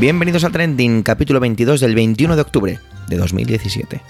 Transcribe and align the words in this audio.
Bienvenidos 0.00 0.44
a 0.44 0.48
Trending, 0.48 1.02
capítulo 1.02 1.40
22 1.40 1.78
del 1.78 1.94
21 1.94 2.34
de 2.34 2.40
octubre 2.40 2.78
de 3.06 3.16
2017. 3.18 4.00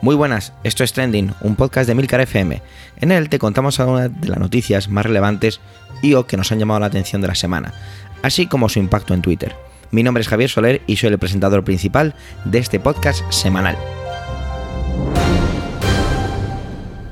Muy 0.00 0.14
buenas, 0.14 0.52
esto 0.62 0.84
es 0.84 0.92
Trending, 0.92 1.34
un 1.40 1.56
podcast 1.56 1.88
de 1.88 1.96
Milcar 1.96 2.20
FM. 2.20 2.62
En 3.00 3.10
él 3.10 3.28
te 3.28 3.40
contamos 3.40 3.80
algunas 3.80 4.20
de 4.20 4.28
las 4.28 4.38
noticias 4.38 4.88
más 4.88 5.04
relevantes 5.04 5.60
y 6.00 6.14
o 6.14 6.28
que 6.28 6.36
nos 6.36 6.52
han 6.52 6.60
llamado 6.60 6.78
la 6.78 6.86
atención 6.86 7.22
de 7.22 7.26
la 7.26 7.34
semana, 7.34 7.74
así 8.22 8.46
como 8.46 8.68
su 8.68 8.78
impacto 8.78 9.14
en 9.14 9.22
Twitter. 9.22 9.56
Mi 9.90 10.04
nombre 10.04 10.20
es 10.20 10.28
Javier 10.28 10.48
Soler 10.48 10.82
y 10.86 10.94
soy 10.94 11.08
el 11.08 11.18
presentador 11.18 11.64
principal 11.64 12.14
de 12.44 12.58
este 12.58 12.78
podcast 12.78 13.28
semanal. 13.32 13.76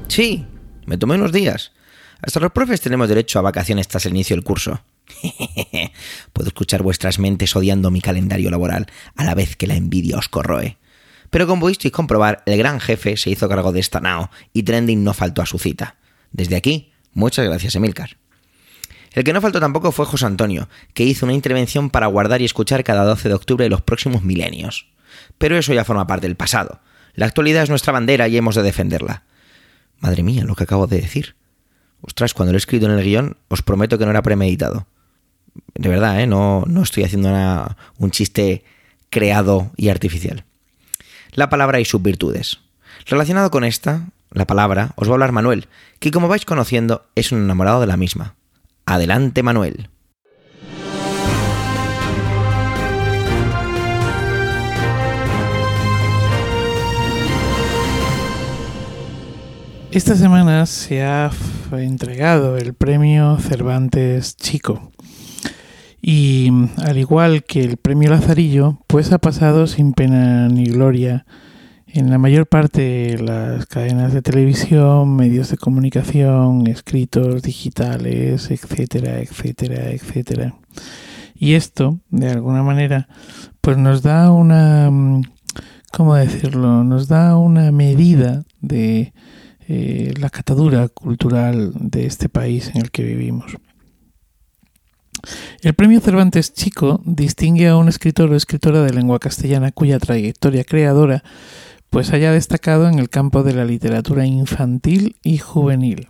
Sí, 0.06 0.46
me 0.86 0.98
tomé 0.98 1.16
unos 1.16 1.32
días. 1.32 1.72
Hasta 2.22 2.38
los 2.38 2.52
profes 2.52 2.80
tenemos 2.80 3.08
derecho 3.08 3.40
a 3.40 3.42
vacaciones 3.42 3.88
tras 3.88 4.06
el 4.06 4.12
inicio 4.12 4.36
del 4.36 4.44
curso. 4.44 4.84
Puedo 6.32 6.48
escuchar 6.48 6.82
vuestras 6.82 7.18
mentes 7.18 7.54
odiando 7.56 7.90
mi 7.90 8.00
calendario 8.00 8.50
laboral 8.50 8.86
a 9.16 9.24
la 9.24 9.34
vez 9.34 9.56
que 9.56 9.66
la 9.66 9.76
envidia 9.76 10.18
os 10.18 10.28
corroe. 10.28 10.78
Pero 11.30 11.46
como 11.46 11.62
pudisteis 11.62 11.92
comprobar, 11.92 12.42
el 12.46 12.56
gran 12.58 12.80
jefe 12.80 13.16
se 13.16 13.30
hizo 13.30 13.48
cargo 13.48 13.72
de 13.72 13.80
esta 13.80 14.00
nao 14.00 14.30
y 14.52 14.62
Trending 14.62 15.02
no 15.02 15.14
faltó 15.14 15.42
a 15.42 15.46
su 15.46 15.58
cita. 15.58 15.96
Desde 16.32 16.56
aquí, 16.56 16.92
muchas 17.12 17.44
gracias, 17.46 17.74
Emilcar. 17.74 18.16
El 19.12 19.24
que 19.24 19.32
no 19.32 19.40
faltó 19.40 19.60
tampoco 19.60 19.92
fue 19.92 20.06
José 20.06 20.26
Antonio, 20.26 20.68
que 20.92 21.04
hizo 21.04 21.26
una 21.26 21.34
intervención 21.34 21.90
para 21.90 22.06
guardar 22.06 22.42
y 22.42 22.44
escuchar 22.44 22.82
cada 22.82 23.04
12 23.04 23.28
de 23.28 23.34
octubre 23.34 23.68
los 23.68 23.80
próximos 23.80 24.24
milenios. 24.24 24.88
Pero 25.38 25.56
eso 25.56 25.72
ya 25.72 25.84
forma 25.84 26.06
parte 26.06 26.26
del 26.26 26.36
pasado. 26.36 26.80
La 27.14 27.26
actualidad 27.26 27.62
es 27.62 27.70
nuestra 27.70 27.92
bandera 27.92 28.26
y 28.26 28.36
hemos 28.36 28.56
de 28.56 28.62
defenderla. 28.62 29.22
Madre 30.00 30.24
mía, 30.24 30.44
lo 30.44 30.56
que 30.56 30.64
acabo 30.64 30.88
de 30.88 31.00
decir. 31.00 31.36
Ostras, 32.00 32.34
cuando 32.34 32.52
lo 32.52 32.56
he 32.56 32.58
escrito 32.58 32.86
en 32.86 32.92
el 32.92 33.04
guion, 33.04 33.36
os 33.48 33.62
prometo 33.62 33.98
que 33.98 34.04
no 34.04 34.10
era 34.10 34.22
premeditado 34.22 34.88
de 35.74 35.88
verdad, 35.88 36.20
¿eh? 36.20 36.26
no, 36.26 36.64
no 36.66 36.82
estoy 36.82 37.04
haciendo 37.04 37.30
un 37.98 38.10
chiste 38.10 38.64
creado 39.10 39.70
y 39.76 39.88
artificial. 39.88 40.44
La 41.32 41.48
palabra 41.48 41.80
y 41.80 41.84
sus 41.84 42.02
virtudes. 42.02 42.60
Relacionado 43.06 43.50
con 43.50 43.64
esta, 43.64 44.08
la 44.30 44.46
palabra, 44.46 44.92
os 44.96 45.08
va 45.08 45.12
a 45.12 45.14
hablar 45.14 45.32
Manuel, 45.32 45.68
que 45.98 46.10
como 46.10 46.28
vais 46.28 46.44
conociendo 46.44 47.06
es 47.14 47.32
un 47.32 47.42
enamorado 47.42 47.80
de 47.80 47.86
la 47.86 47.96
misma. 47.96 48.34
Adelante, 48.86 49.42
Manuel. 49.42 49.88
Esta 59.90 60.16
semana 60.16 60.66
se 60.66 61.04
ha 61.04 61.30
entregado 61.70 62.56
el 62.56 62.74
premio 62.74 63.38
Cervantes 63.38 64.36
Chico 64.36 64.90
y 66.06 66.50
al 66.84 66.98
igual 66.98 67.44
que 67.44 67.62
el 67.62 67.78
premio 67.78 68.10
Lazarillo, 68.10 68.78
pues 68.88 69.10
ha 69.10 69.16
pasado 69.16 69.66
sin 69.66 69.94
pena 69.94 70.48
ni 70.50 70.66
gloria 70.66 71.24
en 71.86 72.10
la 72.10 72.18
mayor 72.18 72.46
parte 72.46 72.82
de 72.82 73.18
las 73.22 73.64
cadenas 73.64 74.12
de 74.12 74.20
televisión, 74.20 75.16
medios 75.16 75.48
de 75.48 75.56
comunicación, 75.56 76.66
escritos 76.66 77.40
digitales, 77.40 78.50
etcétera, 78.50 79.20
etcétera, 79.20 79.92
etcétera. 79.92 80.54
Y 81.34 81.54
esto, 81.54 82.00
de 82.10 82.32
alguna 82.32 82.62
manera, 82.62 83.08
pues 83.62 83.78
nos 83.78 84.02
da 84.02 84.30
una, 84.30 84.90
¿cómo 85.90 86.16
decirlo? 86.16 86.84
Nos 86.84 87.08
da 87.08 87.38
una 87.38 87.72
medida 87.72 88.44
de 88.60 89.14
eh, 89.68 90.12
la 90.20 90.28
catadura 90.28 90.88
cultural 90.88 91.72
de 91.74 92.04
este 92.04 92.28
país 92.28 92.70
en 92.74 92.82
el 92.82 92.90
que 92.90 93.04
vivimos. 93.04 93.56
El 95.62 95.74
premio 95.74 96.00
Cervantes 96.00 96.52
Chico 96.52 97.00
distingue 97.04 97.68
a 97.68 97.76
un 97.76 97.88
escritor 97.88 98.30
o 98.30 98.36
escritora 98.36 98.82
de 98.82 98.92
lengua 98.92 99.18
castellana 99.18 99.72
cuya 99.72 99.98
trayectoria 99.98 100.64
creadora 100.64 101.22
pues 101.90 102.12
haya 102.12 102.32
destacado 102.32 102.88
en 102.88 102.98
el 102.98 103.08
campo 103.08 103.44
de 103.44 103.54
la 103.54 103.64
literatura 103.64 104.26
infantil 104.26 105.14
y 105.22 105.38
juvenil. 105.38 106.08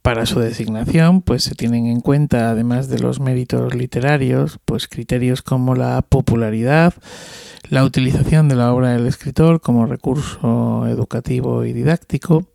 Para 0.00 0.26
su 0.26 0.38
designación, 0.38 1.22
pues 1.22 1.42
se 1.42 1.56
tienen 1.56 1.86
en 1.86 2.00
cuenta, 2.00 2.50
además 2.50 2.88
de 2.88 3.00
los 3.00 3.18
méritos 3.18 3.74
literarios, 3.74 4.60
pues 4.64 4.86
criterios 4.86 5.42
como 5.42 5.74
la 5.74 6.02
popularidad, 6.02 6.94
la 7.68 7.82
utilización 7.82 8.48
de 8.48 8.54
la 8.54 8.72
obra 8.72 8.92
del 8.92 9.08
escritor 9.08 9.60
como 9.60 9.86
recurso 9.86 10.86
educativo 10.86 11.64
y 11.64 11.72
didáctico, 11.72 12.46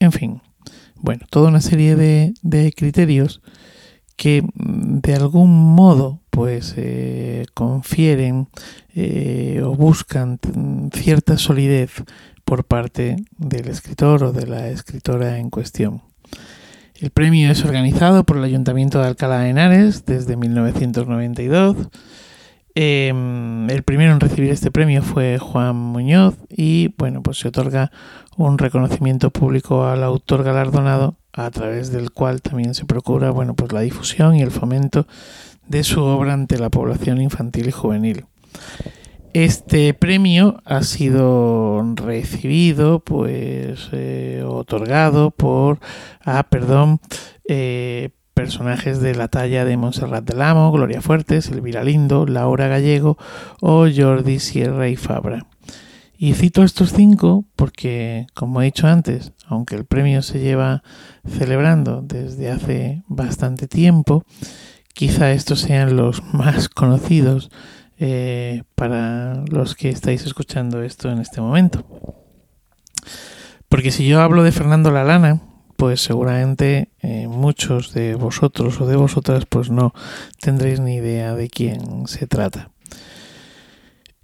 en 0.00 0.10
fin, 0.10 0.42
bueno, 0.96 1.26
toda 1.30 1.48
una 1.48 1.60
serie 1.60 1.94
de, 1.94 2.34
de 2.42 2.72
criterios 2.72 3.40
que 4.18 4.42
mm, 4.42 4.98
de 4.98 5.14
algún 5.14 5.74
modo 5.74 6.20
pues 6.28 6.74
eh, 6.76 7.46
confieren 7.54 8.48
eh, 8.94 9.62
o 9.64 9.74
buscan 9.74 10.38
cierta 10.92 11.38
solidez 11.38 12.02
por 12.44 12.64
parte 12.64 13.16
del 13.38 13.68
escritor 13.68 14.24
o 14.24 14.32
de 14.32 14.46
la 14.46 14.68
escritora 14.68 15.38
en 15.38 15.48
cuestión. 15.48 16.02
El 16.96 17.10
premio 17.10 17.50
es 17.50 17.64
organizado 17.64 18.24
por 18.24 18.36
el 18.36 18.44
Ayuntamiento 18.44 19.00
de 19.00 19.06
Alcalá 19.06 19.38
de 19.38 19.50
Henares 19.50 20.04
desde 20.04 20.36
1992. 20.36 21.76
Em, 22.80 23.68
el 23.70 23.82
primero 23.82 24.12
en 24.12 24.20
recibir 24.20 24.52
este 24.52 24.70
premio 24.70 25.02
fue 25.02 25.38
Juan 25.38 25.74
Muñoz 25.74 26.36
y 26.48 26.94
bueno, 26.96 27.24
pues 27.24 27.40
se 27.40 27.48
otorga 27.48 27.90
un 28.36 28.56
reconocimiento 28.56 29.30
público 29.32 29.86
al 29.86 30.04
autor 30.04 30.44
galardonado 30.44 31.16
a 31.32 31.50
través 31.50 31.90
del 31.90 32.12
cual 32.12 32.40
también 32.40 32.74
se 32.74 32.84
procura 32.84 33.32
bueno, 33.32 33.54
pues 33.54 33.72
la 33.72 33.80
difusión 33.80 34.36
y 34.36 34.42
el 34.42 34.52
fomento 34.52 35.08
de 35.66 35.82
su 35.82 36.04
obra 36.04 36.34
ante 36.34 36.56
la 36.56 36.70
población 36.70 37.20
infantil 37.20 37.66
y 37.66 37.72
juvenil. 37.72 38.26
Este 39.32 39.92
premio 39.92 40.62
ha 40.64 40.84
sido 40.84 41.82
recibido, 41.96 43.00
pues, 43.00 43.88
eh, 43.90 44.44
otorgado 44.46 45.32
por, 45.32 45.80
ah, 46.24 46.46
perdón, 46.48 47.00
eh, 47.48 48.10
personajes 48.38 49.00
de 49.00 49.16
la 49.16 49.26
talla 49.26 49.64
de 49.64 49.76
Montserrat 49.76 50.22
del 50.22 50.42
Amo, 50.42 50.70
Gloria 50.70 51.02
Fuertes, 51.02 51.48
Elvira 51.48 51.82
Lindo, 51.82 52.24
Laura 52.24 52.68
Gallego 52.68 53.18
o 53.60 53.88
Jordi 53.92 54.38
Sierra 54.38 54.88
y 54.88 54.94
Fabra. 54.94 55.48
Y 56.16 56.34
cito 56.34 56.62
estos 56.62 56.92
cinco 56.92 57.46
porque, 57.56 58.28
como 58.34 58.62
he 58.62 58.66
dicho 58.66 58.86
antes, 58.86 59.32
aunque 59.48 59.74
el 59.74 59.86
premio 59.86 60.22
se 60.22 60.38
lleva 60.38 60.84
celebrando 61.26 62.00
desde 62.00 62.52
hace 62.52 63.02
bastante 63.08 63.66
tiempo, 63.66 64.22
quizá 64.94 65.32
estos 65.32 65.58
sean 65.58 65.96
los 65.96 66.22
más 66.32 66.68
conocidos 66.68 67.50
eh, 67.98 68.62
para 68.76 69.42
los 69.50 69.74
que 69.74 69.88
estáis 69.88 70.24
escuchando 70.24 70.80
esto 70.84 71.10
en 71.10 71.18
este 71.18 71.40
momento. 71.40 71.84
Porque 73.68 73.90
si 73.90 74.06
yo 74.06 74.20
hablo 74.20 74.44
de 74.44 74.52
Fernando 74.52 74.92
Lalana, 74.92 75.42
pues 75.76 76.00
seguramente 76.00 76.87
eh, 77.00 77.28
muchos 77.28 77.92
de 77.92 78.14
vosotros 78.14 78.80
o 78.80 78.86
de 78.86 78.96
vosotras 78.96 79.44
pues 79.48 79.70
no 79.70 79.94
tendréis 80.40 80.80
ni 80.80 80.96
idea 80.96 81.34
de 81.34 81.48
quién 81.48 82.06
se 82.06 82.26
trata. 82.26 82.70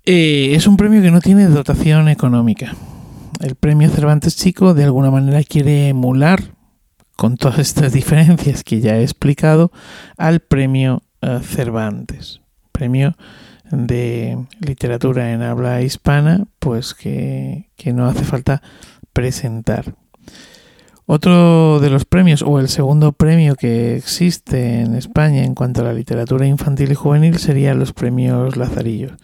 Eh, 0.05 0.55
es 0.55 0.67
un 0.67 0.77
premio 0.77 1.01
que 1.01 1.11
no 1.11 1.21
tiene 1.21 1.47
dotación 1.47 2.09
económica. 2.09 2.75
El 3.41 3.55
premio 3.55 3.89
Cervantes 3.89 4.37
Chico 4.37 4.75
de 4.75 4.85
alguna 4.85 5.11
manera 5.11 5.43
quiere 5.45 5.89
emular, 5.89 6.43
con 7.17 7.37
todas 7.37 7.59
estas 7.59 7.93
diferencias 7.95 8.65
que 8.65 8.81
ya 8.81 8.97
he 8.97 9.03
explicado, 9.03 9.71
al 10.17 10.41
premio 10.41 11.03
eh, 11.23 11.41
Cervantes. 11.43 12.41
Premio 12.73 13.17
de 13.71 14.37
literatura 14.61 15.33
en 15.33 15.43
habla 15.43 15.81
hispana, 15.81 16.47
pues 16.59 16.93
que, 16.93 17.71
que 17.77 17.93
no 17.93 18.07
hace 18.07 18.25
falta 18.25 18.63
presentar. 19.13 19.95
Otro 21.07 21.81
de 21.81 21.91
los 21.91 22.07
premios, 22.07 22.43
o 22.43 22.59
el 22.59 22.69
segundo 22.69 23.13
premio 23.13 23.57
que 23.57 23.95
existe 23.97 24.81
en 24.81 24.95
España 24.95 25.45
en 25.45 25.55
cuanto 25.55 25.83
a 25.83 25.85
la 25.85 25.93
literatura 25.93 26.47
infantil 26.47 26.93
y 26.93 26.95
juvenil, 26.95 27.39
serían 27.39 27.79
los 27.79 27.93
premios 27.93 28.57
Lazarillo. 28.57 29.17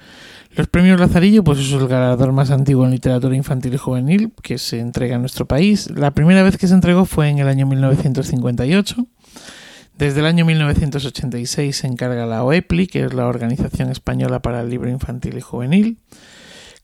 Los 0.57 0.67
premios 0.67 1.01
Lazarillo, 1.01 1.43
pues 1.43 1.59
es 1.61 1.73
el 1.73 1.89
galardón 1.89 2.35
más 2.35 2.51
antiguo 2.51 2.85
en 2.85 2.91
literatura 2.91 3.35
infantil 3.35 3.75
y 3.75 3.79
juvenil 3.79 4.33
que 4.43 4.59
se 4.59 4.79
entrega 4.79 5.15
en 5.15 5.23
nuestro 5.23 5.47
país. 5.47 5.91
La 5.91 6.11
primera 6.11 6.43
vez 6.43 6.59
que 6.59 6.67
se 6.67 6.75
entregó 6.75 7.07
fue 7.07 7.29
en 7.29 7.39
el 7.39 7.49
año 7.49 7.67
1958. 7.67 9.07
Desde 9.97 10.21
el 10.21 10.27
año 10.27 10.45
1986 10.45 11.77
se 11.77 11.87
encarga 11.87 12.27
la 12.27 12.43
OEPLI, 12.43 12.89
que 12.89 13.05
es 13.05 13.15
la 13.15 13.27
Organización 13.27 13.91
Española 13.91 14.41
para 14.41 14.61
el 14.61 14.69
Libro 14.69 14.91
Infantil 14.91 15.39
y 15.39 15.41
Juvenil. 15.41 15.99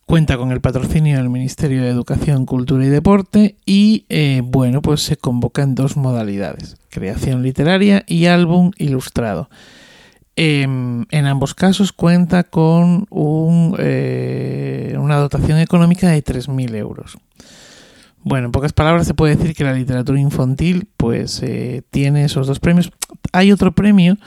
Cuenta 0.07 0.37
con 0.37 0.53
el 0.53 0.61
patrocinio 0.61 1.17
del 1.17 1.31
Ministerio 1.31 1.83
de 1.83 1.89
Educación, 1.89 2.47
Cultura 2.47 2.85
y 2.85 2.89
Deporte 2.89 3.57
y, 3.67 4.07
eh, 4.09 4.41
bueno, 4.45 4.81
pues 4.81 5.03
se 5.03 5.17
convoca 5.17 5.63
en 5.63 5.75
dos 5.75 5.97
modalidades, 5.97 6.77
creación 6.91 7.43
literaria 7.43 8.05
y 8.07 8.27
álbum 8.27 8.71
ilustrado. 8.79 9.51
Em, 10.37 11.07
en 11.11 11.27
ambos 11.27 11.55
casos 11.55 11.91
cuenta 11.91 12.45
con 12.45 13.09
eh, 13.79 14.97
una 14.97 15.17
dotación 15.17 15.59
económica 15.59 16.09
de 16.09 16.23
3.000 16.23 16.77
euros. 16.77 17.19
Bueno, 18.23 18.47
en 18.47 18.53
pocas 18.53 18.73
palabras 18.73 19.09
se 19.09 19.15
puede 19.15 19.35
decir 19.35 19.57
que 19.57 19.65
la 19.65 19.73
literatura 19.73 20.21
infantil 20.21 20.87
pues 20.97 21.43
eh, 21.43 21.83
tiene 21.91 22.25
esos 22.25 22.47
dos 22.47 22.61
premios. 22.61 22.93
Hay 23.33 23.51
otro 23.51 23.73
premio 23.73 24.19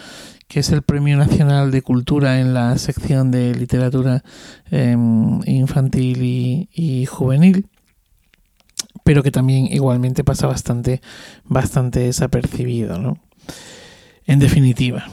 que 0.49 0.61
es 0.61 0.71
el 0.71 0.81
Premio 0.81 1.15
Nacional 1.15 1.69
de 1.69 1.83
Cultura 1.83 2.41
en 2.41 2.55
la 2.55 2.75
sección 2.79 3.29
de 3.29 3.53
literatura 3.53 4.23
em, 4.71 5.41
infantil 5.45 6.67
y, 6.73 7.05
juvenil 7.05 7.67
pero 9.03 9.23
que 9.23 9.31
también 9.31 9.67
igualmente 9.71 10.23
pasa 10.23 10.45
bastante, 10.45 11.01
bastante 11.43 12.01
desapercibido, 12.01 12.99
¿no? 12.99 13.17
En 14.25 14.39
definitiva, 14.39 15.07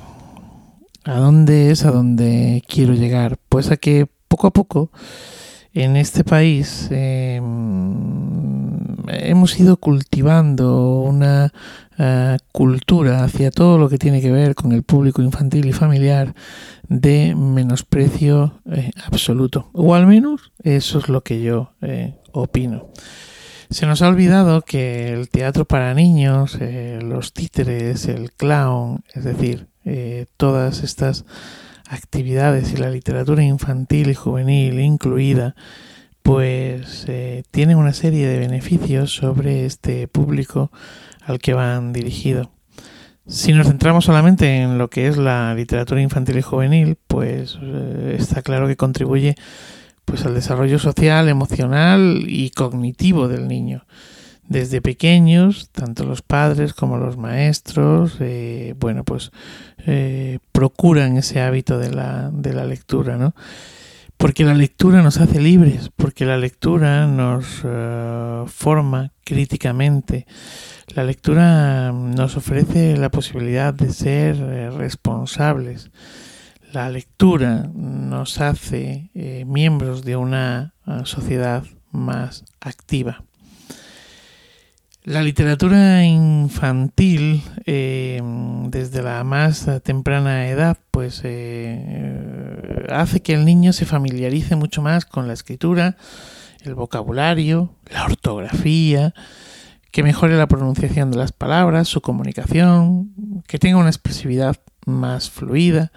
¿a 1.04 1.18
dónde 1.18 1.70
es 1.70 1.84
a 1.84 1.92
dónde 1.92 2.62
quiero 2.68 2.94
llegar? 2.94 3.38
Pues 3.48 3.70
a 3.70 3.76
que 3.76 4.06
poco 4.28 4.48
a 4.48 4.52
poco 4.52 4.90
en 5.72 5.96
este 5.96 6.24
país 6.24 6.88
em, 6.90 8.96
hemos 9.08 9.58
ido 9.58 9.78
cultivando 9.78 11.00
una 11.00 11.52
eh, 11.98 12.36
cultura 12.52 13.24
hacia 13.24 13.50
todo 13.50 13.78
lo 13.78 13.88
que 13.88 13.96
tiene 13.96 14.20
que 14.20 14.30
ver 14.30 14.54
con 14.54 14.72
el 14.72 14.82
público 14.82 15.22
infantil 15.22 15.64
y 15.66 15.72
familiar 15.72 16.34
de 16.88 17.34
menosprecio 17.34 18.60
eh, 18.70 18.90
absoluto. 19.06 19.70
O 19.72 19.94
al 19.94 20.06
menos 20.06 20.52
eso 20.62 20.98
es 20.98 21.08
lo 21.08 21.22
que 21.22 21.40
yo 21.40 21.72
eh, 21.80 22.16
opino. 22.32 22.90
Se 23.70 23.86
nos 23.86 24.02
ha 24.02 24.08
olvidado 24.08 24.60
que 24.60 25.08
el 25.08 25.30
teatro 25.30 25.64
para 25.64 25.94
niños, 25.94 26.56
los 27.02 27.32
títeres, 27.32 28.06
el 28.06 28.30
clown, 28.30 29.02
es 29.12 29.24
decir, 29.24 29.66
todas 30.36 30.84
estas 30.84 31.24
actividades 31.88 32.72
y 32.72 32.76
la 32.76 32.90
literatura 32.90 33.42
infantil 33.42 34.10
y 34.10 34.14
juvenil 34.14 34.78
incluida, 34.78 35.56
pues 36.22 37.08
tienen 37.50 37.78
una 37.78 37.92
serie 37.92 38.28
de 38.28 38.38
beneficios 38.38 39.12
sobre 39.12 39.66
este 39.66 40.06
público 40.06 40.70
al 41.26 41.38
que 41.38 41.54
van 41.54 41.92
dirigido. 41.92 42.50
Si 43.26 43.52
nos 43.52 43.66
centramos 43.66 44.04
solamente 44.04 44.62
en 44.62 44.78
lo 44.78 44.88
que 44.88 45.08
es 45.08 45.16
la 45.16 45.54
literatura 45.54 46.00
infantil 46.00 46.38
y 46.38 46.42
juvenil, 46.42 46.96
pues 47.08 47.58
eh, 47.60 48.16
está 48.18 48.42
claro 48.42 48.68
que 48.68 48.76
contribuye 48.76 49.34
pues 50.04 50.24
al 50.24 50.34
desarrollo 50.34 50.78
social, 50.78 51.28
emocional 51.28 52.24
y 52.28 52.50
cognitivo 52.50 53.26
del 53.26 53.48
niño 53.48 53.84
desde 54.48 54.80
pequeños, 54.80 55.70
tanto 55.72 56.04
los 56.04 56.22
padres 56.22 56.72
como 56.72 56.98
los 56.98 57.16
maestros, 57.16 58.16
eh, 58.20 58.74
bueno, 58.78 59.04
pues 59.04 59.32
eh, 59.86 60.38
procuran 60.52 61.16
ese 61.16 61.40
hábito 61.40 61.78
de 61.78 61.90
la, 61.90 62.30
de 62.32 62.52
la 62.52 62.64
lectura, 62.64 63.16
¿no? 63.16 63.34
Porque 64.16 64.44
la 64.44 64.54
lectura 64.54 65.02
nos 65.02 65.18
hace 65.18 65.40
libres, 65.40 65.90
porque 65.94 66.24
la 66.24 66.38
lectura 66.38 67.06
nos 67.06 67.62
eh, 67.64 68.44
forma 68.46 69.12
críticamente, 69.24 70.26
la 70.94 71.04
lectura 71.04 71.92
nos 71.92 72.36
ofrece 72.36 72.96
la 72.96 73.10
posibilidad 73.10 73.74
de 73.74 73.92
ser 73.92 74.36
responsables, 74.74 75.90
la 76.72 76.88
lectura 76.90 77.70
nos 77.74 78.40
hace 78.40 79.10
miembros 79.46 80.04
de 80.04 80.16
una 80.16 80.74
sociedad 81.04 81.64
más 81.90 82.44
activa. 82.60 83.24
La 85.06 85.22
literatura 85.22 86.04
infantil, 86.04 87.40
eh, 87.64 88.20
desde 88.70 89.04
la 89.04 89.22
más 89.22 89.70
temprana 89.84 90.48
edad, 90.48 90.78
pues 90.90 91.20
eh, 91.22 92.84
hace 92.90 93.22
que 93.22 93.34
el 93.34 93.44
niño 93.44 93.72
se 93.72 93.86
familiarice 93.86 94.56
mucho 94.56 94.82
más 94.82 95.04
con 95.06 95.28
la 95.28 95.34
escritura, 95.34 95.96
el 96.62 96.74
vocabulario, 96.74 97.72
la 97.88 98.04
ortografía, 98.04 99.14
que 99.92 100.02
mejore 100.02 100.36
la 100.36 100.48
pronunciación 100.48 101.12
de 101.12 101.18
las 101.18 101.30
palabras, 101.30 101.86
su 101.86 102.00
comunicación, 102.00 103.12
que 103.46 103.60
tenga 103.60 103.76
una 103.76 103.90
expresividad 103.90 104.56
más 104.86 105.30
fluida. 105.30 105.92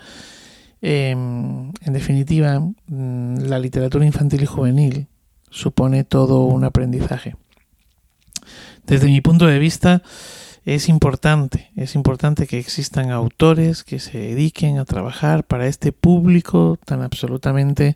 Em, 0.84 1.72
en 1.82 1.94
definitiva, 1.94 2.60
mm, 2.60 3.38
la 3.40 3.58
literatura 3.58 4.06
infantil 4.06 4.44
y 4.44 4.46
juvenil 4.46 5.08
supone 5.50 6.04
todo 6.04 6.42
un 6.42 6.64
aprendizaje. 6.64 7.39
Desde 8.90 9.06
mi 9.06 9.22
punto 9.22 9.46
de 9.46 9.60
vista, 9.60 10.02
es 10.66 10.90
importante, 10.90 11.70
es 11.76 11.94
importante 11.94 12.48
que 12.48 12.58
existan 12.58 13.12
autores 13.12 13.84
que 13.84 14.00
se 14.00 14.18
dediquen 14.18 14.80
a 14.80 14.86
trabajar 14.86 15.44
para 15.44 15.68
este 15.68 15.92
público 15.92 16.80
tan 16.86 17.04
absolutamente 17.04 17.96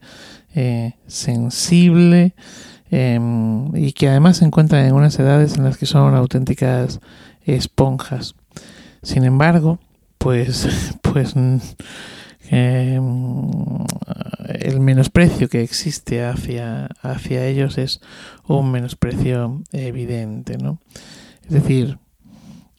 eh, 0.53 0.93
sensible 1.07 2.35
em, 2.91 3.75
y 3.75 3.93
que 3.93 4.07
además 4.07 4.37
se 4.37 4.45
encuentran 4.45 4.85
en 4.85 4.93
unas 4.93 5.17
edades 5.17 5.57
en 5.57 5.63
las 5.63 5.79
que 5.79 5.87
son 5.87 6.13
auténticas 6.13 6.99
esponjas. 7.43 8.35
Sin 9.01 9.23
embargo, 9.23 9.79
pues, 10.19 10.67
pues 11.01 11.33
em, 12.53 13.49
el 14.59 14.79
menosprecio 14.79 15.49
que 15.49 15.61
existe 15.61 16.23
hacia, 16.23 16.87
hacia 17.01 17.45
ellos 17.45 17.77
es 17.77 18.01
un 18.47 18.71
menosprecio 18.71 19.61
evidente, 19.71 20.57
¿no? 20.57 20.79
Es 21.45 21.51
decir, 21.51 21.97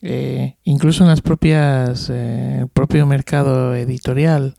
eh, 0.06 0.56
incluso 0.64 1.02
en 1.02 1.08
las 1.08 1.22
propias, 1.22 2.10
eh, 2.10 2.58
el 2.60 2.68
propio 2.68 3.06
mercado 3.06 3.74
editorial, 3.74 4.54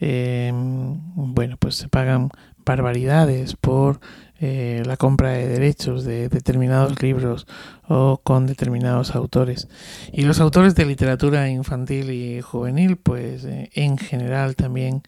eh, 0.00 0.50
bueno, 0.52 1.56
pues 1.58 1.76
se 1.76 1.88
pagan 1.88 2.30
barbaridades 2.64 3.54
por 3.54 4.00
la 4.40 4.96
compra 4.96 5.32
de 5.32 5.46
derechos 5.46 6.04
de 6.04 6.28
determinados 6.30 7.02
libros 7.02 7.46
o 7.88 8.20
con 8.22 8.46
determinados 8.46 9.14
autores. 9.14 9.68
Y 10.12 10.22
los 10.22 10.40
autores 10.40 10.74
de 10.74 10.86
literatura 10.86 11.48
infantil 11.50 12.10
y 12.10 12.40
juvenil, 12.40 12.96
pues 12.96 13.44
en 13.44 13.98
general 13.98 14.56
también 14.56 15.02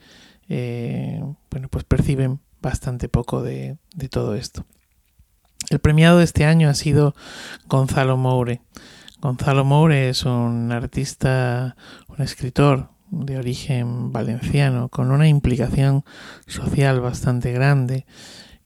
eh, 0.54 1.18
bueno, 1.50 1.68
pues 1.68 1.84
perciben 1.84 2.40
bastante 2.60 3.08
poco 3.08 3.42
de, 3.42 3.78
todo 4.10 4.34
esto. 4.34 4.66
El 5.70 5.78
premiado 5.78 6.18
de 6.18 6.24
este 6.24 6.44
año 6.44 6.68
ha 6.68 6.74
sido 6.74 7.14
Gonzalo 7.68 8.18
Moure. 8.18 8.60
Gonzalo 9.22 9.64
Moure 9.64 10.10
es 10.10 10.24
un 10.24 10.70
artista, 10.70 11.74
un 12.08 12.22
escritor 12.22 12.90
de 13.10 13.38
origen 13.38 14.12
valenciano 14.12 14.90
con 14.90 15.10
una 15.10 15.26
implicación 15.26 16.04
social 16.46 17.00
bastante 17.00 17.52
grande 17.52 18.04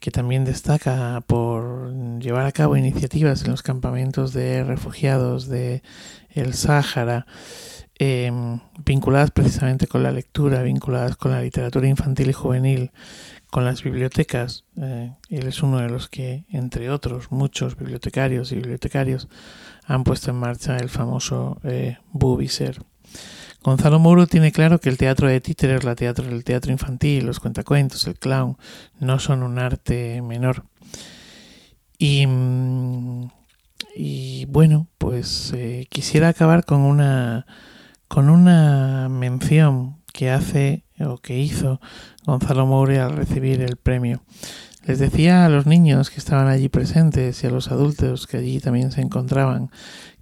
que 0.01 0.11
también 0.11 0.45
destaca 0.45 1.23
por 1.27 1.93
llevar 2.21 2.47
a 2.47 2.53
cabo 2.53 2.77
iniciativas 2.77 3.45
en 3.45 3.51
los 3.51 3.63
campamentos 3.63 4.33
de 4.33 4.65
refugiados 4.65 5.49
de 5.49 5.83
el 6.31 6.55
Sáhara 6.55 7.27
Em, 7.99 8.61
vinculadas 8.85 9.31
precisamente 9.31 9.87
con 9.87 10.03
la 10.03 10.13
lectura, 10.13 10.63
vinculadas 10.63 11.17
con 11.17 11.31
la 11.31 11.41
literatura 11.41 11.89
infantil 11.89 12.29
y 12.29 12.35
juvenil, 12.35 12.91
con 13.51 13.65
las 13.65 13.83
bibliotecas. 13.83 14.65
Eh, 14.77 15.15
él 15.31 15.47
es 15.47 15.63
uno 15.63 15.79
de 15.79 15.89
los 15.89 16.09
que, 16.09 16.45
entre 16.51 16.91
otros, 16.91 17.33
muchos 17.33 17.75
bibliotecarios 17.75 18.53
y 18.53 18.57
bibliotecarios 18.57 19.29
han 19.87 20.05
puesto 20.05 20.31
en 20.31 20.37
marcha 20.37 20.77
el 20.77 20.91
famoso 20.91 21.59
eh, 21.65 21.97
Bubiser. 22.13 22.83
Gonzalo 23.67 23.99
Muro 23.99 24.29
tiene 24.29 24.53
claro 24.53 24.79
que 24.79 24.89
el 24.89 24.97
teatro 24.97 25.27
de 25.27 25.41
títeres, 25.41 25.83
la 25.83 25.97
teatro, 25.97 26.25
el 26.29 26.45
teatro 26.45 26.71
infantil, 26.71 27.27
los 27.27 27.41
cuentacuentos, 27.41 28.07
el 28.07 28.17
clown, 28.17 28.57
no 29.01 29.19
son 29.19 29.43
un 29.43 29.59
arte 29.59 30.23
menor. 30.23 30.67
Y, 31.99 32.29
mm, 32.29 33.29
bueno, 34.47 34.87
pues 34.99 35.53
eh, 35.53 35.89
quisiera 35.91 36.29
acabar 36.29 36.65
con 36.65 36.83
una 36.83 37.45
con 38.07 38.31
una 38.31 39.09
mención 39.09 39.97
que 40.13 40.31
hace 40.31 40.85
o 41.01 41.19
que 41.19 41.37
hizo 41.37 41.81
Gonzalo 42.25 42.67
Moure 42.67 43.01
al 43.01 43.17
recibir 43.17 43.63
el 43.63 43.75
premio. 43.79 44.23
Les 44.87 45.01
decía 45.01 45.45
a 45.45 45.49
los 45.49 45.67
niños 45.67 46.11
que 46.11 46.21
estaban 46.21 46.47
allí 46.47 46.69
presentes 46.69 47.43
y 47.43 47.49
a 47.49 47.51
los 47.51 47.73
adultos 47.73 48.29
que 48.29 48.37
allí 48.37 48.61
también 48.61 48.93
se 48.93 49.01
encontraban 49.01 49.73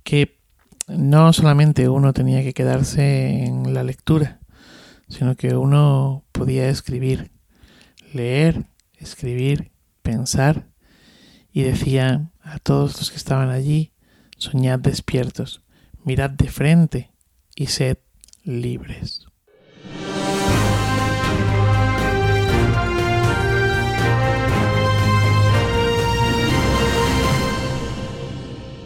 que 0.03 0.44
no 0.89 1.33
solamente 1.33 1.89
uno 1.89 2.13
tenía 2.13 2.43
que 2.43 2.55
quedarse 2.55 3.45
en 3.45 3.75
la 3.75 3.83
lectura, 3.83 4.41
sino 5.09 5.37
que 5.37 5.55
uno 5.57 6.25
podía 6.33 6.69
escribir, 6.69 7.31
leer, 8.13 8.67
escribir, 8.97 9.73
pensar 10.03 10.69
y 11.53 11.63
decía 11.63 12.31
a 12.43 12.59
todos 12.59 12.99
los 12.99 13.11
que 13.11 13.17
estaban 13.17 13.51
allí, 13.51 13.93
soñad 14.37 14.79
despiertos, 14.79 15.63
mirad 16.05 16.31
de 16.31 16.49
frente 16.49 17.11
y 17.55 17.67
sed 17.67 17.99
libres. 18.43 19.24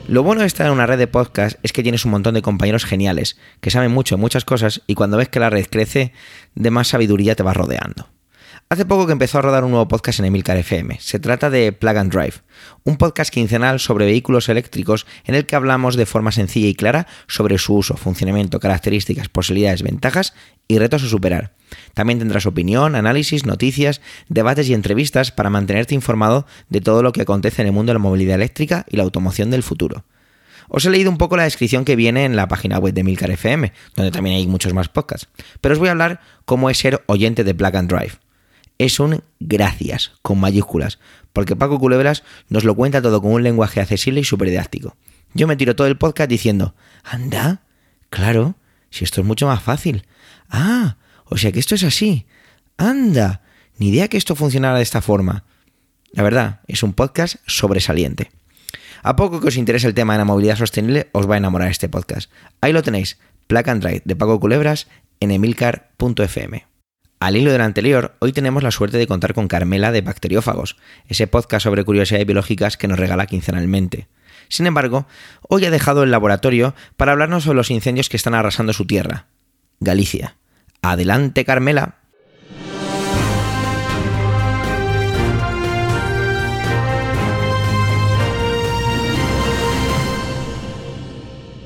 Lo 0.08 0.22
bueno 0.22 0.40
de 0.40 0.46
estar 0.46 0.66
en 0.66 0.72
una 0.72 0.86
red 0.86 0.96
de 0.96 1.06
podcast 1.06 1.58
es 1.62 1.74
que 1.74 1.82
tienes 1.82 2.06
un 2.06 2.12
montón 2.12 2.32
de 2.32 2.40
compañeros 2.40 2.86
geniales, 2.86 3.36
que 3.60 3.70
saben 3.70 3.92
mucho 3.92 4.16
de 4.16 4.22
muchas 4.22 4.46
cosas 4.46 4.80
y 4.86 4.94
cuando 4.94 5.18
ves 5.18 5.28
que 5.28 5.38
la 5.38 5.50
red 5.50 5.66
crece, 5.66 6.14
de 6.54 6.70
más 6.70 6.88
sabiduría 6.88 7.34
te 7.34 7.42
vas 7.42 7.54
rodeando. 7.54 8.08
Hace 8.70 8.84
poco 8.84 9.06
que 9.06 9.12
empezó 9.12 9.38
a 9.38 9.42
rodar 9.42 9.64
un 9.64 9.70
nuevo 9.70 9.88
podcast 9.88 10.18
en 10.18 10.26
Emilcar 10.26 10.58
FM. 10.58 10.98
Se 11.00 11.18
trata 11.18 11.48
de 11.48 11.72
Plug 11.72 11.96
and 11.96 12.12
Drive, 12.12 12.34
un 12.84 12.98
podcast 12.98 13.32
quincenal 13.32 13.80
sobre 13.80 14.04
vehículos 14.04 14.50
eléctricos 14.50 15.06
en 15.24 15.34
el 15.34 15.46
que 15.46 15.56
hablamos 15.56 15.96
de 15.96 16.04
forma 16.04 16.32
sencilla 16.32 16.68
y 16.68 16.74
clara 16.74 17.06
sobre 17.28 17.56
su 17.56 17.74
uso, 17.74 17.96
funcionamiento, 17.96 18.60
características, 18.60 19.30
posibilidades, 19.30 19.82
ventajas 19.82 20.34
y 20.68 20.78
retos 20.78 21.02
a 21.02 21.08
superar. 21.08 21.54
También 21.94 22.18
tendrás 22.18 22.44
opinión, 22.44 22.94
análisis, 22.94 23.46
noticias, 23.46 24.02
debates 24.28 24.68
y 24.68 24.74
entrevistas 24.74 25.32
para 25.32 25.48
mantenerte 25.48 25.94
informado 25.94 26.46
de 26.68 26.82
todo 26.82 27.02
lo 27.02 27.12
que 27.12 27.22
acontece 27.22 27.62
en 27.62 27.68
el 27.68 27.72
mundo 27.72 27.88
de 27.88 27.94
la 27.94 28.00
movilidad 28.00 28.34
eléctrica 28.34 28.84
y 28.90 28.98
la 28.98 29.04
automoción 29.04 29.50
del 29.50 29.62
futuro. 29.62 30.04
Os 30.68 30.84
he 30.84 30.90
leído 30.90 31.10
un 31.10 31.16
poco 31.16 31.38
la 31.38 31.44
descripción 31.44 31.86
que 31.86 31.96
viene 31.96 32.26
en 32.26 32.36
la 32.36 32.48
página 32.48 32.78
web 32.78 32.92
de 32.92 33.02
Milcar 33.02 33.30
FM, 33.30 33.72
donde 33.96 34.10
también 34.10 34.36
hay 34.36 34.46
muchos 34.46 34.74
más 34.74 34.90
podcasts, 34.90 35.26
pero 35.62 35.72
os 35.72 35.78
voy 35.78 35.88
a 35.88 35.92
hablar 35.92 36.20
cómo 36.44 36.68
es 36.68 36.76
ser 36.76 37.02
oyente 37.06 37.44
de 37.44 37.54
Plug 37.54 37.74
and 37.74 37.90
Drive 37.90 38.27
es 38.78 39.00
un 39.00 39.22
gracias, 39.40 40.12
con 40.22 40.38
mayúsculas, 40.40 40.98
porque 41.32 41.56
Paco 41.56 41.78
Culebras 41.78 42.22
nos 42.48 42.64
lo 42.64 42.74
cuenta 42.74 43.02
todo 43.02 43.20
con 43.20 43.32
un 43.32 43.42
lenguaje 43.42 43.80
accesible 43.80 44.20
y 44.20 44.24
súper 44.24 44.48
didáctico. 44.48 44.96
Yo 45.34 45.46
me 45.46 45.56
tiro 45.56 45.76
todo 45.76 45.86
el 45.86 45.98
podcast 45.98 46.30
diciendo, 46.30 46.74
anda, 47.04 47.62
claro, 48.08 48.54
si 48.90 49.04
esto 49.04 49.20
es 49.20 49.26
mucho 49.26 49.46
más 49.46 49.62
fácil. 49.62 50.06
Ah, 50.48 50.96
o 51.24 51.36
sea 51.36 51.52
que 51.52 51.58
esto 51.58 51.74
es 51.74 51.84
así. 51.84 52.26
Anda, 52.76 53.42
ni 53.76 53.88
idea 53.88 54.08
que 54.08 54.16
esto 54.16 54.34
funcionara 54.34 54.78
de 54.78 54.82
esta 54.82 55.02
forma. 55.02 55.44
La 56.12 56.22
verdad, 56.22 56.60
es 56.66 56.82
un 56.82 56.94
podcast 56.94 57.36
sobresaliente. 57.46 58.30
A 59.02 59.16
poco 59.16 59.40
que 59.40 59.48
os 59.48 59.56
interese 59.56 59.86
el 59.86 59.94
tema 59.94 60.14
de 60.14 60.18
la 60.18 60.24
movilidad 60.24 60.56
sostenible, 60.56 61.08
os 61.12 61.28
va 61.28 61.34
a 61.34 61.38
enamorar 61.38 61.70
este 61.70 61.88
podcast. 61.88 62.30
Ahí 62.60 62.72
lo 62.72 62.82
tenéis, 62.82 63.18
Placa 63.46 63.72
and 63.72 63.82
Drive 63.82 64.02
de 64.04 64.16
Paco 64.16 64.40
Culebras 64.40 64.88
en 65.20 65.30
emilcar.fm. 65.30 66.66
Al 67.20 67.36
hilo 67.36 67.50
del 67.50 67.62
anterior, 67.62 68.14
hoy 68.20 68.32
tenemos 68.32 68.62
la 68.62 68.70
suerte 68.70 68.96
de 68.96 69.08
contar 69.08 69.34
con 69.34 69.48
Carmela 69.48 69.90
de 69.90 70.02
Bacteriófagos, 70.02 70.76
ese 71.08 71.26
podcast 71.26 71.64
sobre 71.64 71.84
curiosidades 71.84 72.26
biológicas 72.26 72.76
que 72.76 72.86
nos 72.86 72.98
regala 72.98 73.26
quincenalmente. 73.26 74.06
Sin 74.48 74.66
embargo, 74.66 75.06
hoy 75.48 75.64
ha 75.64 75.70
dejado 75.72 76.04
el 76.04 76.12
laboratorio 76.12 76.76
para 76.96 77.10
hablarnos 77.10 77.42
sobre 77.42 77.56
los 77.56 77.72
incendios 77.72 78.08
que 78.08 78.16
están 78.16 78.34
arrasando 78.34 78.72
su 78.72 78.86
tierra, 78.86 79.26
Galicia. 79.80 80.36
Adelante, 80.80 81.44
Carmela. 81.44 81.96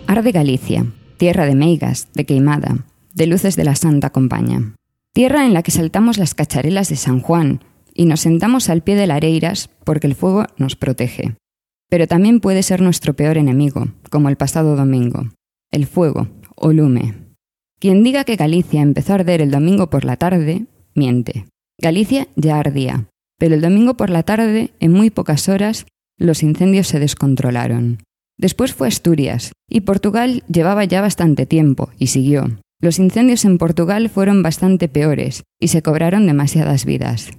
Arde 0.06 0.32
Galicia, 0.32 0.86
tierra 1.18 1.44
de 1.44 1.54
meigas, 1.54 2.08
de 2.14 2.24
queimada, 2.24 2.78
de 3.12 3.26
luces 3.26 3.54
de 3.54 3.64
la 3.64 3.76
Santa 3.76 4.10
Compaña. 4.10 4.74
Tierra 5.14 5.44
en 5.44 5.52
la 5.52 5.62
que 5.62 5.70
saltamos 5.70 6.16
las 6.16 6.34
cacharelas 6.34 6.88
de 6.88 6.96
San 6.96 7.20
Juan 7.20 7.60
y 7.92 8.06
nos 8.06 8.20
sentamos 8.20 8.70
al 8.70 8.82
pie 8.82 8.96
de 8.96 9.06
la 9.06 9.16
areiras 9.16 9.68
porque 9.84 10.06
el 10.06 10.14
fuego 10.14 10.46
nos 10.56 10.74
protege. 10.74 11.36
Pero 11.90 12.06
también 12.06 12.40
puede 12.40 12.62
ser 12.62 12.80
nuestro 12.80 13.12
peor 13.12 13.36
enemigo, 13.36 13.88
como 14.10 14.30
el 14.30 14.36
pasado 14.36 14.74
domingo. 14.74 15.28
El 15.70 15.86
fuego, 15.86 16.28
o 16.56 16.72
lume. 16.72 17.14
Quien 17.78 18.02
diga 18.02 18.24
que 18.24 18.36
Galicia 18.36 18.80
empezó 18.80 19.12
a 19.12 19.16
arder 19.16 19.42
el 19.42 19.50
domingo 19.50 19.90
por 19.90 20.06
la 20.06 20.16
tarde, 20.16 20.64
miente. 20.94 21.44
Galicia 21.78 22.28
ya 22.34 22.58
ardía, 22.58 23.08
pero 23.38 23.54
el 23.54 23.60
domingo 23.60 23.98
por 23.98 24.08
la 24.08 24.22
tarde, 24.22 24.70
en 24.80 24.92
muy 24.92 25.10
pocas 25.10 25.50
horas, 25.50 25.84
los 26.16 26.42
incendios 26.42 26.86
se 26.86 27.00
descontrolaron. 27.00 27.98
Después 28.38 28.72
fue 28.72 28.88
Asturias, 28.88 29.52
y 29.68 29.82
Portugal 29.82 30.42
llevaba 30.48 30.84
ya 30.84 31.02
bastante 31.02 31.44
tiempo, 31.44 31.90
y 31.98 32.06
siguió. 32.06 32.46
Los 32.82 32.98
incendios 32.98 33.44
en 33.44 33.58
Portugal 33.58 34.10
fueron 34.10 34.42
bastante 34.42 34.88
peores 34.88 35.44
y 35.60 35.68
se 35.68 35.82
cobraron 35.82 36.26
demasiadas 36.26 36.84
vidas. 36.84 37.30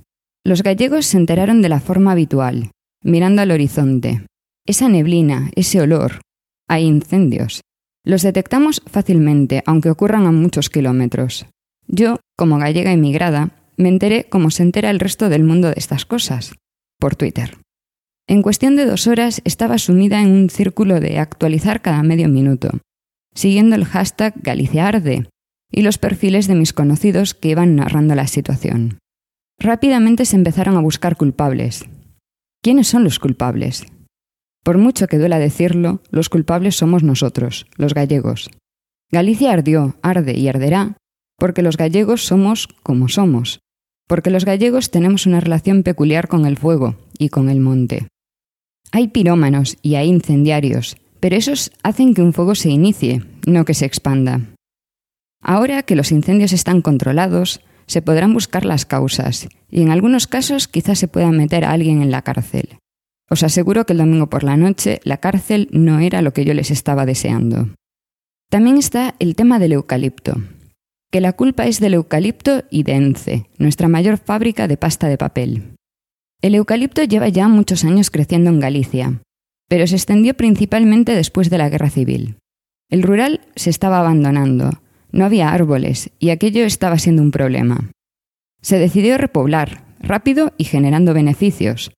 Los 0.46 0.64
gallegos 0.64 1.06
se 1.06 1.18
enteraron 1.18 1.62
de 1.62 1.68
la 1.68 1.82
forma 1.82 2.14
habitual, 2.14 2.72
mirando 3.04 3.42
al 3.42 3.52
horizonte. 3.52 4.26
Esa 4.66 4.88
neblina, 4.88 5.52
ese 5.56 5.82
olor. 5.82 6.22
Hay 6.70 6.86
incendios. 6.86 7.60
Los 8.06 8.22
detectamos 8.22 8.82
fácilmente, 8.86 9.64
aunque 9.66 9.90
ocurran 9.90 10.26
a 10.28 10.32
muchos 10.32 10.70
kilómetros. 10.70 11.46
Yo, 11.88 12.22
como 12.38 12.58
gallega 12.58 12.94
emigrada, 12.94 13.52
me 13.76 13.90
enteré 13.90 14.24
como 14.30 14.50
se 14.50 14.64
entera 14.64 14.90
el 14.92 15.02
resto 15.02 15.28
del 15.28 15.44
mundo 15.44 15.68
de 15.68 15.76
estas 15.76 16.06
cosas, 16.06 16.54
por 17.00 17.18
Twitter. 17.18 17.58
En 18.30 18.44
cuestión 18.44 18.78
de 18.78 18.86
dos 18.86 19.08
horas 19.08 19.42
estaba 19.44 19.78
sumida 19.78 20.22
en 20.22 20.32
un 20.32 20.50
círculo 20.50 21.02
de 21.02 21.20
actualizar 21.20 21.82
cada 21.82 22.02
medio 22.02 22.30
minuto, 22.30 22.70
siguiendo 23.34 23.76
el 23.76 23.84
hashtag 23.84 24.34
GaliciaArde, 24.42 25.28
y 25.74 25.82
los 25.82 25.98
perfiles 25.98 26.48
de 26.48 26.56
mis 26.56 26.72
conocidos 26.72 27.34
que 27.34 27.50
iban 27.50 27.76
narrando 27.76 28.16
la 28.16 28.28
situación. 28.28 29.00
Rápidamente 29.60 30.26
se 30.26 30.36
empezaron 30.36 30.78
a 30.78 30.82
buscar 30.82 31.18
culpables. 31.18 31.86
¿Quiénes 32.62 32.88
son 32.88 33.04
los 33.04 33.20
culpables? 33.20 33.86
Por 34.64 34.78
mucho 34.78 35.08
que 35.08 35.18
duela 35.18 35.40
decirlo, 35.40 36.02
los 36.12 36.30
culpables 36.30 36.78
somos 36.78 37.04
nosotros, 37.04 37.66
los 37.76 37.94
gallegos. 37.94 38.50
Galicia 39.12 39.52
ardió, 39.52 39.98
arde 40.02 40.38
y 40.38 40.48
arderá 40.48 40.96
porque 41.38 41.62
los 41.62 41.76
gallegos 41.76 42.24
somos 42.24 42.68
como 42.84 43.10
somos, 43.10 43.60
porque 44.08 44.30
los 44.30 44.46
gallegos 44.46 44.92
tenemos 44.92 45.26
una 45.26 45.40
relación 45.40 45.84
peculiar 45.84 46.28
con 46.28 46.46
el 46.46 46.58
fuego 46.58 46.96
y 47.18 47.30
con 47.30 47.50
el 47.50 47.60
monte. 47.60 48.08
Hay 48.92 49.10
pirómanos 49.10 49.78
y 49.82 49.96
hay 49.96 50.08
incendiarios, 50.08 50.96
pero 51.20 51.36
esos 51.36 51.72
hacen 51.84 52.14
que 52.14 52.22
un 52.22 52.32
fuego 52.32 52.56
se 52.56 52.70
inicie, 52.70 53.24
no 53.46 53.66
que 53.66 53.74
se 53.74 53.86
expanda. 53.86 54.53
Ahora 55.44 55.84
que 55.84 55.98
los 55.98 56.14
incendios 56.14 56.54
están 56.54 56.82
controlados, 56.82 57.60
se 57.86 58.02
podrán 58.02 58.34
buscar 58.34 58.64
las 58.64 58.86
causas 58.86 59.50
y 59.70 59.82
en 59.82 59.92
algunos 59.92 60.26
casos 60.26 60.70
quizás 60.70 60.98
se 60.98 61.10
pueda 61.10 61.32
meter 61.32 61.66
a 61.66 61.72
alguien 61.72 62.02
en 62.02 62.12
la 62.12 62.22
cárcel. 62.22 62.78
Os 63.30 63.44
aseguro 63.44 63.86
que 63.86 63.92
el 63.94 64.00
domingo 64.00 64.30
por 64.30 64.44
la 64.44 64.56
noche 64.56 65.02
la 65.04 65.18
cárcel 65.18 65.68
no 65.72 66.00
era 66.00 66.22
lo 66.22 66.34
que 66.34 66.46
yo 66.46 66.54
les 66.54 66.72
estaba 66.72 67.06
deseando. 67.06 67.70
También 68.50 68.78
está 68.78 69.16
el 69.20 69.36
tema 69.36 69.60
del 69.60 69.74
eucalipto, 69.74 70.42
que 71.12 71.20
la 71.20 71.34
culpa 71.34 71.66
es 71.66 71.80
del 71.80 71.96
eucalipto 71.96 72.64
y 72.70 72.84
de 72.84 72.94
Ence, 72.94 73.50
nuestra 73.58 73.90
mayor 73.90 74.18
fábrica 74.18 74.68
de 74.68 74.78
pasta 74.78 75.08
de 75.08 75.18
papel. 75.18 75.76
El 76.42 76.56
eucalipto 76.56 77.04
lleva 77.04 77.30
ya 77.30 77.48
muchos 77.48 77.84
años 77.84 78.12
creciendo 78.12 78.50
en 78.50 78.60
Galicia, 78.60 79.22
pero 79.68 79.88
se 79.88 79.96
extendió 79.96 80.36
principalmente 80.36 81.16
después 81.16 81.50
de 81.50 81.58
la 81.58 81.70
Guerra 81.70 81.90
Civil. 81.90 82.38
El 82.90 83.02
rural 83.02 83.42
se 83.56 83.70
estaba 83.72 84.00
abandonando, 84.00 84.83
no 85.14 85.24
había 85.24 85.54
árboles 85.54 86.10
y 86.20 86.32
aquello 86.32 86.66
estaba 86.66 86.98
siendo 86.98 87.22
un 87.22 87.32
problema. 87.32 87.92
Se 88.62 88.80
decidió 88.80 89.18
repoblar, 89.18 89.86
rápido 90.00 90.52
y 90.58 90.66
generando 90.66 91.14
beneficios, 91.14 91.92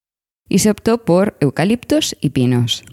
y 0.48 0.60
se 0.60 0.69
optó 0.69 1.03
por 1.03 1.38
eucaliptos 1.39 2.15
y 2.22 2.29
pinos. 2.29 2.84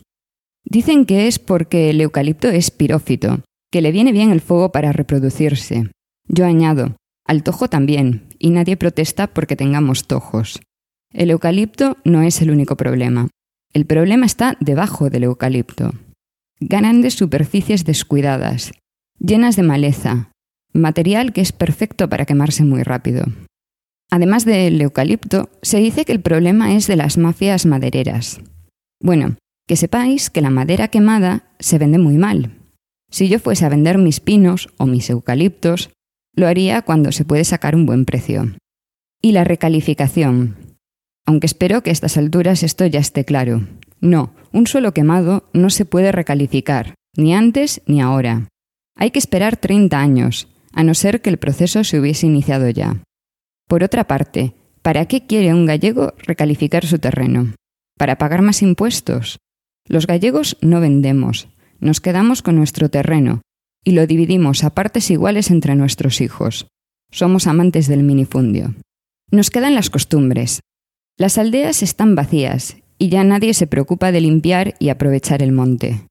Dicen 0.64 1.04
que 1.04 1.26
es 1.26 1.38
porque 1.38 1.90
el 1.90 2.00
eucalipto 2.00 2.48
es 2.48 2.70
pirófito, 2.70 3.42
que 3.70 3.82
le 3.82 3.92
viene 3.92 4.12
bien 4.12 4.30
el 4.30 4.40
fuego 4.40 4.72
para 4.72 4.92
reproducirse. 4.92 5.90
Yo 6.28 6.46
añado, 6.46 6.96
al 7.26 7.42
tojo 7.42 7.68
también, 7.68 8.28
y 8.38 8.50
nadie 8.50 8.76
protesta 8.76 9.26
porque 9.26 9.56
tengamos 9.56 10.06
tojos. 10.06 10.60
El 11.12 11.30
eucalipto 11.30 11.98
no 12.04 12.22
es 12.22 12.40
el 12.40 12.50
único 12.50 12.76
problema. 12.76 13.28
El 13.72 13.86
problema 13.86 14.26
está 14.26 14.56
debajo 14.60 15.10
del 15.10 15.24
eucalipto. 15.24 15.92
Grandes 16.60 17.14
superficies 17.14 17.84
descuidadas, 17.84 18.72
llenas 19.24 19.56
de 19.56 19.62
maleza, 19.62 20.30
material 20.72 21.32
que 21.32 21.40
es 21.40 21.52
perfecto 21.52 22.08
para 22.08 22.26
quemarse 22.26 22.64
muy 22.64 22.82
rápido. 22.82 23.24
Además 24.10 24.44
del 24.44 24.80
eucalipto, 24.80 25.48
se 25.62 25.78
dice 25.78 26.04
que 26.04 26.12
el 26.12 26.20
problema 26.20 26.74
es 26.74 26.86
de 26.86 26.96
las 26.96 27.16
mafias 27.16 27.64
madereras. 27.64 28.40
Bueno, 29.00 29.36
que 29.66 29.76
sepáis 29.76 30.28
que 30.28 30.42
la 30.42 30.50
madera 30.50 30.88
quemada 30.88 31.44
se 31.58 31.78
vende 31.78 31.98
muy 31.98 32.16
mal. 32.18 32.58
Si 33.10 33.28
yo 33.28 33.38
fuese 33.38 33.64
a 33.64 33.68
vender 33.68 33.98
mis 33.98 34.20
pinos 34.20 34.68
o 34.76 34.86
mis 34.86 35.08
eucaliptos, 35.08 35.90
lo 36.34 36.46
haría 36.46 36.82
cuando 36.82 37.12
se 37.12 37.24
puede 37.24 37.44
sacar 37.44 37.74
un 37.74 37.86
buen 37.86 38.04
precio. 38.04 38.52
Y 39.22 39.32
la 39.32 39.44
recalificación. 39.44 40.56
Aunque 41.26 41.46
espero 41.46 41.82
que 41.82 41.90
a 41.90 41.92
estas 41.92 42.16
alturas 42.16 42.62
esto 42.62 42.84
ya 42.86 43.00
esté 43.00 43.24
claro. 43.24 43.66
No, 44.00 44.34
un 44.52 44.66
suelo 44.66 44.92
quemado 44.92 45.48
no 45.52 45.70
se 45.70 45.84
puede 45.84 46.10
recalificar, 46.10 46.94
ni 47.16 47.34
antes 47.34 47.82
ni 47.86 48.00
ahora. 48.00 48.48
Hay 48.96 49.10
que 49.10 49.18
esperar 49.18 49.56
30 49.56 49.98
años, 49.98 50.48
a 50.72 50.84
no 50.84 50.94
ser 50.94 51.20
que 51.20 51.30
el 51.30 51.38
proceso 51.38 51.84
se 51.84 51.98
hubiese 51.98 52.26
iniciado 52.26 52.68
ya. 52.70 53.02
Por 53.68 53.82
otra 53.82 54.06
parte, 54.06 54.54
¿para 54.82 55.06
qué 55.06 55.26
quiere 55.26 55.54
un 55.54 55.66
gallego 55.66 56.14
recalificar 56.18 56.86
su 56.86 56.98
terreno? 56.98 57.54
¿Para 57.98 58.18
pagar 58.18 58.42
más 58.42 58.62
impuestos? 58.62 59.38
Los 59.86 60.06
gallegos 60.06 60.56
no 60.60 60.80
vendemos, 60.80 61.48
nos 61.80 62.00
quedamos 62.00 62.42
con 62.42 62.56
nuestro 62.56 62.88
terreno 62.88 63.42
y 63.84 63.92
lo 63.92 64.06
dividimos 64.06 64.64
a 64.64 64.70
partes 64.70 65.10
iguales 65.10 65.50
entre 65.50 65.74
nuestros 65.74 66.20
hijos. 66.20 66.68
Somos 67.10 67.46
amantes 67.46 67.88
del 67.88 68.02
minifundio. 68.02 68.74
Nos 69.30 69.50
quedan 69.50 69.74
las 69.74 69.90
costumbres. 69.90 70.60
Las 71.18 71.38
aldeas 71.38 71.82
están 71.82 72.14
vacías 72.14 72.76
y 72.98 73.08
ya 73.08 73.24
nadie 73.24 73.54
se 73.54 73.66
preocupa 73.66 74.12
de 74.12 74.20
limpiar 74.20 74.74
y 74.78 74.88
aprovechar 74.88 75.42
el 75.42 75.52
monte. 75.52 76.06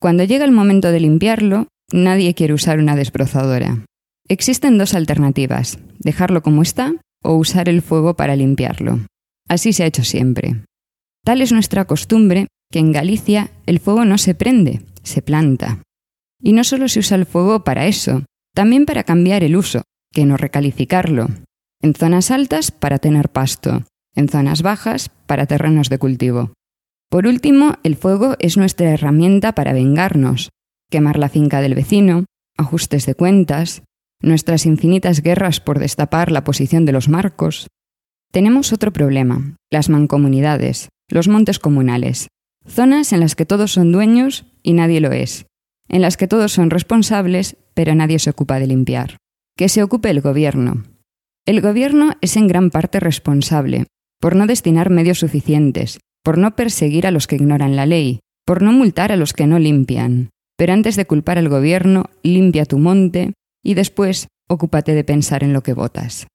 Cuando 0.00 0.24
llega 0.24 0.44
el 0.44 0.52
momento 0.52 0.92
de 0.92 1.00
limpiarlo, 1.00 1.68
Nadie 1.92 2.34
quiere 2.34 2.54
usar 2.54 2.78
una 2.78 2.96
desbrozadora. 2.96 3.84
Existen 4.28 4.78
dos 4.78 4.94
alternativas, 4.94 5.78
dejarlo 5.98 6.42
como 6.42 6.62
está 6.62 6.94
o 7.22 7.34
usar 7.34 7.68
el 7.68 7.82
fuego 7.82 8.14
para 8.14 8.36
limpiarlo. 8.36 9.00
Así 9.48 9.72
se 9.72 9.84
ha 9.84 9.86
hecho 9.86 10.04
siempre. 10.04 10.64
Tal 11.24 11.42
es 11.42 11.52
nuestra 11.52 11.84
costumbre 11.86 12.46
que 12.70 12.78
en 12.78 12.92
Galicia 12.92 13.50
el 13.66 13.80
fuego 13.80 14.04
no 14.04 14.18
se 14.18 14.34
prende, 14.34 14.82
se 15.02 15.22
planta. 15.22 15.82
Y 16.40 16.52
no 16.52 16.64
solo 16.64 16.88
se 16.88 17.00
usa 17.00 17.16
el 17.16 17.26
fuego 17.26 17.64
para 17.64 17.86
eso, 17.86 18.24
también 18.54 18.86
para 18.86 19.04
cambiar 19.04 19.44
el 19.44 19.56
uso, 19.56 19.82
que 20.12 20.26
no 20.26 20.36
recalificarlo. 20.36 21.28
En 21.80 21.94
zonas 21.94 22.30
altas 22.30 22.70
para 22.70 22.98
tener 22.98 23.28
pasto, 23.28 23.84
en 24.14 24.28
zonas 24.28 24.62
bajas 24.62 25.10
para 25.26 25.46
terrenos 25.46 25.88
de 25.88 25.98
cultivo. 25.98 26.52
Por 27.10 27.26
último, 27.26 27.74
el 27.82 27.96
fuego 27.96 28.36
es 28.38 28.56
nuestra 28.56 28.90
herramienta 28.90 29.52
para 29.52 29.72
vengarnos, 29.72 30.50
quemar 30.94 31.18
la 31.18 31.28
finca 31.28 31.60
del 31.60 31.74
vecino, 31.74 32.24
ajustes 32.56 33.04
de 33.04 33.16
cuentas, 33.16 33.82
nuestras 34.22 34.64
infinitas 34.64 35.22
guerras 35.22 35.58
por 35.58 35.80
destapar 35.80 36.30
la 36.30 36.44
posición 36.44 36.84
de 36.84 36.92
los 36.92 37.08
marcos. 37.08 37.66
Tenemos 38.30 38.72
otro 38.72 38.92
problema, 38.92 39.56
las 39.72 39.88
mancomunidades, 39.88 40.90
los 41.08 41.26
montes 41.26 41.58
comunales, 41.58 42.28
zonas 42.64 43.12
en 43.12 43.18
las 43.18 43.34
que 43.34 43.44
todos 43.44 43.72
son 43.72 43.90
dueños 43.90 44.46
y 44.62 44.74
nadie 44.74 45.00
lo 45.00 45.10
es, 45.10 45.46
en 45.88 46.00
las 46.00 46.16
que 46.16 46.28
todos 46.28 46.52
son 46.52 46.70
responsables 46.70 47.56
pero 47.74 47.96
nadie 47.96 48.20
se 48.20 48.30
ocupa 48.30 48.60
de 48.60 48.68
limpiar. 48.68 49.16
Que 49.56 49.68
se 49.68 49.82
ocupe 49.82 50.10
el 50.10 50.20
gobierno. 50.20 50.84
El 51.44 51.60
gobierno 51.60 52.12
es 52.20 52.36
en 52.36 52.46
gran 52.46 52.70
parte 52.70 53.00
responsable 53.00 53.86
por 54.20 54.36
no 54.36 54.46
destinar 54.46 54.90
medios 54.90 55.18
suficientes, 55.18 55.98
por 56.22 56.38
no 56.38 56.54
perseguir 56.54 57.04
a 57.08 57.10
los 57.10 57.26
que 57.26 57.34
ignoran 57.34 57.74
la 57.74 57.84
ley, 57.84 58.20
por 58.46 58.62
no 58.62 58.70
multar 58.70 59.10
a 59.10 59.16
los 59.16 59.32
que 59.32 59.48
no 59.48 59.58
limpian. 59.58 60.30
Pero 60.56 60.72
antes 60.72 60.96
de 60.96 61.06
culpar 61.06 61.38
al 61.38 61.48
gobierno, 61.48 62.10
limpia 62.22 62.64
tu 62.64 62.78
monte 62.78 63.32
y 63.64 63.74
después 63.74 64.28
ocúpate 64.48 64.94
de 64.94 65.04
pensar 65.04 65.42
en 65.42 65.52
lo 65.52 65.62
que 65.62 65.72
votas. 65.72 66.26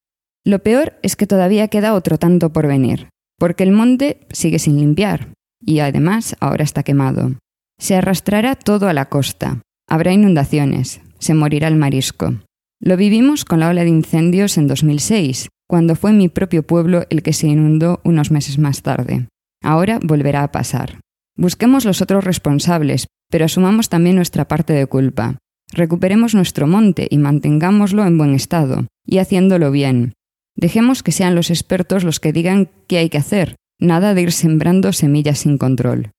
Lo 0.46 0.60
peor 0.60 0.98
es 1.04 1.16
que 1.16 1.28
todavía 1.28 1.68
queda 1.68 1.94
otro 1.94 2.18
tanto 2.18 2.52
por 2.52 2.68
venir, 2.68 3.10
porque 3.38 3.64
el 3.64 3.72
monte 3.72 4.22
sigue 4.32 4.60
sin 4.60 4.78
limpiar 4.78 5.34
y 5.66 5.80
además 5.80 6.36
ahora 6.40 6.64
está 6.64 6.84
quemado. 6.84 7.36
Se 7.80 7.96
arrastrará 7.96 8.56
todo 8.56 8.88
a 8.88 8.94
la 8.94 9.06
costa, 9.06 9.62
habrá 9.88 10.12
inundaciones, 10.12 11.02
se 11.20 11.34
morirá 11.34 11.68
el 11.68 11.76
marisco. 11.76 12.36
Lo 12.82 12.98
vivimos 12.98 13.46
con 13.46 13.60
la 13.60 13.70
ola 13.70 13.84
de 13.84 13.90
incendios 13.90 14.58
en 14.58 14.68
2006, 14.68 15.50
cuando 15.68 15.96
fue 15.96 16.14
mi 16.14 16.30
propio 16.30 16.64
pueblo 16.64 17.04
el 17.10 17.22
que 17.22 17.34
se 17.34 17.48
inundó 17.48 18.00
unos 18.04 18.32
meses 18.32 18.58
más 18.58 18.82
tarde. 18.82 19.28
Ahora 19.62 20.00
volverá 20.02 20.44
a 20.44 20.52
pasar. 20.52 21.00
Busquemos 21.40 21.86
los 21.86 22.02
otros 22.02 22.26
responsables, 22.26 23.08
pero 23.32 23.46
asumamos 23.46 23.88
también 23.88 24.18
nuestra 24.18 24.50
parte 24.50 24.74
de 24.74 24.88
culpa. 24.88 25.38
Recuperemos 25.72 26.36
nuestro 26.36 26.68
monte 26.68 27.08
y 27.10 27.18
mantengámoslo 27.18 28.06
en 28.06 28.18
buen 28.18 28.34
estado, 28.34 28.88
y 29.06 29.20
haciéndolo 29.20 29.72
bien. 29.72 30.12
Dejemos 30.58 31.02
que 31.02 31.14
sean 31.14 31.36
los 31.36 31.50
expertos 31.50 32.04
los 32.04 32.20
que 32.20 32.34
digan 32.34 32.70
qué 32.88 32.98
hay 32.98 33.10
que 33.10 33.20
hacer, 33.20 33.56
nada 33.80 34.14
de 34.14 34.24
ir 34.24 34.34
sembrando 34.34 34.92
semillas 34.92 35.40
sin 35.40 35.58
control. 35.58 36.12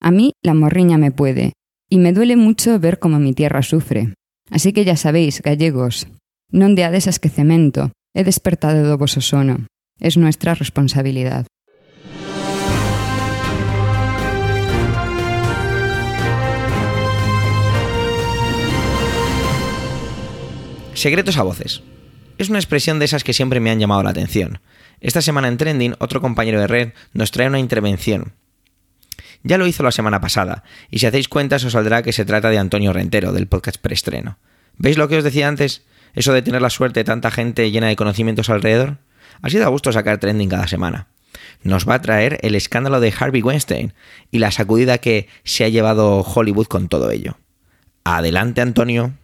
A 0.00 0.12
mí 0.12 0.30
la 0.44 0.54
morriña 0.54 0.96
me 0.96 1.10
puede, 1.10 1.54
y 1.90 1.98
me 1.98 2.12
duele 2.12 2.36
mucho 2.36 2.78
ver 2.78 3.00
cómo 3.00 3.18
mi 3.18 3.32
tierra 3.32 3.62
sufre. 3.62 4.14
Así 4.48 4.72
que 4.72 4.84
ya 4.84 4.94
sabéis, 4.94 5.42
gallegos, 5.42 6.06
non 6.54 6.78
deades 6.78 7.10
as 7.10 7.18
que 7.18 7.34
cemento, 7.34 7.90
he 8.14 8.22
despertado 8.22 8.86
do 8.86 8.94
voso 8.94 9.18
sono. 9.18 9.66
Es 9.98 10.14
nuestra 10.14 10.54
responsabilidad. 10.54 11.50
Secretos 20.98 21.36
a 21.36 21.44
voces. 21.44 21.84
Es 22.38 22.48
una 22.48 22.58
expresión 22.58 22.98
de 22.98 23.04
esas 23.04 23.22
que 23.22 23.32
siempre 23.32 23.60
me 23.60 23.70
han 23.70 23.78
llamado 23.78 24.02
la 24.02 24.10
atención. 24.10 24.58
Esta 25.00 25.22
semana 25.22 25.46
en 25.46 25.56
Trending, 25.56 25.94
otro 26.00 26.20
compañero 26.20 26.60
de 26.60 26.66
red 26.66 26.92
nos 27.12 27.30
trae 27.30 27.46
una 27.46 27.60
intervención. 27.60 28.32
Ya 29.44 29.58
lo 29.58 29.68
hizo 29.68 29.84
la 29.84 29.92
semana 29.92 30.20
pasada, 30.20 30.64
y 30.90 30.98
si 30.98 31.06
hacéis 31.06 31.28
cuentas 31.28 31.62
os 31.62 31.74
saldrá 31.74 32.02
que 32.02 32.12
se 32.12 32.24
trata 32.24 32.50
de 32.50 32.58
Antonio 32.58 32.92
Rentero, 32.92 33.32
del 33.32 33.46
podcast 33.46 33.80
preestreno. 33.80 34.38
¿Veis 34.76 34.98
lo 34.98 35.06
que 35.06 35.18
os 35.18 35.22
decía 35.22 35.46
antes? 35.46 35.84
Eso 36.14 36.32
de 36.32 36.42
tener 36.42 36.62
la 36.62 36.68
suerte 36.68 36.98
de 36.98 37.04
tanta 37.04 37.30
gente 37.30 37.70
llena 37.70 37.86
de 37.86 37.94
conocimientos 37.94 38.50
alrededor. 38.50 38.98
Ha 39.40 39.50
sido 39.50 39.66
a 39.66 39.68
gusto 39.68 39.92
sacar 39.92 40.18
Trending 40.18 40.48
cada 40.48 40.66
semana. 40.66 41.06
Nos 41.62 41.88
va 41.88 41.94
a 41.94 42.02
traer 42.02 42.40
el 42.42 42.56
escándalo 42.56 42.98
de 42.98 43.14
Harvey 43.16 43.42
Weinstein 43.42 43.94
y 44.32 44.40
la 44.40 44.50
sacudida 44.50 44.98
que 44.98 45.28
se 45.44 45.62
ha 45.62 45.68
llevado 45.68 46.22
Hollywood 46.22 46.66
con 46.66 46.88
todo 46.88 47.12
ello. 47.12 47.38
Adelante, 48.02 48.62
Antonio. 48.62 49.14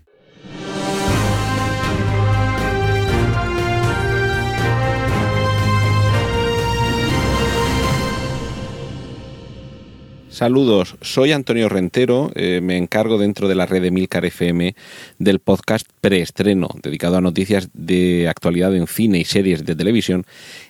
Saludos, 10.35 10.97
soy 11.01 11.31
Antonio 11.31 11.69
Rentero, 11.69 12.33
eh, 12.35 12.61
me 12.61 12.77
encargo 12.77 13.19
dentro 13.19 13.47
de 13.47 13.55
la 13.55 13.67
red 13.67 13.81
de 13.81 13.93
Milcar 13.93 14.25
FM 14.25 14.75
del 15.21 15.39
podcast 15.39 15.87
Preestreno, 16.01 16.71
dedicado 16.83 17.17
a 17.17 17.21
noticias 17.21 17.69
de 17.73 18.27
actualidad 18.27 18.75
en 18.75 18.89
cine 18.89 19.21
y 19.21 19.25
series 19.25 19.65
de 19.65 19.77
televisión, 19.77 20.27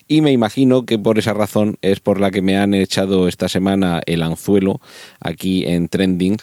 y 0.07 0.21
me 0.21 0.33
imagino 0.33 0.85
que 0.85 0.99
por 0.99 1.19
esa 1.19 1.33
razón 1.33 1.79
es 1.81 2.01
por 2.01 2.21
la 2.21 2.31
que 2.31 2.43
me 2.43 2.59
han 2.59 2.75
echado 2.75 3.27
esta 3.27 3.49
semana 3.49 4.03
el 4.05 4.23
anzuelo 4.23 4.83
aquí 5.19 5.65
en 5.65 5.89
Trending 5.89 6.37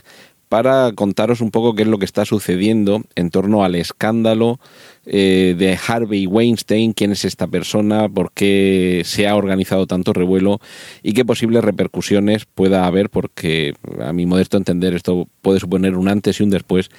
para 0.52 0.92
contaros 0.92 1.40
un 1.40 1.50
poco 1.50 1.76
qué 1.76 1.84
es 1.84 1.88
lo 1.88 1.98
que 1.98 2.04
está 2.04 2.26
sucediendo 2.26 3.04
en 3.16 3.30
torno 3.30 3.64
al 3.64 3.74
escándalo 3.74 4.60
eh, 5.06 5.56
de 5.58 5.80
Harvey 5.88 6.28
Weinstein, 6.28 6.92
quién 6.92 7.14
es 7.14 7.24
esta 7.24 7.48
persona, 7.48 8.10
por 8.10 8.34
qué 8.34 9.04
se 9.06 9.30
ha 9.30 9.38
organizado 9.38 9.88
tanto 9.88 10.12
revuelo 10.12 10.60
y 11.04 11.14
qué 11.14 11.24
posibles 11.24 11.64
repercusiones 11.64 12.48
pueda 12.54 12.86
haber, 12.86 13.10
porque 13.10 13.76
a 14.02 14.12
mi 14.12 14.26
modesto 14.26 14.58
entender 14.58 14.94
esto 14.94 15.30
puede 15.42 15.62
suponer 15.62 15.96
un 15.96 16.10
antes 16.10 16.42
y 16.42 16.44
un 16.44 16.50
después 16.50 16.90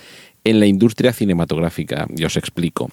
en 0.45 0.61
la 0.61 0.67
industria 0.67 1.13
cinematográfica. 1.13 2.07
Y 2.17 2.25
os 2.25 2.37
explico. 2.37 2.91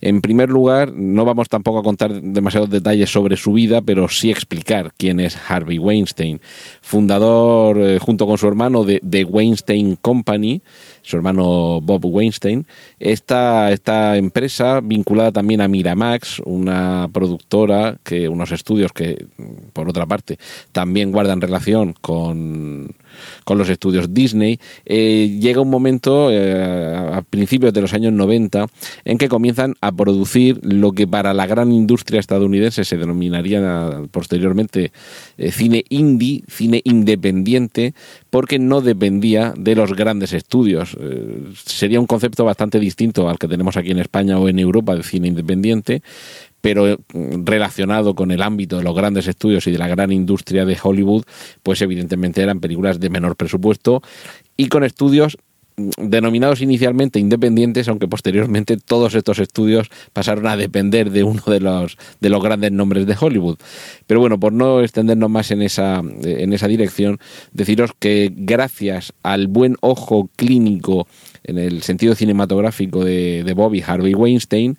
En 0.00 0.20
primer 0.20 0.50
lugar, 0.50 0.92
no 0.92 1.24
vamos 1.24 1.48
tampoco 1.48 1.78
a 1.78 1.82
contar 1.82 2.20
demasiados 2.20 2.70
detalles 2.70 3.10
sobre 3.10 3.36
su 3.36 3.52
vida, 3.52 3.80
pero 3.80 4.08
sí 4.08 4.30
explicar 4.30 4.92
quién 4.96 5.20
es 5.20 5.36
Harvey 5.48 5.78
Weinstein, 5.78 6.40
fundador 6.82 7.78
eh, 7.78 7.98
junto 7.98 8.26
con 8.26 8.38
su 8.38 8.46
hermano 8.46 8.84
de 8.84 9.00
The 9.08 9.24
Weinstein 9.24 9.96
Company, 9.96 10.62
su 11.02 11.16
hermano 11.16 11.80
Bob 11.80 12.04
Weinstein. 12.04 12.66
Esta, 12.98 13.72
esta 13.72 14.16
empresa, 14.16 14.80
vinculada 14.80 15.32
también 15.32 15.60
a 15.60 15.68
Miramax, 15.68 16.40
una 16.44 17.08
productora, 17.12 17.98
que 18.02 18.28
unos 18.28 18.52
estudios 18.52 18.92
que, 18.92 19.26
por 19.72 19.88
otra 19.88 20.06
parte, 20.06 20.38
también 20.72 21.12
guardan 21.12 21.40
relación 21.40 21.94
con 22.00 22.94
con 23.44 23.58
los 23.58 23.68
estudios 23.68 24.12
Disney, 24.12 24.58
eh, 24.84 25.38
llega 25.40 25.60
un 25.60 25.70
momento 25.70 26.30
eh, 26.30 26.94
a 27.12 27.22
principios 27.22 27.72
de 27.72 27.80
los 27.80 27.94
años 27.94 28.12
90 28.12 28.66
en 29.04 29.18
que 29.18 29.28
comienzan 29.28 29.74
a 29.80 29.92
producir 29.92 30.60
lo 30.62 30.92
que 30.92 31.06
para 31.06 31.34
la 31.34 31.46
gran 31.46 31.72
industria 31.72 32.20
estadounidense 32.20 32.84
se 32.84 32.96
denominaría 32.96 34.02
posteriormente 34.10 34.92
eh, 35.38 35.50
cine 35.50 35.84
indie, 35.88 36.42
cine 36.48 36.80
independiente, 36.84 37.94
porque 38.30 38.58
no 38.58 38.80
dependía 38.80 39.54
de 39.56 39.74
los 39.74 39.94
grandes 39.94 40.32
estudios. 40.32 40.96
sería 41.64 42.00
un 42.00 42.06
concepto 42.06 42.44
bastante 42.44 42.78
distinto 42.78 43.28
al 43.28 43.38
que 43.38 43.48
tenemos 43.48 43.76
aquí 43.76 43.90
en 43.90 43.98
España 43.98 44.38
o 44.38 44.48
en 44.48 44.58
Europa 44.58 44.94
de 44.94 45.02
cine 45.02 45.28
independiente, 45.28 46.02
pero 46.60 46.98
mm, 47.12 47.44
relacionado 47.44 48.14
con 48.14 48.30
el 48.30 48.42
ámbito 48.42 48.78
de 48.78 48.84
los 48.84 48.94
grandes 48.94 49.26
estudios 49.26 49.66
y 49.66 49.72
de 49.72 49.78
la 49.78 49.88
gran 49.88 50.12
industria 50.12 50.64
de 50.64 50.78
Hollywood, 50.82 51.24
pues 51.62 51.82
evidentemente 51.82 52.42
eran 52.42 52.60
películas 52.60 53.00
de 53.00 53.10
menor 53.10 53.36
presupuesto 53.36 54.02
y 54.56 54.68
con 54.68 54.84
estudios 54.84 55.38
mm, 55.76 55.90
denominados 56.08 56.60
inicialmente 56.60 57.18
independientes, 57.18 57.88
aunque 57.88 58.08
posteriormente 58.08 58.76
todos 58.76 59.14
estos 59.14 59.38
estudios 59.38 59.88
pasaron 60.12 60.46
a 60.46 60.56
depender 60.56 61.10
de 61.10 61.24
uno 61.24 61.42
de 61.46 61.60
los, 61.60 61.96
de 62.20 62.28
los 62.28 62.42
grandes 62.42 62.72
nombres 62.72 63.06
de 63.06 63.16
Hollywood. 63.18 63.58
Pero 64.06 64.20
bueno, 64.20 64.38
por 64.38 64.52
no 64.52 64.80
extendernos 64.80 65.30
más 65.30 65.50
en 65.50 65.62
esa, 65.62 66.02
en 66.22 66.52
esa 66.52 66.68
dirección, 66.68 67.18
deciros 67.52 67.90
que 67.98 68.30
gracias 68.34 69.12
al 69.22 69.46
buen 69.46 69.76
ojo 69.80 70.28
clínico 70.36 71.06
en 71.44 71.58
el 71.58 71.82
sentido 71.82 72.14
cinematográfico 72.14 73.04
de, 73.04 73.42
de 73.44 73.54
Bobby 73.54 73.82
Harvey 73.86 74.14
Weinstein, 74.14 74.78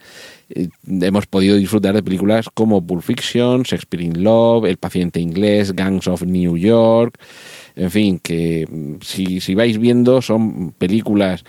eh, 0.50 0.70
hemos 0.88 1.28
podido 1.28 1.56
disfrutar 1.56 1.96
de 1.96 2.04
películas 2.04 2.48
como 2.54 2.86
Pulp 2.86 3.04
Fiction, 3.04 3.64
Shakespeare 3.64 4.04
in 4.04 4.24
Love, 4.24 4.66
El 4.66 4.78
paciente 4.78 5.20
inglés, 5.20 5.74
Gangs 5.76 6.08
of 6.08 6.24
New 6.24 6.58
York, 6.58 7.18
en 7.76 7.92
fin, 7.92 8.20
que 8.20 8.68
mm, 8.70 8.96
si, 9.02 9.40
si 9.40 9.56
vais 9.56 9.78
viendo 9.78 10.22
son 10.22 10.72
películas 10.72 11.44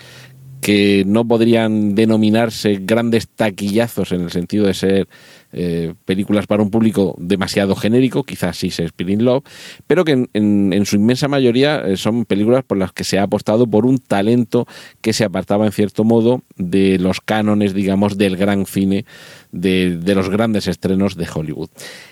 que 0.61 1.03
no 1.05 1.27
podrían 1.27 1.93
denominarse 1.93 2.79
grandes 2.81 3.27
taquillazos 3.27 4.13
en 4.13 4.21
el 4.21 4.31
sentido 4.31 4.65
de 4.65 4.73
ser 4.73 5.07
eh, 5.53 5.93
películas 6.05 6.47
para 6.47 6.63
un 6.63 6.71
público 6.71 7.15
demasiado 7.19 7.75
genérico, 7.75 8.23
quizás 8.23 8.57
sí 8.57 8.71
se 8.71 8.83
Spirit 8.85 9.21
Love, 9.21 9.43
pero 9.85 10.03
que 10.03 10.27
en, 10.33 10.85
su 10.85 10.95
inmensa 10.95 11.27
mayoría 11.27 11.79
eh, 11.81 11.95
son 11.95 12.25
películas 12.25 12.63
por 12.63 12.77
las 12.77 12.91
que 12.91 13.03
se 13.03 13.19
ha 13.19 13.23
apostado 13.23 13.67
por 13.67 13.85
un 13.85 13.99
talento 13.99 14.67
que 15.01 15.13
se 15.13 15.23
apartaba 15.23 15.65
en 15.65 15.71
cierto 15.71 16.03
modo 16.03 16.41
de 16.55 16.97
los 16.97 17.21
cánones, 17.21 17.73
digamos, 17.73 18.17
del 18.17 18.35
gran 18.35 18.65
cine, 18.65 19.05
de, 19.51 19.99
los 20.15 20.29
grandes 20.29 20.67
estrenos 20.67 21.15
de 21.15 21.27
Hollywood. 21.31 21.69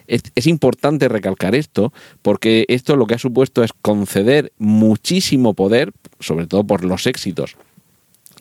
Es, 0.07 0.21
es 0.35 0.45
importante 0.45 1.07
recalcar 1.07 1.55
esto 1.55 1.91
porque 2.21 2.65
esto 2.67 2.95
lo 2.95 3.07
que 3.07 3.15
ha 3.15 3.19
supuesto 3.19 3.63
es 3.63 3.71
conceder 3.73 4.53
muchísimo 4.59 5.55
poder, 5.55 5.93
sobre 6.19 6.45
todo 6.45 6.63
por 6.63 6.85
los 6.85 7.07
éxitos 7.07 7.57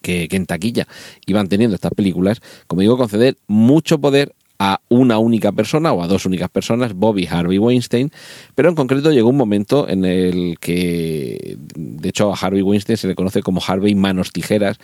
que, 0.02 0.28
que, 0.28 0.36
en 0.36 0.46
taquilla 0.46 0.86
iban 1.26 1.48
teniendo 1.48 1.74
estas 1.74 1.92
películas, 1.92 2.40
como 2.66 2.82
digo, 2.82 2.96
conceder 2.96 3.36
mucho 3.46 3.98
poder 4.00 4.34
a 4.62 4.82
una 4.90 5.18
única 5.18 5.52
persona 5.52 5.90
o 5.90 6.02
a 6.02 6.06
dos 6.06 6.26
únicas 6.26 6.50
personas, 6.50 6.92
Bobby 6.92 7.26
Harvey 7.26 7.56
Weinstein, 7.56 8.12
pero 8.54 8.68
en 8.68 8.74
concreto 8.74 9.10
llegó 9.10 9.30
un 9.30 9.38
momento 9.38 9.88
en 9.88 10.04
el 10.04 10.58
que, 10.60 11.56
de 11.74 12.08
hecho, 12.10 12.30
a 12.30 12.36
Harvey 12.36 12.60
Weinstein 12.60 12.98
se 12.98 13.08
le 13.08 13.14
conoce 13.14 13.42
como 13.42 13.62
Harvey 13.66 13.94
Manos 13.94 14.32
Tijeras, 14.32 14.76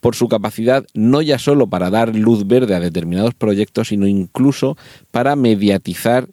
por 0.00 0.14
su 0.14 0.28
capacidad 0.28 0.84
no 0.92 1.22
ya 1.22 1.38
solo 1.38 1.68
para 1.68 1.88
dar 1.88 2.14
luz 2.14 2.46
verde 2.46 2.74
a 2.74 2.80
determinados 2.80 3.32
proyectos, 3.32 3.88
sino 3.88 4.06
incluso 4.06 4.76
para 5.10 5.36
mediatizar 5.36 6.28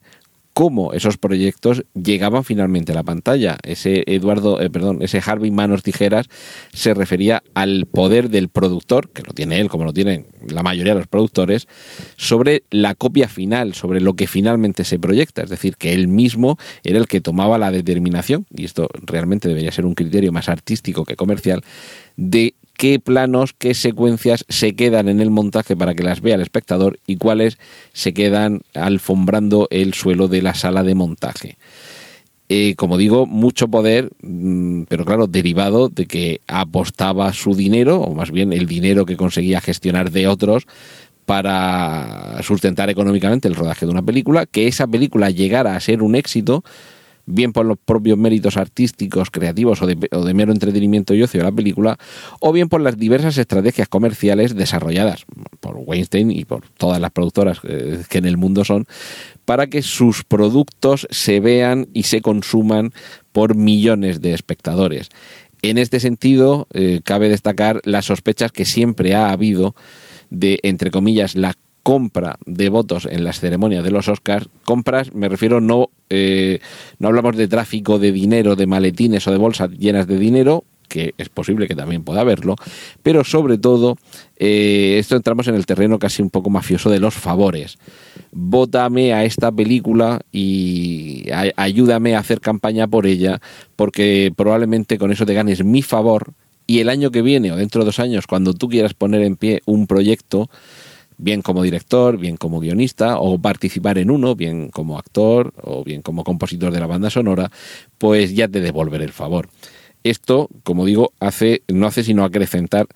cómo 0.53 0.93
esos 0.93 1.17
proyectos 1.17 1.83
llegaban 1.93 2.43
finalmente 2.43 2.91
a 2.91 2.95
la 2.95 3.03
pantalla. 3.03 3.57
Ese 3.63 4.03
Eduardo, 4.07 4.61
eh, 4.61 4.69
perdón, 4.69 4.99
ese 5.01 5.21
Harvey 5.25 5.51
Manos 5.51 5.83
Tijeras 5.83 6.27
se 6.73 6.93
refería 6.93 7.43
al 7.53 7.85
poder 7.85 8.29
del 8.29 8.49
productor, 8.49 9.09
que 9.09 9.23
lo 9.23 9.33
tiene 9.33 9.59
él 9.59 9.69
como 9.69 9.85
lo 9.85 9.93
tienen 9.93 10.27
la 10.47 10.63
mayoría 10.63 10.93
de 10.93 10.99
los 10.99 11.07
productores, 11.07 11.67
sobre 12.17 12.63
la 12.69 12.95
copia 12.95 13.27
final, 13.27 13.73
sobre 13.73 14.01
lo 14.01 14.15
que 14.15 14.27
finalmente 14.27 14.83
se 14.83 14.99
proyecta. 14.99 15.43
Es 15.43 15.49
decir, 15.49 15.77
que 15.77 15.93
él 15.93 16.07
mismo 16.07 16.57
era 16.83 16.97
el 16.99 17.07
que 17.07 17.21
tomaba 17.21 17.57
la 17.57 17.71
determinación, 17.71 18.45
y 18.55 18.65
esto 18.65 18.87
realmente 19.03 19.47
debería 19.47 19.71
ser 19.71 19.85
un 19.85 19.93
criterio 19.93 20.31
más 20.31 20.49
artístico 20.49 21.05
que 21.05 21.15
comercial, 21.15 21.61
de 22.17 22.55
qué 22.81 22.99
planos, 22.99 23.53
qué 23.55 23.75
secuencias 23.75 24.43
se 24.49 24.73
quedan 24.73 25.07
en 25.07 25.21
el 25.21 25.29
montaje 25.29 25.75
para 25.75 25.93
que 25.93 26.01
las 26.01 26.19
vea 26.19 26.33
el 26.33 26.41
espectador 26.41 26.97
y 27.05 27.17
cuáles 27.17 27.59
se 27.93 28.11
quedan 28.11 28.61
alfombrando 28.73 29.67
el 29.69 29.93
suelo 29.93 30.27
de 30.27 30.41
la 30.41 30.55
sala 30.55 30.81
de 30.81 30.95
montaje. 30.95 31.57
Eh, 32.49 32.73
como 32.75 32.97
digo, 32.97 33.27
mucho 33.27 33.67
poder, 33.67 34.09
mm, 34.23 34.85
pero 34.89 35.05
claro, 35.05 35.27
derivado 35.27 35.89
de 35.89 36.07
que 36.07 36.41
apostaba 36.47 37.31
su 37.33 37.53
dinero, 37.53 38.01
o 38.01 38.15
más 38.15 38.31
bien 38.31 38.51
el 38.51 38.65
dinero 38.65 39.05
que 39.05 39.15
conseguía 39.15 39.61
gestionar 39.61 40.09
de 40.09 40.25
otros, 40.25 40.65
para 41.27 42.41
sustentar 42.41 42.89
económicamente 42.89 43.47
el 43.47 43.53
rodaje 43.53 43.85
de 43.85 43.91
una 43.91 44.01
película, 44.01 44.47
que 44.47 44.67
esa 44.67 44.87
película 44.87 45.29
llegara 45.29 45.75
a 45.75 45.79
ser 45.81 46.01
un 46.01 46.15
éxito, 46.15 46.63
bien 47.33 47.53
por 47.53 47.65
los 47.65 47.77
propios 47.77 48.17
méritos 48.17 48.57
artísticos, 48.57 49.31
creativos 49.31 49.81
o 49.81 49.87
de, 49.87 50.33
mero 50.33 50.51
entretenimiento 50.51 51.13
y 51.13 51.23
ocio 51.23 51.39
de 51.39 51.45
la 51.45 51.51
película, 51.51 51.97
o 52.39 52.51
bien 52.51 52.69
por 52.69 52.81
las 52.81 52.97
diversas 52.97 53.37
estrategias 53.37 53.87
comerciales 53.87 54.55
desarrolladas 54.55 55.25
por 55.59 55.77
Weinstein 55.77 56.31
y 56.31 56.45
por 56.45 56.67
todas 56.77 56.99
las 56.99 57.11
productoras 57.11 57.59
eh, 57.63 58.03
que 58.09 58.17
en 58.17 58.25
el 58.25 58.37
mundo 58.37 58.65
son, 58.65 58.85
para 59.45 59.67
que 59.67 59.81
sus 59.81 60.23
productos 60.23 61.07
se 61.09 61.39
vean 61.39 61.87
y 61.93 62.03
se 62.03 62.21
consuman 62.21 62.93
por 63.31 63.55
millones 63.55 64.21
de 64.21 64.33
espectadores. 64.33 65.09
En 65.61 65.77
este 65.77 65.99
sentido, 65.99 66.67
eh, 66.73 67.01
cabe 67.03 67.29
destacar 67.29 67.81
las 67.83 68.05
sospechas 68.05 68.51
que 68.51 68.65
siempre 68.65 69.13
ha 69.13 69.31
habido 69.31 69.75
de, 70.31 70.59
entre 70.63 70.89
comillas, 70.89 71.35
la 71.35 71.53
compra 71.83 72.37
de 72.45 72.69
votos 72.69 73.07
en 73.09 73.23
las 73.23 73.39
ceremonias 73.39 73.83
de 73.83 73.91
los 73.91 74.07
Oscars, 74.07 74.47
compras, 74.65 75.13
me 75.13 75.29
refiero, 75.29 75.61
no, 75.61 75.89
eh, 76.09 76.59
no 76.99 77.07
hablamos 77.07 77.35
de 77.35 77.47
tráfico 77.47 77.99
de 77.99 78.11
dinero, 78.11 78.55
de 78.55 78.67
maletines 78.67 79.27
o 79.27 79.31
de 79.31 79.37
bolsas 79.37 79.71
llenas 79.71 80.07
de 80.07 80.17
dinero, 80.17 80.63
que 80.87 81.13
es 81.17 81.29
posible 81.29 81.67
que 81.67 81.75
también 81.75 82.03
pueda 82.03 82.21
haberlo, 82.21 82.55
pero 83.01 83.23
sobre 83.23 83.57
todo, 83.57 83.97
eh, 84.37 84.97
esto 84.99 85.15
entramos 85.15 85.47
en 85.47 85.55
el 85.55 85.65
terreno 85.65 85.97
casi 85.99 86.21
un 86.21 86.29
poco 86.29 86.49
mafioso 86.49 86.89
de 86.89 86.99
los 86.99 87.13
favores. 87.13 87.77
Vótame 88.33 89.13
a 89.13 89.23
esta 89.23 89.51
película 89.51 90.19
y 90.33 91.25
ayúdame 91.55 92.15
a 92.15 92.19
hacer 92.19 92.41
campaña 92.41 92.87
por 92.87 93.07
ella, 93.07 93.39
porque 93.77 94.33
probablemente 94.35 94.97
con 94.97 95.11
eso 95.13 95.25
te 95.25 95.33
ganes 95.33 95.63
mi 95.63 95.81
favor 95.81 96.33
y 96.67 96.79
el 96.79 96.89
año 96.89 97.11
que 97.11 97.21
viene 97.21 97.51
o 97.51 97.55
dentro 97.55 97.81
de 97.81 97.85
dos 97.85 97.99
años, 97.99 98.27
cuando 98.27 98.53
tú 98.53 98.69
quieras 98.69 98.93
poner 98.93 99.21
en 99.23 99.37
pie 99.37 99.61
un 99.65 99.87
proyecto, 99.87 100.49
bien 101.21 101.41
como 101.41 101.63
director, 101.63 102.17
bien 102.17 102.35
como 102.35 102.59
guionista, 102.59 103.19
o 103.19 103.39
participar 103.39 103.97
en 103.99 104.09
uno, 104.09 104.35
bien 104.35 104.69
como 104.69 104.97
actor, 104.97 105.53
o 105.61 105.83
bien 105.83 106.01
como 106.01 106.23
compositor 106.23 106.73
de 106.73 106.79
la 106.79 106.87
banda 106.87 107.09
sonora, 107.09 107.51
pues 107.97 108.33
ya 108.33 108.47
te 108.47 108.59
devolveré 108.59 109.05
el 109.05 109.11
favor. 109.11 109.47
Esto, 110.03 110.49
como 110.63 110.85
digo, 110.85 111.13
hace, 111.19 111.61
no 111.67 111.85
hace 111.85 112.03
sino 112.03 112.23
acrecentar 112.23 112.87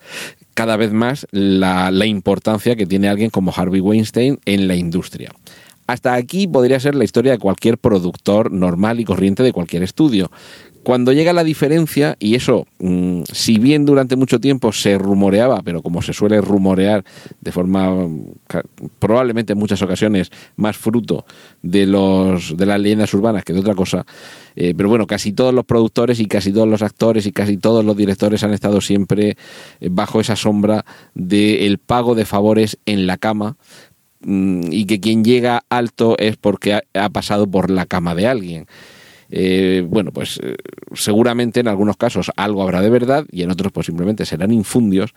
cada 0.54 0.76
vez 0.76 0.92
más 0.92 1.26
la, 1.30 1.92
la 1.92 2.06
importancia 2.06 2.74
que 2.74 2.86
tiene 2.86 3.08
alguien 3.08 3.30
como 3.30 3.52
Harvey 3.54 3.80
Weinstein 3.80 4.40
en 4.44 4.66
la 4.66 4.74
industria. 4.74 5.30
Hasta 5.86 6.14
aquí 6.14 6.48
podría 6.48 6.80
ser 6.80 6.96
la 6.96 7.04
historia 7.04 7.30
de 7.30 7.38
cualquier 7.38 7.78
productor 7.78 8.50
normal 8.50 8.98
y 8.98 9.04
corriente 9.04 9.44
de 9.44 9.52
cualquier 9.52 9.84
estudio. 9.84 10.32
Cuando 10.86 11.12
llega 11.12 11.32
la 11.32 11.42
diferencia, 11.42 12.14
y 12.20 12.36
eso, 12.36 12.64
mm, 12.78 13.22
si 13.32 13.58
bien 13.58 13.84
durante 13.84 14.14
mucho 14.14 14.38
tiempo 14.38 14.70
se 14.70 14.96
rumoreaba, 14.96 15.60
pero 15.64 15.82
como 15.82 16.00
se 16.00 16.12
suele 16.12 16.40
rumorear 16.40 17.04
de 17.40 17.50
forma 17.50 18.06
probablemente 19.00 19.54
en 19.54 19.58
muchas 19.58 19.82
ocasiones 19.82 20.30
más 20.54 20.76
fruto 20.76 21.26
de, 21.60 21.86
los, 21.86 22.56
de 22.56 22.66
las 22.66 22.78
leyendas 22.78 23.12
urbanas 23.14 23.42
que 23.42 23.52
de 23.52 23.58
otra 23.58 23.74
cosa, 23.74 24.06
eh, 24.54 24.74
pero 24.76 24.88
bueno, 24.88 25.08
casi 25.08 25.32
todos 25.32 25.52
los 25.52 25.64
productores 25.64 26.20
y 26.20 26.26
casi 26.26 26.52
todos 26.52 26.68
los 26.68 26.82
actores 26.82 27.26
y 27.26 27.32
casi 27.32 27.56
todos 27.56 27.84
los 27.84 27.96
directores 27.96 28.44
han 28.44 28.54
estado 28.54 28.80
siempre 28.80 29.36
eh, 29.80 29.88
bajo 29.90 30.20
esa 30.20 30.36
sombra 30.36 30.84
del 31.14 31.78
pago 31.78 32.14
de 32.14 32.26
favores 32.26 32.78
en 32.86 33.08
la 33.08 33.16
cama 33.16 33.56
mm, 34.20 34.68
y 34.70 34.84
que 34.84 35.00
quien 35.00 35.24
llega 35.24 35.64
alto 35.68 36.14
es 36.16 36.36
porque 36.36 36.80
ha 36.94 37.08
pasado 37.08 37.48
por 37.48 37.70
la 37.70 37.86
cama 37.86 38.14
de 38.14 38.28
alguien. 38.28 38.66
Eh, 39.30 39.84
bueno, 39.88 40.12
pues 40.12 40.38
eh, 40.42 40.56
seguramente 40.94 41.60
en 41.60 41.68
algunos 41.68 41.96
casos 41.96 42.30
algo 42.36 42.62
habrá 42.62 42.80
de 42.80 42.90
verdad 42.90 43.26
y 43.30 43.42
en 43.42 43.50
otros 43.50 43.72
pues 43.72 43.86
simplemente 43.86 44.24
serán 44.24 44.52
infundios. 44.52 45.14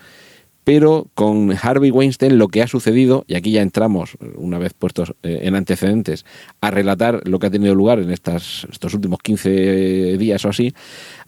Pero 0.63 1.07
con 1.15 1.55
Harvey 1.59 1.89
Weinstein 1.89 2.37
lo 2.37 2.49
que 2.49 2.61
ha 2.61 2.67
sucedido, 2.67 3.23
y 3.27 3.35
aquí 3.35 3.51
ya 3.51 3.61
entramos, 3.61 4.17
una 4.35 4.59
vez 4.59 4.73
puestos 4.73 5.15
eh, 5.23 5.39
en 5.43 5.55
antecedentes, 5.55 6.25
a 6.61 6.69
relatar 6.69 7.27
lo 7.27 7.39
que 7.39 7.47
ha 7.47 7.51
tenido 7.51 7.73
lugar 7.73 7.99
en 7.99 8.11
estas, 8.11 8.67
estos 8.69 8.93
últimos 8.93 9.19
15 9.19 10.17
días 10.17 10.45
o 10.45 10.49
así, 10.49 10.73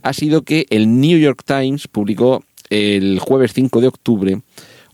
ha 0.04 0.14
sido 0.14 0.44
que 0.44 0.68
el 0.70 1.00
New 1.00 1.18
York 1.18 1.44
Times 1.46 1.88
publicó 1.88 2.44
el 2.70 3.20
jueves 3.20 3.54
5 3.54 3.82
de 3.82 3.88
octubre 3.88 4.42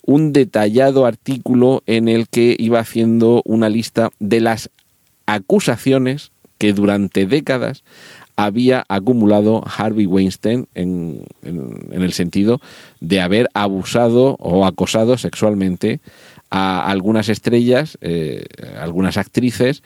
un 0.07 0.31
detallado 0.31 1.05
artículo 1.05 1.83
en 1.85 2.07
el 2.07 2.29
que 2.29 2.55
iba 2.57 2.79
haciendo 2.79 3.41
una 3.43 3.67
lista 3.67 4.09
de 4.19 4.39
las 4.39 4.71
acusaciones 5.25 6.31
que 6.57 6.73
durante 6.73 7.25
décadas 7.25 7.83
había 8.35 8.85
acumulado 8.87 9.63
Harvey 9.65 10.05
Weinstein 10.05 10.67
en, 10.75 11.25
el 11.91 12.13
sentido 12.13 12.61
de 12.99 13.19
haber 13.19 13.49
abusado 13.53 14.35
o 14.39 14.65
acosado 14.65 15.17
sexualmente 15.17 15.99
a 16.51 16.89
algunas 16.89 17.29
estrellas, 17.29 17.97
eh, 18.01 18.45
algunas 18.79 19.17
actrices, 19.17 19.81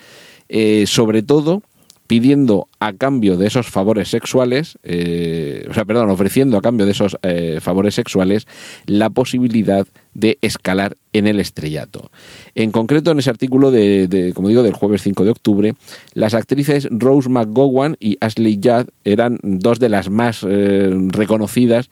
eh, 0.49 0.85
sobre 0.85 1.23
todo 1.23 1.63
pidiendo 2.11 2.67
a 2.81 2.91
cambio 2.91 3.37
de 3.37 3.47
esos 3.47 3.67
favores 3.67 4.09
sexuales, 4.09 4.77
eh, 4.83 5.65
o 5.69 5.73
sea, 5.73 5.85
perdón, 5.85 6.09
ofreciendo 6.09 6.57
a 6.57 6.61
cambio 6.61 6.85
de 6.85 6.91
esos 6.91 7.15
eh, 7.21 7.59
favores 7.61 7.95
sexuales 7.95 8.47
la 8.85 9.09
posibilidad 9.09 9.87
de 10.13 10.37
escalar 10.41 10.97
en 11.13 11.25
el 11.25 11.39
estrellato. 11.39 12.11
En 12.53 12.71
concreto, 12.71 13.11
en 13.11 13.19
ese 13.19 13.29
artículo 13.29 13.71
de, 13.71 14.33
como 14.35 14.49
digo, 14.49 14.61
del 14.61 14.73
jueves 14.73 15.03
5 15.03 15.23
de 15.23 15.31
octubre, 15.31 15.73
las 16.13 16.33
actrices 16.33 16.89
Rose 16.91 17.29
McGowan 17.29 17.95
y 17.97 18.17
Ashley 18.19 18.59
Judd 18.61 18.89
eran 19.05 19.39
dos 19.41 19.79
de 19.79 19.87
las 19.87 20.09
más 20.09 20.45
eh, 20.45 20.93
reconocidas 21.13 21.89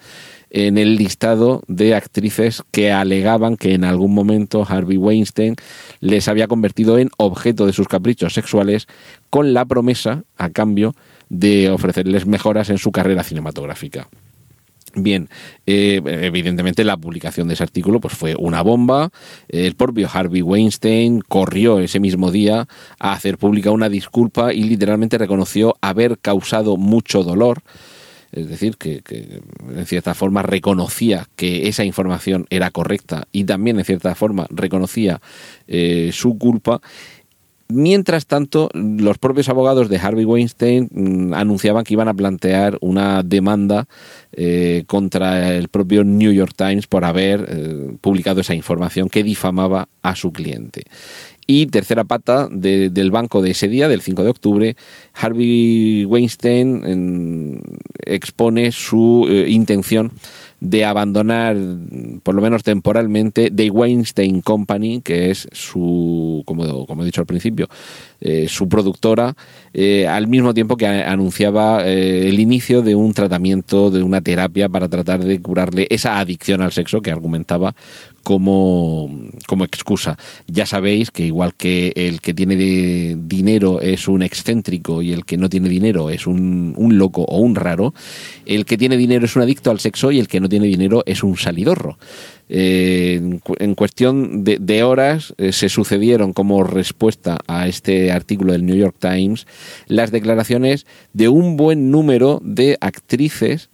en 0.49 0.77
el 0.77 0.95
listado 0.95 1.61
de 1.67 1.95
actrices 1.95 2.63
que 2.71 2.91
alegaban 2.91 3.57
que 3.57 3.73
en 3.73 3.83
algún 3.83 4.13
momento 4.13 4.65
Harvey 4.67 4.97
Weinstein 4.97 5.55
les 5.99 6.27
había 6.27 6.47
convertido 6.47 6.97
en 6.97 7.09
objeto 7.17 7.65
de 7.65 7.73
sus 7.73 7.87
caprichos 7.87 8.33
sexuales 8.33 8.87
con 9.29 9.53
la 9.53 9.65
promesa, 9.65 10.23
a 10.37 10.49
cambio, 10.49 10.95
de 11.29 11.69
ofrecerles 11.69 12.25
mejoras 12.25 12.69
en 12.69 12.77
su 12.77 12.91
carrera 12.91 13.23
cinematográfica. 13.23 14.07
Bien, 14.95 15.29
eh, 15.67 16.01
evidentemente 16.03 16.83
la 16.83 16.97
publicación 16.97 17.47
de 17.47 17.53
ese 17.53 17.63
artículo 17.63 17.99
pues 17.99 18.15
fue 18.15 18.35
una 18.37 18.63
bomba. 18.63 19.11
El 19.47 19.75
propio 19.75 20.09
Harvey 20.11 20.41
Weinstein 20.41 21.21
corrió 21.21 21.79
ese 21.79 21.99
mismo 21.99 22.31
día 22.31 22.67
a 22.99 23.13
hacer 23.13 23.37
pública 23.37 23.69
una 23.69 23.87
disculpa 23.87 24.51
y 24.51 24.63
literalmente 24.63 25.19
reconoció 25.19 25.75
haber 25.81 26.17
causado 26.17 26.75
mucho 26.75 27.23
dolor 27.23 27.61
es 28.31 28.49
decir, 28.49 28.77
que, 28.77 29.01
en 29.75 29.85
cierta 29.85 30.13
forma 30.13 30.41
reconocía 30.41 31.27
que 31.35 31.67
esa 31.67 31.83
información 31.83 32.45
era 32.49 32.71
correcta 32.71 33.27
y 33.31 33.43
también 33.45 33.79
en 33.79 33.85
cierta 33.85 34.15
forma 34.15 34.47
reconocía 34.49 35.21
eh, 35.67 36.11
su 36.13 36.37
culpa. 36.37 36.81
Mientras 37.71 38.25
tanto, 38.25 38.71
los 38.73 39.19
propios 39.19 39.47
abogados 39.47 39.89
de 39.89 39.99
Harvey 39.99 40.25
Weinstein 40.25 40.89
mm, 40.91 41.33
anunciaban 41.35 41.83
que 41.83 41.93
iban 41.93 42.07
a 42.07 42.15
plantear 42.15 42.79
una 42.81 43.21
demanda 43.21 43.87
eh, 44.31 44.85
contra 44.87 45.55
el 45.55 45.67
propio 45.67 46.03
New 46.03 46.31
York 46.31 46.53
Times 46.55 46.87
por 46.87 47.05
haber 47.05 47.45
eh, 47.47 47.95
publicado 48.01 48.41
esa 48.41 48.55
información 48.55 49.07
que 49.07 49.23
difamaba 49.23 49.87
a 50.01 50.15
su 50.15 50.33
cliente. 50.33 50.83
Y 51.51 51.65
tercera 51.65 52.03
pata 52.03 52.47
del 52.51 53.09
banco 53.09 53.41
de 53.41 53.49
ese 53.49 53.67
día, 53.67 53.87
del 53.87 54.01
5 54.01 54.23
de 54.23 54.29
octubre, 54.29 54.75
Harvey 55.15 56.05
Weinstein 56.05 57.59
expone 58.05 58.71
su 58.71 59.25
eh, 59.27 59.49
intención 59.49 60.11
de 60.59 60.85
abandonar, 60.85 61.57
por 62.21 62.35
lo 62.35 62.41
menos 62.43 62.61
temporalmente, 62.61 63.49
The 63.49 63.71
Weinstein 63.71 64.41
Company, 64.41 65.01
que 65.01 65.31
es 65.31 65.47
su, 65.51 66.43
como, 66.45 66.85
he 67.01 67.05
dicho 67.05 67.21
al 67.21 67.27
principio, 67.27 67.67
eh, 68.21 68.47
su 68.47 68.69
productora, 68.69 69.33
eh, 69.73 70.05
al 70.05 70.27
mismo 70.27 70.53
tiempo 70.53 70.77
que 70.77 70.85
anunciaba 70.85 71.83
el 71.83 72.39
inicio 72.39 72.83
de 72.83 72.93
un 72.93 73.13
tratamiento, 73.13 73.89
de 73.89 74.03
una 74.03 74.21
terapia 74.21 74.69
para 74.69 74.87
tratar 74.87 75.23
de 75.23 75.41
curarle 75.41 75.87
esa 75.89 76.19
adicción 76.19 76.61
al 76.61 76.73
sexo 76.73 77.01
que 77.01 77.09
argumentaba 77.09 77.73
como, 78.19 79.09
como 79.47 79.63
excusa. 79.63 80.17
Ya 80.47 80.65
sabéis 80.65 81.11
que 81.11 81.25
igual 81.25 81.53
que 81.55 81.93
el 81.95 82.21
que 82.21 82.33
tiene 82.33 82.55
dinero 82.55 83.81
es 83.81 84.07
un 84.07 84.21
excéntrico 84.21 85.01
y 85.01 85.13
el 85.13 85.25
que 85.25 85.37
no 85.37 85.49
tiene 85.49 85.69
dinero 85.69 86.09
es 86.09 86.27
un, 86.27 86.73
un 86.77 86.97
loco 86.97 87.23
o 87.23 87.39
un 87.39 87.55
raro, 87.55 87.93
el 88.45 88.65
que 88.65 88.77
tiene 88.77 88.97
dinero 88.97 89.25
es 89.25 89.35
un 89.35 89.41
adicto 89.41 89.71
al 89.71 89.79
sexo 89.79 90.11
y 90.11 90.19
el 90.19 90.27
que 90.27 90.39
no 90.39 90.49
tiene 90.49 90.67
dinero 90.67 91.03
es 91.05 91.23
un 91.23 91.37
salidorro. 91.37 91.97
Eh, 92.51 93.21
en, 93.59 93.75
cuestión 93.75 94.43
de, 94.43 94.83
horas 94.83 95.35
eh, 95.37 95.51
se 95.51 95.69
sucedieron 95.69 96.33
como 96.33 96.63
respuesta 96.63 97.37
a 97.45 97.67
este 97.67 98.11
artículo 98.11 98.53
del 98.53 98.65
New 98.65 98.75
York 98.75 98.95
Times 98.97 99.45
las 99.87 100.09
declaraciones 100.09 100.87
de 101.13 101.29
un 101.29 101.57
buen 101.57 101.91
número 101.91 102.41
de 102.43 102.75
actrices 102.81 103.69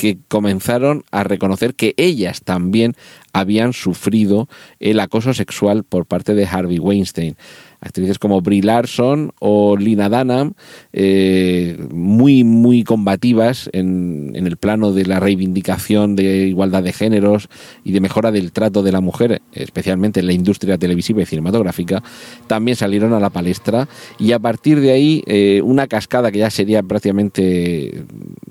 que 0.00 0.16
comenzaron 0.28 1.04
a 1.10 1.24
reconocer 1.24 1.74
que 1.74 1.92
ellas 1.98 2.40
también 2.42 2.96
habían 3.34 3.74
sufrido 3.74 4.48
el 4.78 4.98
acoso 4.98 5.34
sexual 5.34 5.84
por 5.84 6.06
parte 6.06 6.32
de 6.32 6.46
Harvey 6.46 6.78
Weinstein 6.78 7.36
actrices 7.80 8.18
como 8.18 8.40
Brie 8.40 8.62
Larson 8.62 9.32
o 9.38 9.76
Lina 9.76 10.08
Dunham, 10.08 10.52
eh, 10.92 11.78
muy, 11.92 12.44
muy 12.44 12.84
combativas 12.84 13.70
en, 13.72 14.32
en, 14.34 14.46
el 14.46 14.56
plano 14.56 14.92
de 14.92 15.06
la 15.06 15.20
reivindicación 15.20 16.16
de 16.16 16.48
igualdad 16.48 16.82
de 16.82 16.92
géneros 16.92 17.48
y 17.84 17.92
de 17.92 18.00
mejora 18.00 18.30
del 18.32 18.52
trato 18.52 18.82
de 18.82 18.92
la 18.92 19.00
mujer, 19.00 19.40
especialmente 19.52 20.20
en 20.20 20.26
la 20.26 20.32
industria 20.32 20.78
televisiva 20.78 21.22
y 21.22 21.26
cinematográfica, 21.26 22.02
también 22.46 22.76
salieron 22.76 23.12
a 23.12 23.20
la 23.20 23.30
palestra. 23.30 23.88
Y 24.18 24.32
a 24.32 24.38
partir 24.38 24.80
de 24.80 24.92
ahí 24.92 25.22
eh, 25.26 25.60
una 25.64 25.86
cascada 25.86 26.30
que 26.30 26.38
ya 26.38 26.50
sería 26.50 26.82
prácticamente 26.82 28.04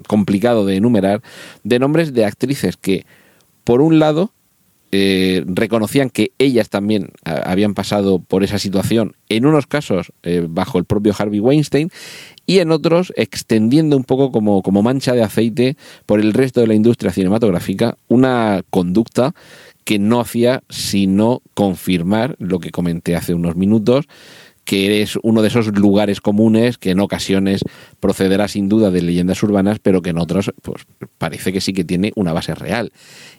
complicado 0.07 0.65
de 0.65 0.77
enumerar, 0.77 1.21
de 1.63 1.79
nombres 1.79 2.13
de 2.13 2.25
actrices 2.25 2.77
que, 2.77 3.05
por 3.63 3.81
un 3.81 3.99
lado, 3.99 4.31
eh, 4.91 5.43
reconocían 5.45 6.09
que 6.09 6.31
ellas 6.39 6.69
también 6.69 7.11
habían 7.23 7.73
pasado 7.73 8.19
por 8.19 8.43
esa 8.43 8.57
situación, 8.57 9.15
en 9.29 9.45
unos 9.45 9.67
casos 9.67 10.11
eh, 10.23 10.45
bajo 10.49 10.79
el 10.79 10.85
propio 10.85 11.13
Harvey 11.17 11.39
Weinstein 11.39 11.89
y 12.45 12.59
en 12.59 12.71
otros 12.71 13.13
extendiendo 13.15 13.95
un 13.95 14.03
poco 14.03 14.31
como, 14.31 14.63
como 14.63 14.81
mancha 14.81 15.13
de 15.13 15.21
aceite 15.21 15.77
por 16.05 16.19
el 16.19 16.33
resto 16.33 16.61
de 16.61 16.67
la 16.67 16.73
industria 16.73 17.11
cinematográfica 17.11 17.97
una 18.07 18.63
conducta 18.71 19.35
que 19.83 19.99
no 19.99 20.19
hacía 20.19 20.63
sino 20.69 21.41
confirmar 21.53 22.35
lo 22.39 22.59
que 22.59 22.71
comenté 22.71 23.15
hace 23.15 23.33
unos 23.33 23.55
minutos, 23.55 24.05
que 24.63 25.01
es 25.01 25.17
uno 25.23 25.41
de 25.41 25.47
esos 25.47 25.75
lugares 25.75 26.21
comunes 26.21 26.77
que 26.77 26.91
en 26.91 26.99
ocasiones 26.99 27.61
procederá 27.99 28.47
sin 28.47 28.69
duda 28.69 28.91
de 28.91 29.01
leyendas 29.01 29.41
urbanas, 29.41 29.79
pero 29.79 30.03
que 30.03 30.11
en 30.11 30.19
otros 30.19 30.51
pues, 30.61 30.85
parece 31.17 31.51
que 31.51 31.59
sí 31.59 31.73
que 31.73 31.83
tiene 31.83 32.11
una 32.15 32.33
base 32.33 32.53
real. 32.53 32.91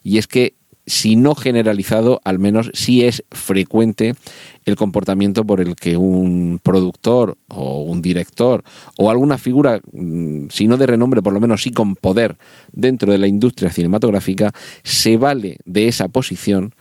Y 0.03 0.19
es 0.19 0.27
que 0.27 0.55
si 0.91 1.15
no 1.15 1.37
generalizado, 1.37 2.21
al 2.25 2.41
menos 2.41 2.71
sí 2.75 3.05
es 3.05 3.23
frecuente 3.31 4.17
el 4.65 4.75
comportamiento 4.75 5.45
por 5.45 5.61
el 5.61 5.77
que 5.77 5.97
un 5.97 6.59
productor 6.61 7.39
o 7.47 7.83
un 7.83 8.03
director 8.03 8.65
o 8.99 9.09
alguna 9.09 9.39
figura, 9.39 9.81
mm, 9.93 10.49
si 10.51 10.67
no 10.67 10.77
de 10.77 10.89
renombre, 10.89 11.23
por 11.23 11.33
lo 11.33 11.39
menos 11.39 11.63
sí 11.63 11.71
con 11.71 11.95
poder 11.95 12.37
dentro 12.73 13.13
de 13.13 13.19
la 13.19 13.29
industria 13.29 13.71
cinematográfica, 13.71 14.53
se 14.83 15.17
vale 15.17 15.59
de 15.65 15.87
esa 15.87 16.09
posición 16.09 16.75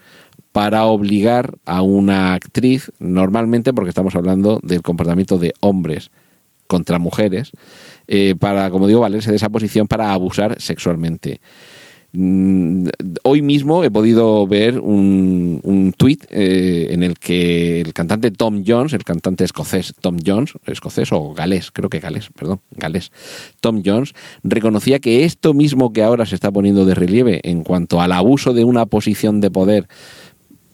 para 0.50 0.86
obligar 0.86 1.54
a 1.64 1.82
una 1.82 2.34
actriz, 2.34 2.90
normalmente 2.98 3.72
porque 3.72 3.90
estamos 3.90 4.16
hablando 4.16 4.58
del 4.64 4.82
comportamiento 4.82 5.38
de 5.38 5.54
hombres 5.60 6.10
contra 6.66 6.98
mujeres, 6.98 7.52
eh, 8.08 8.34
para, 8.36 8.70
como 8.70 8.88
digo, 8.88 9.00
valerse 9.00 9.30
de 9.30 9.36
esa 9.36 9.50
posición 9.50 9.86
para 9.86 10.12
abusar 10.12 10.60
sexualmente. 10.60 11.40
Mm, 12.12 12.88
hoy 13.22 13.40
mismo 13.40 13.84
he 13.84 13.90
podido 13.90 14.44
ver 14.48 14.80
un, 14.80 15.60
un 15.62 15.92
tuit 15.92 16.24
eh, 16.30 16.88
en 16.90 17.04
el 17.04 17.16
que 17.18 17.80
el 17.80 17.92
cantante 17.92 18.32
Tom 18.32 18.64
Jones, 18.66 18.94
el 18.94 19.04
cantante 19.04 19.44
escocés 19.44 19.94
Tom 20.00 20.16
Jones, 20.24 20.54
escocés 20.66 21.12
o 21.12 21.32
galés, 21.34 21.70
creo 21.70 21.88
que 21.88 22.00
galés, 22.00 22.28
perdón, 22.36 22.60
galés, 22.72 23.12
Tom 23.60 23.82
Jones, 23.84 24.14
reconocía 24.42 24.98
que 24.98 25.24
esto 25.24 25.54
mismo 25.54 25.92
que 25.92 26.02
ahora 26.02 26.26
se 26.26 26.34
está 26.34 26.50
poniendo 26.50 26.84
de 26.84 26.96
relieve 26.96 27.40
en 27.44 27.62
cuanto 27.62 28.00
al 28.00 28.10
abuso 28.10 28.54
de 28.54 28.64
una 28.64 28.86
posición 28.86 29.40
de 29.40 29.52
poder 29.52 29.86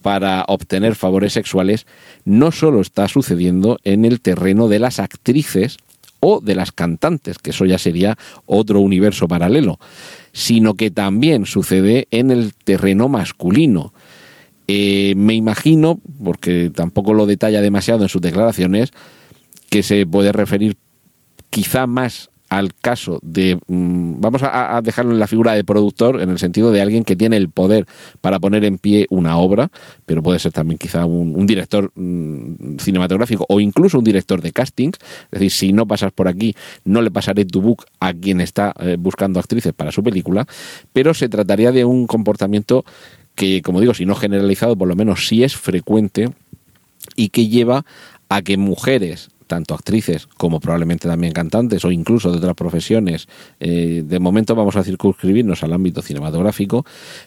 para 0.00 0.44
obtener 0.48 0.94
favores 0.94 1.34
sexuales, 1.34 1.86
no 2.24 2.50
solo 2.50 2.80
está 2.80 3.08
sucediendo 3.08 3.78
en 3.84 4.06
el 4.06 4.22
terreno 4.22 4.68
de 4.68 4.78
las 4.78 5.00
actrices 5.00 5.76
o 6.20 6.40
de 6.40 6.54
las 6.54 6.72
cantantes, 6.72 7.38
que 7.38 7.50
eso 7.50 7.66
ya 7.66 7.76
sería 7.76 8.16
otro 8.46 8.80
universo 8.80 9.28
paralelo 9.28 9.78
sino 10.36 10.74
que 10.74 10.90
también 10.90 11.46
sucede 11.46 12.08
en 12.10 12.30
el 12.30 12.52
terreno 12.52 13.08
masculino. 13.08 13.94
Eh, 14.68 15.14
me 15.16 15.32
imagino, 15.32 15.98
porque 16.22 16.70
tampoco 16.74 17.14
lo 17.14 17.24
detalla 17.24 17.62
demasiado 17.62 18.02
en 18.02 18.10
sus 18.10 18.20
declaraciones, 18.20 18.92
que 19.70 19.82
se 19.82 20.04
puede 20.04 20.32
referir 20.32 20.76
quizá 21.48 21.86
más 21.86 22.28
al 22.48 22.74
caso 22.74 23.18
de, 23.22 23.58
mm, 23.66 24.20
vamos 24.20 24.42
a, 24.44 24.80
dejarlo 24.82 25.12
en 25.12 25.18
la 25.18 25.26
figura 25.26 25.52
de 25.52 25.64
productor, 25.64 26.20
en 26.20 26.30
el 26.30 26.38
sentido 26.38 26.70
de 26.70 26.80
alguien 26.80 27.04
que 27.04 27.16
tiene 27.16 27.36
el 27.36 27.48
poder 27.48 27.86
para 28.20 28.38
poner 28.38 28.64
en 28.64 28.78
pie 28.78 29.06
una 29.10 29.38
obra, 29.38 29.70
pero 30.04 30.22
puede 30.22 30.38
ser 30.38 30.52
también 30.52 30.78
quizá 30.78 31.04
un, 31.04 31.46
director 31.46 31.90
mm, 31.94 32.78
cinematográfico 32.78 33.46
o 33.48 33.60
incluso 33.60 33.98
un 33.98 34.04
director 34.04 34.40
de 34.40 34.52
castings. 34.52 34.98
Es 35.32 35.40
decir, 35.40 35.50
si 35.50 35.72
no 35.72 35.86
pasas 35.86 36.12
por 36.12 36.28
aquí, 36.28 36.54
no 36.84 37.02
le 37.02 37.10
pasaré 37.10 37.44
tu 37.44 37.60
book 37.60 37.84
a 38.00 38.14
quien 38.14 38.40
está 38.40 38.72
eh, 38.78 38.96
buscando 38.98 39.40
actrices 39.40 39.72
para 39.72 39.92
su 39.92 40.02
película, 40.02 40.46
pero 40.92 41.14
se 41.14 41.28
trataría 41.28 41.72
de 41.72 41.84
un 41.84 42.06
comportamiento 42.06 42.84
que, 43.34 43.60
como 43.62 43.80
digo, 43.80 43.94
si 43.94 44.06
no 44.06 44.14
generalizado, 44.14 44.76
por 44.76 44.88
lo 44.88 44.96
menos 44.96 45.28
sí 45.28 45.44
es 45.44 45.56
frecuente 45.56 46.30
y 47.16 47.28
que 47.28 47.48
lleva 47.48 47.84
a 48.28 48.42
que 48.42 48.56
mujeres 48.56 49.30
tanto 49.46 49.74
actrices 49.74 50.26
como 50.26 50.60
probablemente 50.60 51.08
también 51.08 51.32
cantantes 51.32 51.84
o 51.84 51.90
incluso 51.90 52.30
de 52.30 52.38
otras 52.38 52.54
profesiones. 52.54 53.28
Eh, 53.60 54.02
de 54.04 54.18
momento 54.18 54.54
vamos 54.54 54.76
a 54.76 54.84
circunscribirnos 54.84 55.62
al 55.62 55.72
ámbito 55.72 56.02
cinematográfico, 56.02 56.84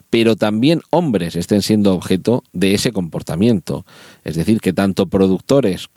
pero 0.10 0.36
también 0.36 0.82
hombres 0.90 1.36
estén 1.36 1.62
siendo 1.62 1.94
objeto 1.94 2.44
de 2.54 2.74
ese 2.74 2.92
comportamiento. 2.92 3.86
Es 4.24 4.36
decir, 4.36 4.60
que 4.62 4.74
tanto 4.74 5.08
productores 5.08 5.90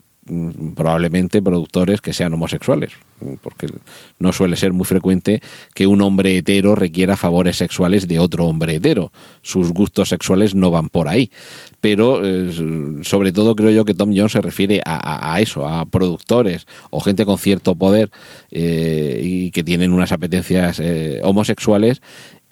probablemente 0.75 1.41
productores 1.41 2.01
que 2.01 2.13
sean 2.13 2.33
homosexuales, 2.33 2.93
porque 3.41 3.67
no 4.19 4.31
suele 4.31 4.55
ser 4.55 4.71
muy 4.71 4.85
frecuente 4.85 5.41
que 5.73 5.87
un 5.87 6.01
hombre 6.01 6.37
hetero 6.37 6.75
requiera 6.75 7.17
favores 7.17 7.57
sexuales 7.57 8.07
de 8.07 8.19
otro 8.19 8.45
hombre 8.45 8.75
hetero. 8.75 9.11
Sus 9.41 9.71
gustos 9.71 10.09
sexuales 10.09 10.55
no 10.55 10.71
van 10.71 10.89
por 10.89 11.07
ahí. 11.07 11.29
Pero 11.81 12.21
eh, 12.23 12.51
sobre 13.03 13.31
todo 13.31 13.55
creo 13.55 13.71
yo 13.71 13.85
que 13.85 13.93
Tom 13.93 14.13
Jones 14.15 14.31
se 14.31 14.41
refiere 14.41 14.81
a, 14.85 15.39
eso, 15.41 15.67
a 15.67 15.85
productores 15.85 16.65
o 16.89 17.01
gente 17.01 17.25
con 17.25 17.37
cierto 17.37 17.75
poder 17.75 18.09
eh, 18.51 19.19
y 19.21 19.51
que 19.51 19.63
tienen 19.63 19.91
unas 19.91 20.11
apetencias 20.11 20.79
eh, 20.79 21.19
homosexuales 21.23 22.01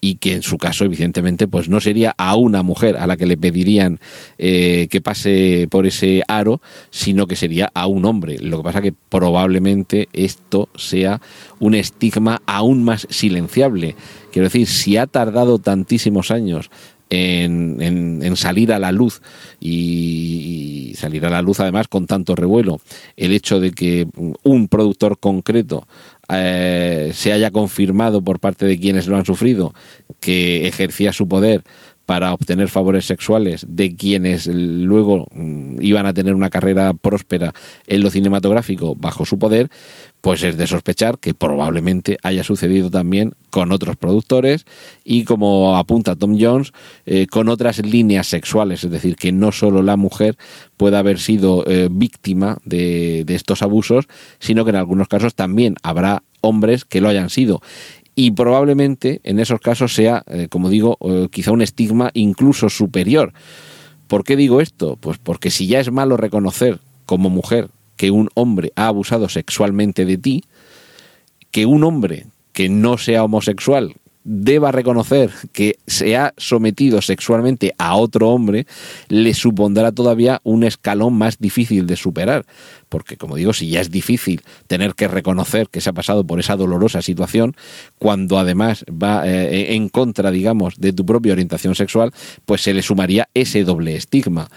y 0.04 0.16
que 0.16 0.34
en 0.34 0.42
su 0.42 0.58
caso 0.58 0.84
evidentemente 0.84 1.46
pues 1.46 1.68
no 1.68 1.80
sería 1.80 2.12
a 2.18 2.34
una 2.34 2.64
mujer 2.64 2.96
a 2.96 3.06
la 3.06 3.16
que 3.16 3.24
le 3.24 3.36
pedirían 3.36 4.00
eh, 4.36 4.88
que 4.90 5.00
pase 5.00 5.68
por 5.70 5.86
ese 5.86 6.24
aro 6.26 6.60
sino 6.90 7.28
que 7.28 7.36
sería 7.36 7.70
a 7.72 7.86
un 7.86 8.04
hombre. 8.04 8.38
Lo 8.40 8.58
que 8.58 8.64
pasa 8.64 8.82
que 8.82 8.92
probablemente 8.92 10.08
esto 10.12 10.68
sea 10.74 11.22
un 11.60 11.76
estigma 11.76 12.42
aún 12.46 12.82
más 12.82 13.06
silenciable. 13.10 13.94
Quiero 14.32 14.48
decir 14.48 14.66
si 14.66 14.96
ha 14.96 15.06
tardado 15.06 15.60
tantísimos 15.60 16.32
años 16.32 16.68
en, 17.08 18.20
en, 18.22 18.36
salir 18.36 18.72
a 18.72 18.78
la 18.78 18.90
luz 18.90 19.20
y, 19.60 20.94
salir 20.96 21.26
a 21.26 21.30
la 21.30 21.42
luz 21.42 21.60
además 21.60 21.88
con 21.88 22.06
tanto 22.06 22.34
revuelo 22.34 22.80
el 23.16 23.32
hecho 23.32 23.60
de 23.60 23.72
que 23.72 24.06
un 24.42 24.68
productor 24.68 25.18
concreto 25.18 25.86
eh, 26.34 27.12
se 27.14 27.32
haya 27.32 27.50
confirmado 27.50 28.22
por 28.22 28.40
parte 28.40 28.66
de 28.66 28.78
quienes 28.78 29.06
lo 29.06 29.16
han 29.16 29.24
sufrido 29.24 29.74
que 30.20 30.66
ejercía 30.66 31.12
su 31.12 31.28
poder 31.28 31.62
para 32.06 32.32
obtener 32.32 32.68
favores 32.68 33.06
sexuales 33.06 33.64
de 33.68 33.94
quienes 33.94 34.46
luego 34.46 35.26
mm, 35.32 35.80
iban 35.80 36.06
a 36.06 36.14
tener 36.14 36.34
una 36.34 36.50
carrera 36.50 36.92
próspera 36.94 37.52
en 37.86 38.02
lo 38.02 38.10
cinematográfico 38.10 38.94
bajo 38.96 39.24
su 39.24 39.38
poder, 39.38 39.70
pues 40.20 40.42
es 40.42 40.56
de 40.56 40.66
sospechar 40.66 41.18
que 41.18 41.34
probablemente 41.34 42.18
haya 42.22 42.44
sucedido 42.44 42.90
también 42.90 43.34
con 43.50 43.72
otros 43.72 43.96
productores 43.96 44.64
y 45.04 45.24
como 45.24 45.76
apunta 45.76 46.16
Tom 46.16 46.36
Jones, 46.40 46.72
eh, 47.06 47.26
con 47.26 47.48
otras 47.48 47.84
líneas 47.84 48.26
sexuales, 48.26 48.84
es 48.84 48.90
decir, 48.90 49.16
que 49.16 49.32
no 49.32 49.52
solo 49.52 49.82
la 49.82 49.96
mujer 49.96 50.36
pueda 50.76 51.00
haber 51.00 51.18
sido 51.18 51.64
eh, 51.66 51.88
víctima 51.90 52.58
de, 52.64 53.24
de 53.24 53.34
estos 53.34 53.62
abusos, 53.62 54.06
sino 54.38 54.64
que 54.64 54.70
en 54.70 54.76
algunos 54.76 55.08
casos 55.08 55.34
también 55.34 55.74
habrá 55.82 56.22
hombres 56.40 56.84
que 56.84 57.00
lo 57.00 57.08
hayan 57.08 57.30
sido 57.30 57.62
y 58.14 58.32
probablemente 58.32 59.20
en 59.24 59.38
esos 59.40 59.60
casos 59.60 59.94
sea, 59.94 60.22
eh, 60.26 60.48
como 60.48 60.68
digo, 60.68 60.98
quizá 61.30 61.52
un 61.52 61.62
estigma 61.62 62.10
incluso 62.14 62.68
superior. 62.68 63.32
¿Por 64.06 64.24
qué 64.24 64.36
digo 64.36 64.60
esto? 64.60 64.96
Pues 64.96 65.18
porque 65.18 65.50
si 65.50 65.66
ya 65.66 65.80
es 65.80 65.90
malo 65.90 66.16
reconocer 66.16 66.80
como 67.06 67.30
mujer 67.30 67.70
que 67.96 68.10
un 68.10 68.28
hombre 68.34 68.72
ha 68.76 68.88
abusado 68.88 69.28
sexualmente 69.28 70.04
de 70.04 70.18
ti, 70.18 70.44
que 71.50 71.66
un 71.66 71.84
hombre 71.84 72.26
que 72.52 72.68
no 72.68 72.98
sea 72.98 73.24
homosexual 73.24 73.94
deba 74.24 74.72
reconocer 74.72 75.30
que 75.52 75.78
se 75.86 76.16
ha 76.16 76.32
sometido 76.36 77.02
sexualmente 77.02 77.74
a 77.78 77.96
otro 77.96 78.30
hombre, 78.30 78.66
le 79.08 79.34
supondrá 79.34 79.92
todavía 79.92 80.40
un 80.44 80.64
escalón 80.64 81.14
más 81.14 81.38
difícil 81.38 81.86
de 81.86 81.96
superar. 81.96 82.44
Porque, 82.88 83.16
como 83.16 83.36
digo, 83.36 83.52
si 83.52 83.70
ya 83.70 83.80
es 83.80 83.90
difícil 83.90 84.42
tener 84.66 84.94
que 84.94 85.08
reconocer 85.08 85.68
que 85.68 85.80
se 85.80 85.90
ha 85.90 85.94
pasado 85.94 86.24
por 86.26 86.38
esa 86.40 86.56
dolorosa 86.56 87.00
situación, 87.00 87.56
cuando 87.98 88.38
además 88.38 88.84
va 88.90 89.26
eh, 89.26 89.74
en 89.74 89.88
contra, 89.88 90.30
digamos, 90.30 90.74
de 90.78 90.92
tu 90.92 91.06
propia 91.06 91.32
orientación 91.32 91.74
sexual, 91.74 92.12
pues 92.44 92.62
se 92.62 92.74
le 92.74 92.82
sumaría 92.82 93.28
ese 93.34 93.64
doble 93.64 93.96
estigma 93.96 94.48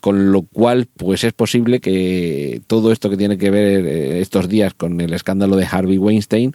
con 0.00 0.30
lo 0.30 0.42
cual 0.42 0.86
pues 0.96 1.24
es 1.24 1.32
posible 1.32 1.80
que 1.80 2.62
todo 2.66 2.92
esto 2.92 3.10
que 3.10 3.16
tiene 3.16 3.36
que 3.36 3.50
ver 3.50 3.84
eh, 3.84 4.20
estos 4.20 4.48
días 4.48 4.74
con 4.74 5.00
el 5.00 5.12
escándalo 5.12 5.56
de 5.56 5.66
Harvey 5.68 5.98
Weinstein 5.98 6.54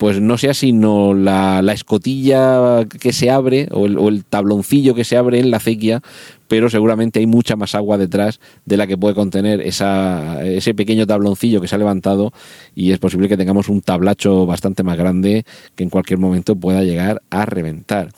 pues 0.00 0.18
no 0.18 0.38
sea 0.38 0.54
sino 0.54 1.12
la, 1.12 1.60
escotilla 1.74 2.86
que 2.86 3.12
se 3.12 3.28
abre 3.28 3.68
o 3.70 3.84
el, 3.84 4.24
tabloncillo 4.24 4.94
que 4.94 5.04
se 5.04 5.18
abre 5.18 5.40
en 5.40 5.50
la 5.50 5.58
acequia, 5.58 6.00
pero 6.48 6.70
seguramente 6.70 7.18
hay 7.18 7.26
mucha 7.26 7.54
más 7.54 7.74
agua 7.74 7.98
detrás 7.98 8.40
de 8.64 8.78
la 8.78 8.86
que 8.86 8.96
puede 8.96 9.14
contener 9.14 9.60
esa, 9.60 10.42
ese 10.42 10.72
pequeño 10.72 11.06
tabloncillo 11.06 11.60
que 11.60 11.68
se 11.68 11.74
ha 11.74 11.78
levantado 11.78 12.32
y 12.74 12.92
es 12.92 12.98
posible 12.98 13.28
que 13.28 13.36
tengamos 13.36 13.68
un 13.68 13.82
tablacho 13.82 14.46
bastante 14.46 14.82
más 14.82 14.96
grande 14.96 15.44
que 15.74 15.84
en 15.84 15.90
cualquier 15.90 16.18
momento 16.18 16.56
pueda 16.56 16.82
llegar 16.82 17.20
a 17.28 17.44
reventar. 17.44 18.08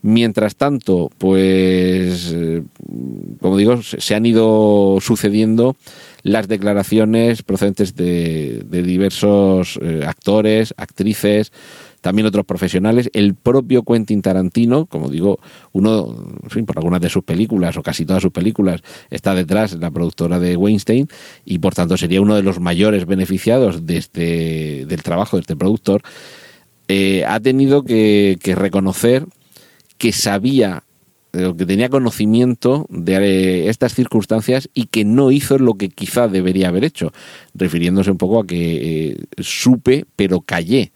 Mientras 0.00 0.56
tanto, 0.56 1.10
pues, 1.18 2.32
eh, 2.32 2.62
como 3.40 3.56
digo, 3.58 3.82
se 3.82 4.14
han 4.14 4.24
ido 4.24 4.96
sucediendo 5.02 5.76
las 6.28 6.48
declaraciones 6.48 7.42
procedentes 7.42 7.94
de, 7.94 8.64
diversos 8.70 9.78
eh, 9.82 10.02
actores, 10.06 10.74
actrices, 10.76 11.52
también 12.00 12.26
otros 12.26 12.44
profesionales, 12.44 13.10
el 13.12 13.34
propio 13.34 13.82
Quentin 13.82 14.22
Tarantino, 14.22 14.86
como 14.86 15.10
digo, 15.10 15.40
uno, 15.72 16.14
por 16.66 16.78
algunas 16.78 17.00
de 17.00 17.08
sus 17.08 17.24
películas 17.24 17.76
o 17.76 17.82
casi 17.82 18.04
todas 18.04 18.22
sus 18.22 18.30
películas 18.30 18.82
está 19.10 19.34
detrás 19.34 19.74
la 19.74 19.90
productora 19.90 20.38
de 20.38 20.56
Weinstein 20.56 21.08
y 21.44 21.58
por 21.58 21.74
tanto 21.74 21.96
sería 21.96 22.20
uno 22.20 22.36
de 22.36 22.42
los 22.42 22.60
mayores 22.60 23.06
beneficiados 23.06 23.84
de 23.84 23.96
este, 23.96 24.86
del 24.86 25.02
trabajo 25.02 25.36
de 25.36 25.40
este 25.40 25.56
productor, 25.56 26.02
eh, 26.86 27.24
ha 27.26 27.40
tenido 27.40 27.82
que 27.82 28.38
reconocer 28.56 29.26
que 29.98 30.12
sabía 30.12 30.84
que 31.30 31.66
tenía 31.66 31.88
conocimiento 31.88 32.86
de 32.88 33.16
eh, 33.16 33.68
estas 33.68 33.94
circunstancias 33.94 34.68
y 34.72 34.86
que 34.86 35.04
no 35.04 35.30
hizo 35.30 35.58
lo 35.58 35.74
que 35.74 35.90
quizá 35.90 36.26
debería 36.28 36.68
haber 36.68 36.84
hecho, 36.84 37.12
refiriéndose 37.54 38.10
un 38.10 38.18
poco 38.18 38.40
a 38.40 38.46
que 38.46 39.10
eh, 39.10 39.16
supe 39.38 40.06
pero 40.16 40.40
callé. 40.40 40.92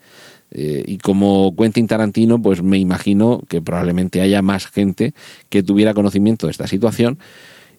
Eh, 0.50 0.84
y 0.86 0.98
como 0.98 1.54
Quentin 1.56 1.86
Tarantino, 1.86 2.40
pues 2.40 2.62
me 2.62 2.78
imagino 2.78 3.42
que 3.48 3.62
probablemente 3.62 4.20
haya 4.20 4.42
más 4.42 4.66
gente 4.66 5.14
que 5.48 5.62
tuviera 5.62 5.94
conocimiento 5.94 6.46
de 6.46 6.52
esta 6.52 6.66
situación 6.66 7.18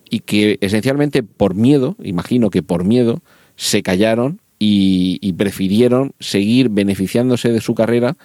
y 0.09 0.19
que 0.19 0.57
esencialmente 0.61 1.23
por 1.23 1.55
miedo, 1.55 1.95
imagino 2.03 2.49
que 2.49 2.63
por 2.63 2.83
miedo, 2.83 3.21
se 3.55 3.83
callaron 3.83 4.41
y 4.65 5.33
prefirieron 5.33 6.13
seguir 6.21 6.69
beneficiándose 6.69 7.51
de 7.51 7.59
su 7.59 7.75
carrera 7.75 8.15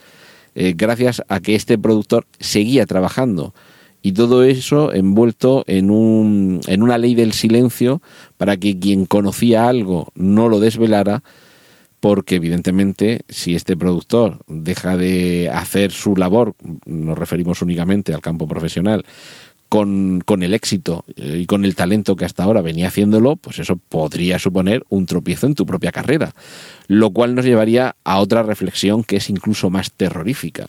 gracias 0.55 1.21
a 1.27 1.41
que 1.41 1.57
este 1.57 1.77
productor 1.79 2.27
seguía 2.38 2.87
trabajando 2.87 3.55
y 4.03 4.13
todo 4.13 4.45
eso 4.45 4.93
envuelto 4.93 5.65
en, 5.67 5.91
un, 5.91 6.61
en 6.67 6.83
una 6.83 6.99
ley 6.99 7.15
del 7.15 7.33
silencio 7.33 8.01
para 8.37 8.57
que 8.57 8.79
quien 8.79 9.07
conocía 9.07 9.69
algo 9.69 10.13
no 10.15 10.49
lo 10.49 10.61
desvelara, 10.61 11.23
porque 12.01 12.37
evidentemente 12.37 13.23
si 13.29 13.55
este 13.55 13.77
productor 13.77 14.39
deja 14.47 14.97
de 14.97 15.51
hacer 15.53 15.91
su 15.91 16.17
labor, 16.17 16.55
nos 16.87 17.19
referimos 17.19 17.61
únicamente 17.61 18.15
al 18.15 18.21
campo 18.21 18.47
profesional, 18.47 19.05
con, 19.69 20.23
con, 20.25 20.43
el 20.43 20.55
éxito 20.55 21.05
y 21.15 21.45
con 21.45 21.67
el 21.67 21.75
talento 21.75 22.17
que 22.17 22.25
hasta 22.25 22.43
ahora 22.43 22.63
venía 22.63 22.89
haciéndolo, 22.89 23.37
pues 23.37 23.59
eso 23.59 23.77
podría 23.77 24.39
suponer 24.39 24.83
un 24.89 25.05
tropiezo 25.05 25.47
en 25.47 25.55
tu 25.55 25.67
propia 25.67 25.93
carrera, 25.93 26.33
lo 26.87 27.11
cual 27.11 27.35
nos 27.35 27.45
llevaría 27.45 27.97
a 28.03 28.19
otra 28.21 28.43
reflexión 28.43 29.05
que 29.05 29.17
es 29.17 29.29
incluso 29.29 29.69
más 29.69 29.93
terrorífica 29.93 30.69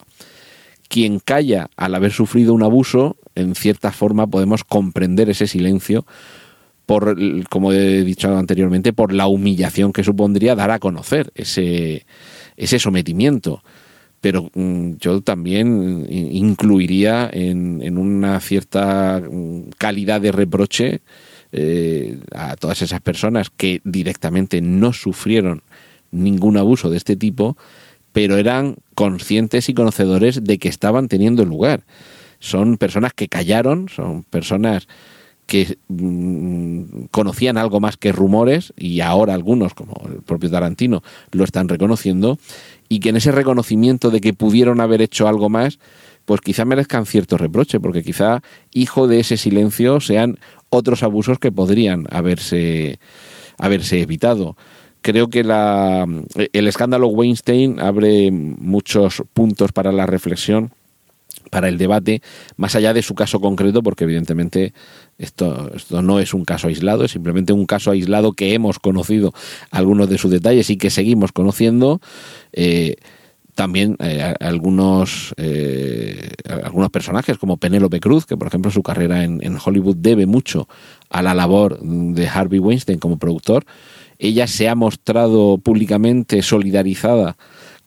quien 0.89 1.19
calla 1.19 1.69
al 1.77 1.95
haber 1.95 2.11
sufrido 2.11 2.53
un 2.53 2.63
abuso, 2.63 3.15
en 3.35 3.55
cierta 3.55 3.91
forma 3.91 4.27
podemos 4.27 4.65
comprender 4.65 5.29
ese 5.29 5.47
silencio 5.47 6.05
por, 6.85 7.15
como 7.49 7.71
he 7.71 8.03
dicho 8.03 8.35
anteriormente, 8.35 8.93
por 8.93 9.13
la 9.13 9.27
humillación 9.27 9.93
que 9.93 10.03
supondría 10.03 10.55
dar 10.55 10.71
a 10.71 10.79
conocer 10.79 11.31
ese, 11.35 12.07
ese 12.57 12.79
sometimiento. 12.79 13.63
Pero 14.21 14.49
mm, 14.55 14.93
yo 14.99 15.21
también 15.21 16.07
incluiría 16.09 17.29
en, 17.31 17.97
una 17.97 18.39
cierta 18.39 19.21
mm, 19.21 19.69
calidad 19.77 20.19
de 20.19 20.31
reproche 20.31 21.01
eh, 21.51 22.17
a 22.33 22.55
todas 22.55 22.81
esas 22.81 23.01
personas 23.01 23.51
que 23.55 23.81
directamente 23.83 24.59
no 24.59 24.91
sufrieron 24.91 25.61
ningún 26.09 26.57
abuso 26.57 26.89
de 26.89 26.97
este 26.97 27.15
tipo, 27.15 27.55
pero 28.21 28.35
eran 28.35 28.75
conscientes 28.95 29.69
y 29.69 29.73
conocedores 29.73 30.43
de 30.43 30.57
que 30.57 30.67
estaban 30.67 31.07
teniendo 31.07 31.45
lugar. 31.45 31.85
Son 32.39 32.75
personas 32.75 33.13
que 33.13 33.29
callaron, 33.29 33.87
son 33.87 34.23
personas 34.23 34.89
que 35.45 35.77
mm, 35.87 37.05
conocían 37.11 37.57
algo 37.57 37.79
más 37.79 37.95
que 37.95 38.11
rumores 38.11 38.73
y 38.75 38.99
ahora 38.99 39.33
algunos, 39.33 39.73
como 39.73 39.93
el 40.05 40.21
propio 40.21 40.51
Tarantino, 40.51 41.01
lo 41.31 41.45
están 41.45 41.69
reconociendo 41.69 42.37
y 42.89 42.99
que 42.99 43.07
en 43.07 43.15
ese 43.15 43.31
reconocimiento 43.31 44.11
de 44.11 44.19
que 44.19 44.33
pudieron 44.33 44.81
haber 44.81 45.01
hecho 45.01 45.29
algo 45.29 45.47
más, 45.47 45.79
pues 46.25 46.41
quizá 46.41 46.65
merezcan 46.65 47.05
cierto 47.05 47.37
reproche, 47.37 47.79
porque 47.79 48.03
quizá 48.03 48.41
hijo 48.73 49.07
de 49.07 49.21
ese 49.21 49.37
silencio 49.37 50.01
sean 50.01 50.39
otros 50.67 51.03
abusos 51.03 51.39
que 51.39 51.53
podrían 51.53 52.05
haberse, 52.11 52.99
haberse 53.57 54.01
evitado 54.01 54.57
creo 55.01 55.29
que 55.29 55.43
la, 55.43 56.05
el 56.53 56.67
escándalo 56.67 57.07
Weinstein 57.07 57.79
abre 57.79 58.31
muchos 58.31 59.23
puntos 59.33 59.71
para 59.71 59.91
la 59.91 60.05
reflexión 60.05 60.71
para 61.49 61.67
el 61.67 61.77
debate, 61.77 62.21
más 62.57 62.75
allá 62.75 62.93
de 62.93 63.01
su 63.01 63.15
caso 63.15 63.39
concreto, 63.39 63.81
porque 63.81 64.03
evidentemente 64.03 64.73
esto, 65.17 65.71
esto 65.75 66.01
no 66.01 66.19
es 66.19 66.33
un 66.33 66.45
caso 66.45 66.67
aislado, 66.67 67.03
es 67.03 67.11
simplemente 67.11 67.53
un 67.53 67.65
caso 67.65 67.91
aislado 67.91 68.33
que 68.33 68.53
hemos 68.53 68.79
conocido 68.79 69.33
algunos 69.71 70.09
de 70.09 70.17
sus 70.17 70.31
detalles 70.31 70.69
y 70.69 70.77
que 70.77 70.89
seguimos 70.89 71.31
conociendo. 71.31 72.01
Eh, 72.53 72.95
también 73.55 73.97
eh, 73.99 74.35
algunos, 74.39 75.33
eh, 75.35 76.31
algunos 76.63 76.89
personajes 76.91 77.37
como 77.37 77.57
Penélope 77.57 77.99
Cruz, 77.99 78.25
que 78.25 78.37
por 78.37 78.47
ejemplo 78.47 78.71
su 78.71 78.83
carrera 78.83 79.25
en, 79.25 79.43
en 79.43 79.57
Hollywood 79.63 79.97
debe 79.97 80.25
mucho 80.25 80.69
a 81.09 81.21
la 81.21 81.33
labor 81.33 81.77
de 81.81 82.27
Harvey 82.27 82.59
Weinstein 82.59 82.99
como 82.99 83.17
productor, 83.17 83.65
ella 84.19 84.47
se 84.47 84.67
ha 84.69 84.75
mostrado 84.75 85.57
públicamente 85.57 86.41
solidarizada 86.43 87.37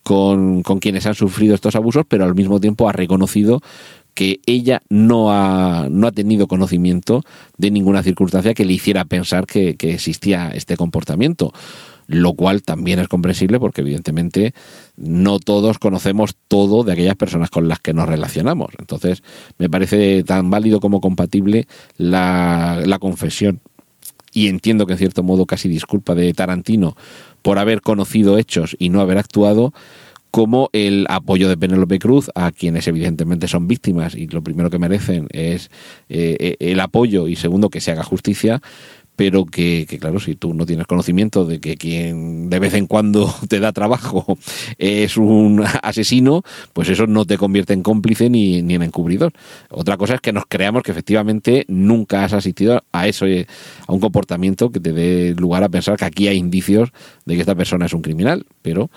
con, 0.02 0.62
quienes 0.62 1.06
han 1.06 1.14
sufrido 1.14 1.54
estos 1.54 1.76
abusos, 1.76 2.04
pero 2.08 2.24
al 2.24 2.34
mismo 2.34 2.58
tiempo 2.58 2.88
ha 2.88 2.92
reconocido 2.92 3.60
que 4.14 4.40
ella 4.46 4.82
no 4.90 5.32
ha, 5.32 5.86
no 5.90 6.06
ha 6.06 6.12
tenido 6.12 6.48
conocimiento 6.48 7.22
de 7.56 7.70
ninguna 7.70 8.02
circunstancia 8.02 8.54
que 8.54 8.64
le 8.64 8.72
hiciera 8.72 9.04
pensar 9.04 9.46
que, 9.46 9.76
existía 9.78 10.50
este 10.50 10.76
comportamiento 10.76 11.52
lo 12.08 12.34
cual 12.34 12.62
también 12.62 12.98
es 12.98 13.08
comprensible 13.08 13.60
porque 13.60 13.80
evidentemente 13.80 14.54
no 14.96 15.38
todos 15.38 15.78
conocemos 15.78 16.36
todo 16.48 16.82
de 16.82 16.92
aquellas 16.92 17.14
personas 17.14 17.48
con 17.48 17.68
las 17.68 17.78
que 17.78 17.94
nos 17.94 18.08
relacionamos. 18.08 18.72
Entonces 18.78 19.22
me 19.56 19.70
parece 19.70 20.24
tan 20.24 20.50
válido 20.50 20.80
como 20.80 21.00
compatible 21.00 21.68
la, 21.96 22.82
la 22.84 22.98
confesión 22.98 23.60
y 24.32 24.48
entiendo 24.48 24.86
que 24.86 24.94
en 24.94 24.98
cierto 24.98 25.22
modo 25.22 25.46
casi 25.46 25.68
disculpa 25.68 26.14
de 26.14 26.32
Tarantino 26.32 26.96
por 27.42 27.58
haber 27.58 27.80
conocido 27.80 28.38
hechos 28.38 28.76
y 28.78 28.88
no 28.88 29.00
haber 29.00 29.18
actuado, 29.18 29.72
como 30.32 30.70
el 30.72 31.04
apoyo 31.10 31.46
de 31.46 31.58
Penélope 31.58 31.98
Cruz 31.98 32.30
a 32.34 32.50
quienes 32.52 32.88
evidentemente 32.88 33.48
son 33.48 33.68
víctimas 33.68 34.14
y 34.14 34.26
lo 34.28 34.42
primero 34.42 34.70
que 34.70 34.78
merecen 34.78 35.28
es 35.30 35.70
eh, 36.08 36.36
eh, 36.40 36.56
el 36.58 36.80
apoyo 36.80 37.28
y 37.28 37.36
segundo 37.36 37.68
que 37.68 37.82
se 37.82 37.92
haga 37.92 38.02
justicia, 38.02 38.62
pero 39.16 39.44
que, 39.44 39.86
claro, 40.00 40.20
si 40.20 40.34
tú 40.34 40.54
no 40.54 40.66
tienes 40.66 40.86
conocimiento 40.86 41.44
de 41.44 41.60
que 41.60 41.76
quien 41.76 42.48
de 42.50 42.58
vez 42.58 42.74
en 42.74 42.86
cuando 42.86 43.32
te 43.48 43.60
da 43.60 43.72
trabajo 43.72 44.38
es 44.78 45.16
un 45.16 45.64
asesino, 45.82 46.42
pues 46.72 46.88
eso 46.88 47.06
no 47.06 47.24
te 47.24 47.38
convierte 47.38 47.72
en 47.74 47.82
cómplice 47.82 48.30
ni, 48.30 48.62
ni 48.62 48.74
en 48.74 48.82
encubridor. 48.82 49.32
Otra 49.70 49.96
cosa 49.96 50.14
es 50.14 50.20
que 50.20 50.32
nos 50.32 50.44
creamos 50.46 50.82
que 50.82 50.92
efectivamente 50.92 51.64
nunca 51.68 52.24
has 52.24 52.32
asistido 52.32 52.82
a 52.92 53.06
eso, 53.06 53.26
eh, 53.26 53.46
a 53.86 53.92
un 53.92 54.00
comportamiento 54.00 54.70
que 54.70 54.80
te 54.80 54.92
dé 54.92 55.34
lugar 55.34 55.62
a 55.62 55.68
pensar 55.68 55.96
que 55.96 56.04
aquí 56.04 56.28
hay 56.28 56.36
indicios 56.36 56.90
de 57.24 57.34
que 57.34 57.40
esta 57.40 57.54
persona 57.54 57.86
es 57.86 57.92
un 57.92 58.02
criminal, 58.02 58.46
pero 58.62 58.90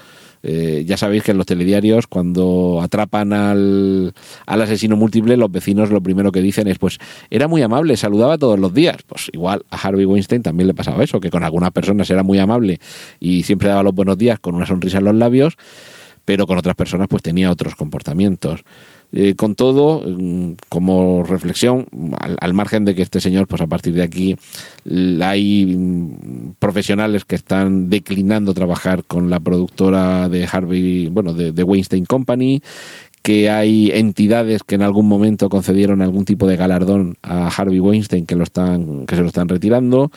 eh, 0.48 0.84
ya 0.86 0.96
sabéis 0.96 1.24
que 1.24 1.32
en 1.32 1.38
los 1.38 1.48
telediarios, 1.48 2.06
cuando 2.06 2.80
atrapan 2.84 3.34
al, 3.34 4.14
al, 4.46 4.62
asesino 4.62 4.96
múltiple, 4.96 5.38
los 5.38 5.52
vecinos 5.52 5.90
lo 5.90 6.04
primero 6.04 6.32
que 6.32 6.40
dicen 6.40 6.68
es, 6.68 6.78
pues, 6.78 7.00
era 7.32 7.48
muy 7.48 7.64
amable, 7.64 7.98
saludaba 7.98 8.38
todos 8.38 8.60
los 8.60 8.72
días. 8.72 8.98
Pues 9.08 9.32
igual 9.34 9.66
a 9.72 9.76
Harvey 9.76 10.06
Weinstein 10.06 10.44
también 10.44 10.68
le 10.68 10.76
pasaba 10.76 11.04
eso, 11.04 11.20
que 11.20 11.32
con 11.32 11.44
algunas 11.44 11.72
personas 11.72 12.08
era 12.12 12.22
muy 12.22 12.38
amable 12.38 12.80
y 13.20 13.42
siempre 13.42 13.70
daba 13.70 13.82
los 13.82 13.96
buenos 13.96 14.20
días 14.20 14.40
con 14.40 14.54
una 14.54 14.68
sonrisa 14.68 15.00
en 15.00 15.06
los 15.06 15.16
labios, 15.16 15.58
pero 16.26 16.46
con 16.46 16.60
otras 16.60 16.76
personas 16.76 17.08
pues 17.08 17.24
tenía 17.24 17.50
otros 17.50 17.76
comportamientos. 17.76 18.62
Eh, 19.12 19.36
con 19.36 19.56
todo, 19.56 20.02
mm, 20.06 20.54
como 20.70 21.24
reflexión, 21.24 21.88
al, 22.40 22.54
margen 22.54 22.86
de 22.86 22.96
que 22.96 23.02
este 23.02 23.22
señor, 23.22 23.48
pues 23.48 23.62
a 23.62 23.68
partir 23.68 23.94
de 23.94 24.04
aquí, 24.04 24.36
hay 25.22 25.76
mm, 25.76 26.56
profesionales 26.60 27.26
que 27.26 27.36
están 27.36 27.90
declinando 27.90 28.54
trabajar 28.54 29.04
con 29.06 29.30
la 29.30 29.40
productora 29.40 30.28
de 30.30 30.48
Harvey, 30.52 31.08
bueno, 31.08 31.34
de, 31.34 31.52
de 31.52 31.64
Weinstein 31.64 32.06
Company, 32.06 32.62
que 33.26 33.50
hay 33.50 33.90
entidades 33.92 34.62
que 34.62 34.76
en 34.76 34.84
algún 34.84 35.08
momento 35.08 35.50
concedieron 35.50 36.04
algún 36.04 36.26
tipo 36.26 36.46
de 36.46 36.58
galardón 36.58 37.18
a 37.24 37.48
Harvey 37.48 37.80
Weinstein 37.80 38.28
que 38.28 38.36
lo 38.36 38.44
están 38.44 39.08
que 39.08 39.16
se 39.16 39.22
lo 39.24 39.28
están 39.30 39.50
retirando. 39.50 40.12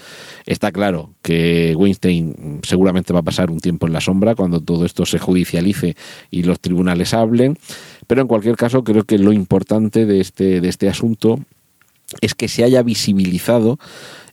Está 0.45 0.73
claro 0.73 1.15
que 1.23 1.75
Weinstein 1.75 2.61
seguramente 2.65 3.15
va 3.15 3.21
a 3.21 3.23
pasar 3.23 3.51
un 3.51 3.61
tiempo 3.61 3.87
en 3.87 3.95
la 3.95 4.03
sombra 4.03 4.35
cuando 4.35 4.61
todo 4.61 4.85
esto 4.85 5.07
se 5.07 5.19
judicialice 5.19 5.97
y 6.31 6.43
los 6.43 6.61
tribunales 6.61 7.15
hablen. 7.15 7.57
Pero 8.09 8.23
en 8.23 8.27
cualquier 8.27 8.57
caso, 8.57 8.83
creo 8.83 9.05
que 9.05 9.19
lo 9.19 9.33
importante 9.33 10.07
de 10.07 10.21
este, 10.21 10.61
de 10.61 10.69
este 10.69 10.89
asunto 10.89 11.39
es 12.23 12.35
que 12.35 12.49
se 12.49 12.65
haya 12.65 12.83
visibilizado 12.83 13.79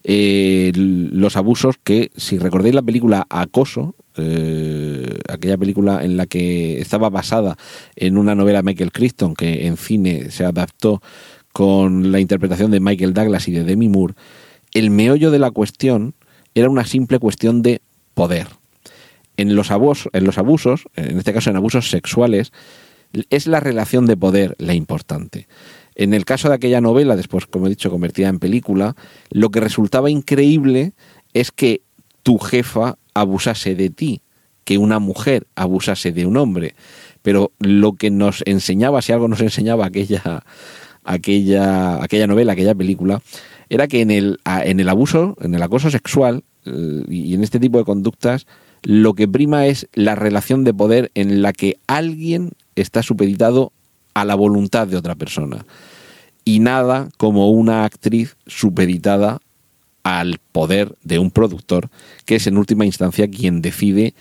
eh, 0.02 0.72
los 0.74 1.36
abusos 1.36 1.76
que, 1.84 2.10
si 2.16 2.38
recordáis 2.38 2.74
la 2.74 2.82
película 2.82 3.26
Acoso, 3.28 3.94
eh, 4.16 5.18
aquella 5.28 5.58
película 5.58 6.02
en 6.02 6.16
la 6.16 6.24
que 6.24 6.80
estaba 6.80 7.10
basada 7.10 7.58
en 7.96 8.16
una 8.16 8.34
novela 8.34 8.60
de 8.60 8.62
Michael 8.62 8.92
Crichton, 8.92 9.34
que 9.34 9.66
en 9.66 9.76
cine 9.76 10.30
se 10.30 10.46
adaptó 10.46 11.02
con 11.52 12.12
la 12.12 12.18
interpretación 12.18 12.70
de 12.70 12.80
Michael 12.80 13.12
Douglas 13.12 13.46
y 13.46 13.52
de 13.52 13.64
Demi 13.64 13.90
Moore, 13.90 14.14
el 14.72 14.90
meollo 14.90 15.30
de 15.30 15.38
la 15.38 15.50
cuestión 15.50 16.14
era 16.54 16.70
una 16.70 16.86
simple 16.86 17.18
cuestión 17.18 17.60
de 17.60 17.82
poder. 18.14 18.48
En 19.36 19.54
los, 19.54 19.70
abusos, 19.70 20.08
en 20.14 20.24
los 20.24 20.38
abusos, 20.38 20.88
en 20.96 21.18
este 21.18 21.34
caso 21.34 21.50
en 21.50 21.56
abusos 21.56 21.90
sexuales, 21.90 22.52
es 23.30 23.46
la 23.46 23.60
relación 23.60 24.06
de 24.06 24.16
poder 24.16 24.54
la 24.58 24.74
importante. 24.74 25.48
En 25.94 26.12
el 26.12 26.24
caso 26.24 26.48
de 26.48 26.54
aquella 26.54 26.80
novela, 26.80 27.16
después, 27.16 27.46
como 27.46 27.66
he 27.66 27.70
dicho, 27.70 27.90
convertida 27.90 28.28
en 28.28 28.38
película, 28.38 28.94
lo 29.30 29.50
que 29.50 29.60
resultaba 29.60 30.10
increíble 30.10 30.92
es 31.32 31.50
que 31.50 31.82
tu 32.22 32.38
jefa 32.38 32.98
abusase 33.14 33.74
de 33.74 33.88
ti, 33.88 34.20
que 34.64 34.78
una 34.78 34.98
mujer 34.98 35.46
abusase 35.54 36.12
de 36.12 36.26
un 36.26 36.36
hombre. 36.36 36.74
Pero 37.22 37.52
lo 37.58 37.94
que 37.94 38.10
nos 38.10 38.42
enseñaba, 38.46 39.00
si 39.00 39.12
algo 39.12 39.28
nos 39.28 39.40
enseñaba 39.40 39.86
aquella, 39.86 40.44
aquella, 41.04 42.02
aquella 42.02 42.26
novela, 42.26 42.52
aquella 42.52 42.74
película, 42.74 43.22
era 43.68 43.88
que 43.88 44.00
en 44.00 44.10
el, 44.10 44.38
en 44.44 44.80
el 44.80 44.88
abuso, 44.88 45.36
en 45.40 45.54
el 45.54 45.62
acoso 45.62 45.90
sexual 45.90 46.44
eh, 46.66 47.04
y 47.08 47.34
en 47.34 47.42
este 47.42 47.58
tipo 47.58 47.78
de 47.78 47.84
conductas, 47.84 48.46
lo 48.82 49.14
que 49.14 49.26
prima 49.26 49.66
es 49.66 49.88
la 49.94 50.14
relación 50.14 50.62
de 50.62 50.74
poder 50.74 51.10
en 51.14 51.42
la 51.42 51.52
que 51.52 51.78
alguien 51.86 52.50
está 52.76 53.02
supeditado 53.02 53.72
a 54.14 54.24
la 54.24 54.34
voluntad 54.34 54.86
de 54.86 54.96
otra 54.96 55.14
persona. 55.14 55.66
Y 56.44 56.60
nada 56.60 57.08
como 57.16 57.50
una 57.50 57.84
actriz 57.84 58.36
supeditada 58.46 59.40
al 60.04 60.38
poder 60.52 60.94
de 61.02 61.18
un 61.18 61.32
productor, 61.32 61.90
que 62.24 62.36
es 62.36 62.46
en 62.46 62.56
última 62.56 62.86
instancia 62.86 63.28
quien 63.28 63.60
decide 63.60 64.14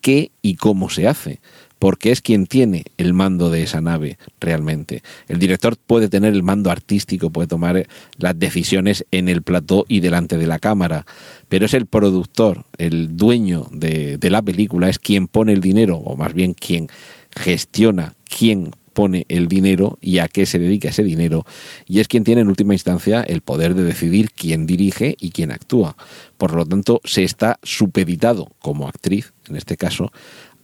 qué 0.00 0.30
y 0.42 0.54
cómo 0.54 0.88
se 0.88 1.08
hace 1.08 1.40
porque 1.78 2.10
es 2.10 2.22
quien 2.22 2.46
tiene 2.46 2.84
el 2.96 3.12
mando 3.12 3.50
de 3.50 3.62
esa 3.62 3.80
nave 3.80 4.18
realmente. 4.40 5.02
El 5.28 5.38
director 5.38 5.76
puede 5.76 6.08
tener 6.08 6.32
el 6.32 6.42
mando 6.42 6.70
artístico, 6.70 7.30
puede 7.30 7.48
tomar 7.48 7.86
las 8.18 8.38
decisiones 8.38 9.04
en 9.10 9.28
el 9.28 9.42
plató 9.42 9.84
y 9.88 10.00
delante 10.00 10.38
de 10.38 10.46
la 10.46 10.58
cámara, 10.58 11.06
pero 11.48 11.66
es 11.66 11.74
el 11.74 11.86
productor, 11.86 12.64
el 12.78 13.16
dueño 13.16 13.68
de, 13.70 14.18
la 14.22 14.42
película, 14.42 14.88
es 14.88 14.98
quien 14.98 15.28
pone 15.28 15.52
el 15.52 15.60
dinero, 15.60 15.96
o 15.98 16.16
más 16.16 16.34
bien 16.34 16.54
quien 16.54 16.88
gestiona, 17.36 18.14
quien 18.24 18.72
pone 18.96 19.26
el 19.28 19.46
dinero 19.46 19.98
y 20.00 20.18
a 20.18 20.28
qué 20.28 20.46
se 20.46 20.58
dedica 20.58 20.88
ese 20.88 21.04
dinero, 21.04 21.44
y 21.86 22.00
es 22.00 22.08
quien 22.08 22.24
tiene 22.24 22.40
en 22.40 22.48
última 22.48 22.72
instancia 22.72 23.20
el 23.20 23.42
poder 23.42 23.74
de 23.74 23.84
decidir 23.84 24.30
quién 24.30 24.66
dirige 24.66 25.16
y 25.20 25.30
quién 25.30 25.52
actúa. 25.52 25.96
Por 26.38 26.54
lo 26.54 26.64
tanto, 26.64 27.02
se 27.04 27.22
está 27.22 27.58
supeditado 27.62 28.48
como 28.58 28.88
actriz, 28.88 29.34
en 29.48 29.56
este 29.56 29.76
caso, 29.76 30.12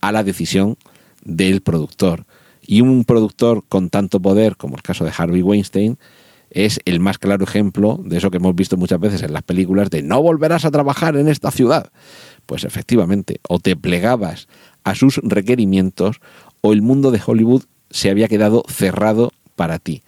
a 0.00 0.12
la 0.12 0.24
decisión 0.24 0.78
del 1.22 1.60
productor. 1.60 2.24
Y 2.62 2.80
un 2.80 3.04
productor 3.04 3.64
con 3.68 3.90
tanto 3.90 4.20
poder 4.20 4.56
como 4.56 4.76
el 4.76 4.82
caso 4.82 5.04
de 5.04 5.12
Harvey 5.14 5.42
Weinstein 5.42 5.98
es 6.50 6.80
el 6.84 7.00
más 7.00 7.18
claro 7.18 7.44
ejemplo 7.44 8.00
de 8.04 8.18
eso 8.18 8.30
que 8.30 8.36
hemos 8.36 8.54
visto 8.54 8.76
muchas 8.76 9.00
veces 9.00 9.22
en 9.22 9.32
las 9.32 9.42
películas 9.42 9.90
de 9.90 10.02
no 10.02 10.22
volverás 10.22 10.64
a 10.64 10.70
trabajar 10.70 11.16
en 11.16 11.28
esta 11.28 11.50
ciudad. 11.50 11.90
Pues 12.46 12.64
efectivamente, 12.64 13.40
o 13.48 13.58
te 13.58 13.76
plegabas 13.76 14.48
a 14.84 14.94
sus 14.94 15.18
requerimientos 15.22 16.20
o 16.60 16.72
el 16.72 16.82
mundo 16.82 17.10
de 17.10 17.20
Hollywood 17.24 17.64
se 17.90 18.10
había 18.10 18.28
quedado 18.28 18.64
cerrado 18.68 19.32
para 19.56 19.78
ti. 19.78 20.02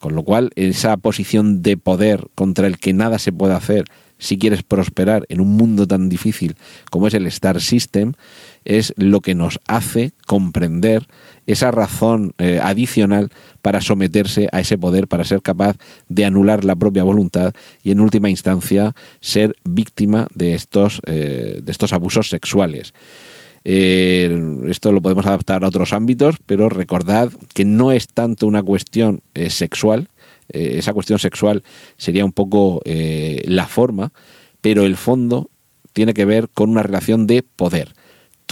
Con 0.00 0.16
lo 0.16 0.24
cual, 0.24 0.50
esa 0.56 0.96
posición 0.96 1.62
de 1.62 1.76
poder 1.76 2.26
contra 2.34 2.66
el 2.66 2.78
que 2.78 2.92
nada 2.92 3.18
se 3.18 3.32
puede 3.32 3.54
hacer 3.54 3.84
si 4.22 4.38
quieres 4.38 4.62
prosperar 4.62 5.26
en 5.28 5.40
un 5.40 5.56
mundo 5.56 5.86
tan 5.86 6.08
difícil 6.08 6.54
como 6.90 7.08
es 7.08 7.14
el 7.14 7.26
Star 7.26 7.60
System, 7.60 8.12
es 8.64 8.94
lo 8.96 9.20
que 9.20 9.34
nos 9.34 9.58
hace 9.66 10.12
comprender 10.26 11.08
esa 11.48 11.72
razón 11.72 12.32
eh, 12.38 12.60
adicional 12.62 13.30
para 13.62 13.80
someterse 13.80 14.48
a 14.52 14.60
ese 14.60 14.78
poder, 14.78 15.08
para 15.08 15.24
ser 15.24 15.42
capaz 15.42 15.76
de 16.08 16.24
anular 16.24 16.64
la 16.64 16.76
propia 16.76 17.02
voluntad 17.02 17.52
y 17.82 17.90
en 17.90 17.98
última 17.98 18.30
instancia 18.30 18.94
ser 19.20 19.56
víctima 19.64 20.28
de 20.34 20.54
estos, 20.54 21.00
eh, 21.06 21.60
de 21.60 21.72
estos 21.72 21.92
abusos 21.92 22.28
sexuales. 22.28 22.94
Eh, 23.64 24.60
esto 24.68 24.92
lo 24.92 25.00
podemos 25.00 25.26
adaptar 25.26 25.64
a 25.64 25.68
otros 25.68 25.92
ámbitos, 25.92 26.36
pero 26.46 26.68
recordad 26.68 27.30
que 27.54 27.64
no 27.64 27.92
es 27.92 28.08
tanto 28.08 28.46
una 28.46 28.62
cuestión 28.62 29.22
sexual, 29.48 30.08
esa 30.48 30.92
cuestión 30.92 31.18
sexual 31.18 31.62
sería 31.96 32.24
un 32.24 32.32
poco 32.32 32.82
la 32.84 33.66
forma, 33.66 34.12
pero 34.60 34.84
el 34.84 34.96
fondo 34.96 35.48
tiene 35.94 36.12
que 36.12 36.26
ver 36.26 36.50
con 36.50 36.68
una 36.68 36.82
relación 36.82 37.26
de 37.26 37.42
poder 37.42 37.94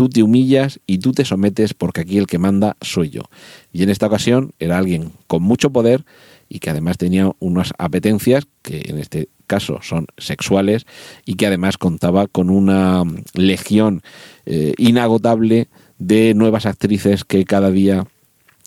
tú 0.00 0.08
te 0.08 0.22
humillas 0.22 0.80
y 0.86 0.98
tú 0.98 1.12
te 1.12 1.26
sometes 1.26 1.74
porque 1.74 2.00
aquí 2.00 2.16
el 2.16 2.26
que 2.26 2.38
manda 2.38 2.76
soy 2.80 3.10
yo. 3.10 3.22
Y 3.70 3.82
en 3.82 3.90
esta 3.90 4.06
ocasión 4.06 4.52
era 4.58 4.78
alguien 4.78 5.12
con 5.26 5.42
mucho 5.42 5.70
poder 5.70 6.06
y 6.50 6.58
que 6.58 6.68
además 6.68 6.98
tenía 6.98 7.30
unas 7.38 7.72
apetencias 7.78 8.46
que 8.60 8.82
en 8.86 8.98
este 8.98 9.30
caso 9.46 9.78
son 9.82 10.06
sexuales 10.18 10.84
y 11.24 11.36
que 11.36 11.46
además 11.46 11.78
contaba 11.78 12.26
con 12.26 12.50
una 12.50 13.04
legión 13.34 14.02
eh, 14.44 14.74
inagotable 14.76 15.68
de 15.98 16.34
nuevas 16.34 16.66
actrices 16.66 17.24
que 17.24 17.44
cada 17.44 17.70
día 17.70 18.06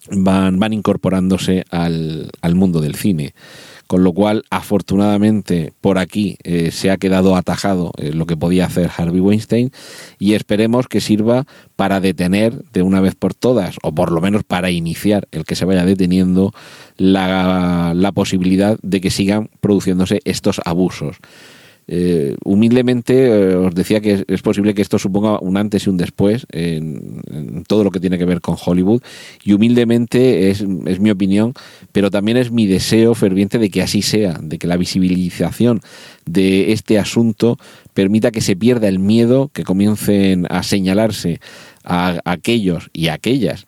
van, 0.09 0.59
van 0.59 0.73
incorporándose 0.73 1.65
al, 1.69 2.31
al 2.41 2.55
mundo 2.55 2.81
del 2.81 2.95
cine 2.95 3.35
con 3.93 4.03
lo 4.03 4.11
cual 4.11 4.43
afortunadamente 4.49 5.71
por 5.79 5.99
aquí 5.99 6.37
eh, 6.43 6.71
se 6.71 6.89
ha 6.89 6.97
quedado 6.97 7.35
atajado 7.35 7.91
eh, 7.97 8.11
lo 8.11 8.25
que 8.25 8.35
podía 8.35 8.65
hacer 8.65 8.89
Harvey 8.97 9.19
Weinstein 9.19 9.69
y 10.17 10.33
esperemos 10.33 10.87
que 10.87 10.99
sirva 10.99 11.45
para 11.75 11.99
detener 11.99 12.63
de 12.73 12.81
una 12.81 13.01
vez 13.01 13.13
por 13.13 13.35
todas 13.35 13.75
o 13.83 13.93
por 13.93 14.11
lo 14.11 14.19
menos 14.19 14.43
para 14.45 14.71
iniciar 14.71 15.27
el 15.31 15.45
que 15.45 15.55
se 15.55 15.65
vaya 15.65 15.85
deteniendo 15.85 16.55
la, 16.97 17.93
la 17.95 18.11
posibilidad 18.13 18.79
de 18.81 18.99
que 18.99 19.11
sigan 19.11 19.51
produciéndose 19.61 20.21
estos 20.25 20.59
abusos. 20.65 21.17
Eh, 21.87 22.35
humildemente 22.45 23.27
eh, 23.27 23.55
os 23.55 23.75
decía 23.75 23.99
que 23.99 24.23
es 24.27 24.41
posible 24.41 24.73
que 24.73 24.81
esto 24.81 24.97
suponga 24.97 25.39
un 25.39 25.57
antes 25.57 25.85
y 25.85 25.89
un 25.89 25.97
después 25.97 26.45
en, 26.51 27.63
todo 27.67 27.83
lo 27.83 27.91
que 27.91 27.99
tiene 27.99 28.17
que 28.17 28.25
ver 28.25 28.41
con 28.41 28.55
Hollywood. 28.63 29.01
Y 29.43 29.53
humildemente 29.53 30.49
es, 30.49 30.65
es, 30.85 30.99
mi 30.99 31.11
opinión, 31.11 31.53
pero 31.91 32.09
también 32.09 32.37
es 32.37 32.51
mi 32.51 32.67
deseo 32.67 33.15
ferviente 33.15 33.59
de 33.59 33.69
que 33.69 33.81
así 33.81 34.01
sea, 34.01 34.39
de 34.41 34.57
que 34.57 34.67
la 34.67 34.77
visibilización 34.77 35.81
de 36.25 36.71
este 36.71 36.99
asunto 36.99 37.57
permita 37.93 38.31
que 38.31 38.41
se 38.41 38.55
pierda 38.55 38.87
el 38.87 38.99
miedo, 38.99 39.49
que 39.53 39.63
comiencen 39.63 40.47
a 40.49 40.63
señalarse 40.63 41.39
a 41.83 42.19
aquellos 42.23 42.89
y 42.93 43.09
aquellas 43.09 43.65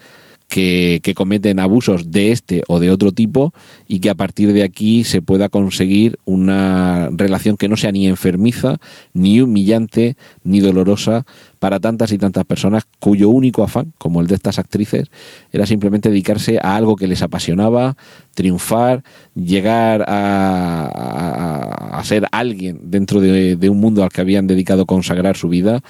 que, 0.48 1.14
cometen 1.16 1.60
abusos 1.60 2.12
de 2.12 2.32
este 2.32 2.64
o 2.68 2.80
de 2.80 2.91
otro 2.91 3.12
tipo 3.12 3.54
y 3.88 4.00
que 4.00 4.10
a 4.10 4.16
partir 4.16 4.54
de 4.54 4.64
aquí 4.64 5.04
se 5.04 5.22
pueda 5.22 5.50
conseguir 5.50 6.20
una 6.26 7.10
relación 7.12 7.58
que 7.58 7.68
no 7.68 7.78
sea 7.78 7.91
ni 7.91 8.08
enfermiza, 8.08 8.78
ni 9.14 9.41
humillante, 9.41 10.18
ni 10.43 10.60
dolorosa 10.60 11.26
para 11.60 11.80
tantas 11.80 12.12
y 12.12 12.18
tantas 12.18 12.46
personas 12.46 12.84
cuyo 13.00 13.30
único 13.30 13.64
afán, 13.64 13.93
como 13.98 14.22
el 14.22 14.28
de 14.28 14.36
estas 14.36 14.60
actrices, 14.60 15.10
era 15.52 15.66
simplemente 15.66 16.10
dedicarse 16.10 16.60
a 16.62 16.76
algo 16.76 16.96
que 16.96 17.08
les 17.08 17.22
apasionaba, 17.22 17.98
triunfar, 18.36 19.04
llegar 19.34 20.06
a, 20.08 22.02
ser 22.04 22.28
alguien 22.32 22.80
dentro 22.84 23.20
de, 23.20 23.58
un 23.68 23.80
mundo 23.80 24.04
al 24.04 24.10
que 24.10 24.22
habían 24.22 24.46
dedicado 24.46 24.84
a 24.84 24.86
consagrar 24.86 25.38
su 25.38 25.50
vida 25.50 25.82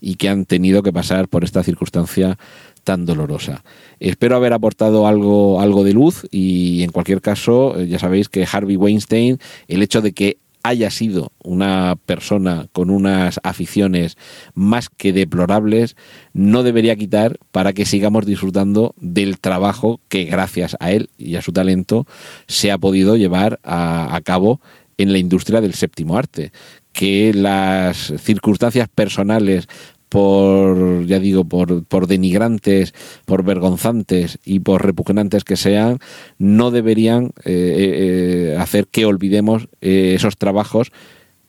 y 0.00 0.14
que 0.14 0.28
han 0.28 0.44
tenido 0.44 0.84
que 0.84 0.92
pasar 0.92 1.26
por 1.26 1.42
esta 1.42 1.64
circunstancia 1.64 2.38
tan 2.84 3.06
dolorosa. 3.06 3.64
Espero 3.98 4.36
haber 4.36 4.52
aportado 4.52 5.06
algo, 5.06 5.60
algo 5.60 5.82
de 5.82 5.92
luz 5.92 6.26
y 6.30 6.82
en 6.82 6.92
cualquier 6.92 7.20
caso, 7.20 7.78
eh, 7.78 7.88
ya 7.88 7.98
sabéis 7.98 8.28
que 8.28 8.46
Harvey 8.50 8.76
Weinstein, 8.76 9.38
el 9.68 9.82
hecho 9.82 10.02
de 10.02 10.12
que 10.12 10.38
haya 10.62 10.90
sido 10.90 11.30
una 11.42 11.94
persona 12.06 12.68
con 12.72 12.88
unas 12.88 13.38
aficiones 13.42 14.16
más 14.54 14.88
que 14.88 15.12
deplorables, 15.12 15.94
no 16.32 16.62
debería 16.62 16.96
quitar 16.96 17.38
para 17.52 17.74
que 17.74 17.84
sigamos 17.84 18.24
disfrutando 18.24 18.94
del 18.96 19.38
trabajo 19.40 20.00
que 20.08 20.24
gracias 20.24 20.74
a 20.80 20.90
él 20.90 21.10
y 21.18 21.36
a 21.36 21.42
su 21.42 21.52
talento 21.52 22.06
se 22.48 22.72
ha 22.72 22.78
podido 22.78 23.16
llevar 23.16 23.60
a, 23.62 24.16
a 24.16 24.20
cabo 24.22 24.60
en 24.96 25.12
la 25.12 25.18
industria 25.18 25.60
del 25.60 25.74
séptimo 25.74 26.16
arte, 26.16 26.50
que 26.94 27.34
las 27.34 28.14
circunstancias 28.18 28.88
personales 28.88 29.68
por, 30.14 31.06
ya 31.06 31.18
digo, 31.18 31.44
por, 31.44 31.82
por 31.86 32.06
denigrantes, 32.06 32.94
por 33.24 33.42
vergonzantes 33.42 34.38
y 34.44 34.60
por 34.60 34.86
repugnantes 34.86 35.42
que 35.42 35.56
sean, 35.56 35.98
no 36.38 36.70
deberían 36.70 37.32
eh, 37.44 38.52
eh, 38.52 38.56
hacer 38.56 38.86
que 38.86 39.06
olvidemos 39.06 39.66
eh, 39.80 40.12
esos 40.14 40.36
trabajos 40.36 40.92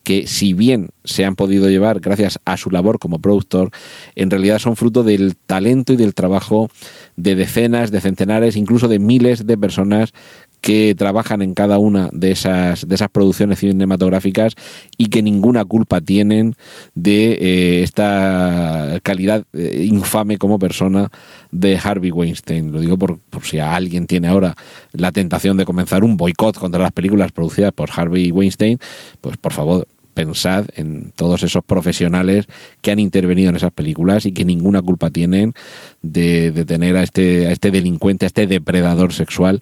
que 0.02 0.26
si 0.26 0.54
bien 0.54 0.90
se 1.04 1.26
han 1.26 1.36
podido 1.36 1.70
llevar 1.70 2.00
gracias 2.00 2.40
a 2.46 2.58
su 2.58 2.72
labor 2.72 2.98
como 2.98 3.20
productor, 3.20 3.70
en 4.16 4.32
realidad 4.32 4.58
son 4.58 4.76
fruto 4.76 5.04
del 5.04 5.36
talento 5.36 5.94
y 5.94 5.96
del 5.98 6.16
trabajo 6.16 6.70
de 7.18 7.36
decenas, 7.36 7.92
de 7.92 8.02
centenares, 8.02 8.56
incluso 8.56 8.88
de 8.88 8.98
miles 8.98 9.46
de 9.46 9.58
personas 9.60 10.14
que 10.66 10.96
trabajan 10.96 11.44
en 11.44 11.54
cada 11.54 11.78
una 11.78 12.10
de 12.12 12.32
esas, 12.32 12.88
de 12.88 12.96
esas 12.96 13.10
producciones 13.10 13.60
cinematográficas 13.60 14.56
y 14.98 15.10
que 15.10 15.22
ninguna 15.22 15.64
culpa 15.64 16.02
tienen 16.02 16.56
de 16.96 17.34
eh, 17.34 17.84
esta 17.84 18.98
calidad 19.04 19.46
eh, 19.54 19.86
infame 19.88 20.40
como 20.40 20.58
persona 20.58 21.10
de 21.52 21.78
Harvey 21.78 22.10
Weinstein. 22.10 22.72
Lo 22.72 22.80
digo 22.80 22.98
por, 22.98 23.20
por 23.20 23.44
si 23.44 23.60
alguien 23.60 24.08
tiene 24.08 24.28
ahora 24.28 24.56
la 24.92 25.12
tentación 25.12 25.56
de 25.56 25.66
comenzar 25.66 26.04
un 26.04 26.18
boicot 26.18 26.58
contra 26.58 26.82
las 26.82 26.92
películas 26.92 27.32
producidas 27.32 27.72
por 27.72 27.92
Harvey 27.96 28.32
Weinstein, 28.32 28.80
pues 29.22 29.38
por 29.38 29.54
favor, 29.54 29.88
pensad 30.16 30.66
en 30.76 31.12
todos 31.16 31.44
esos 31.44 31.64
profesionales 31.64 32.48
que 32.82 32.90
han 32.90 32.98
intervenido 32.98 33.50
en 33.50 33.58
esas 33.58 33.72
películas 33.72 34.26
y 34.26 34.32
que 34.32 34.46
ninguna 34.46 34.82
culpa 34.82 35.12
tienen 35.12 35.54
de, 36.02 36.66
tener 36.66 36.98
a 36.98 37.04
este, 37.04 37.46
a 37.46 37.52
este 37.52 37.70
delincuente, 37.70 38.26
a 38.26 38.28
este 38.28 38.48
depredador 38.48 39.14
sexual 39.14 39.60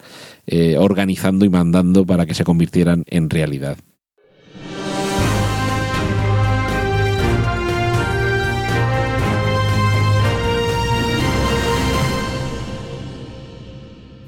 eh, 0.48 0.78
organizando 0.78 1.44
y 1.44 1.50
mandando 1.50 2.06
para 2.06 2.26
que 2.26 2.34
se 2.34 2.46
convirtieran 2.46 3.04
en 3.08 3.30
realidad. 3.30 3.78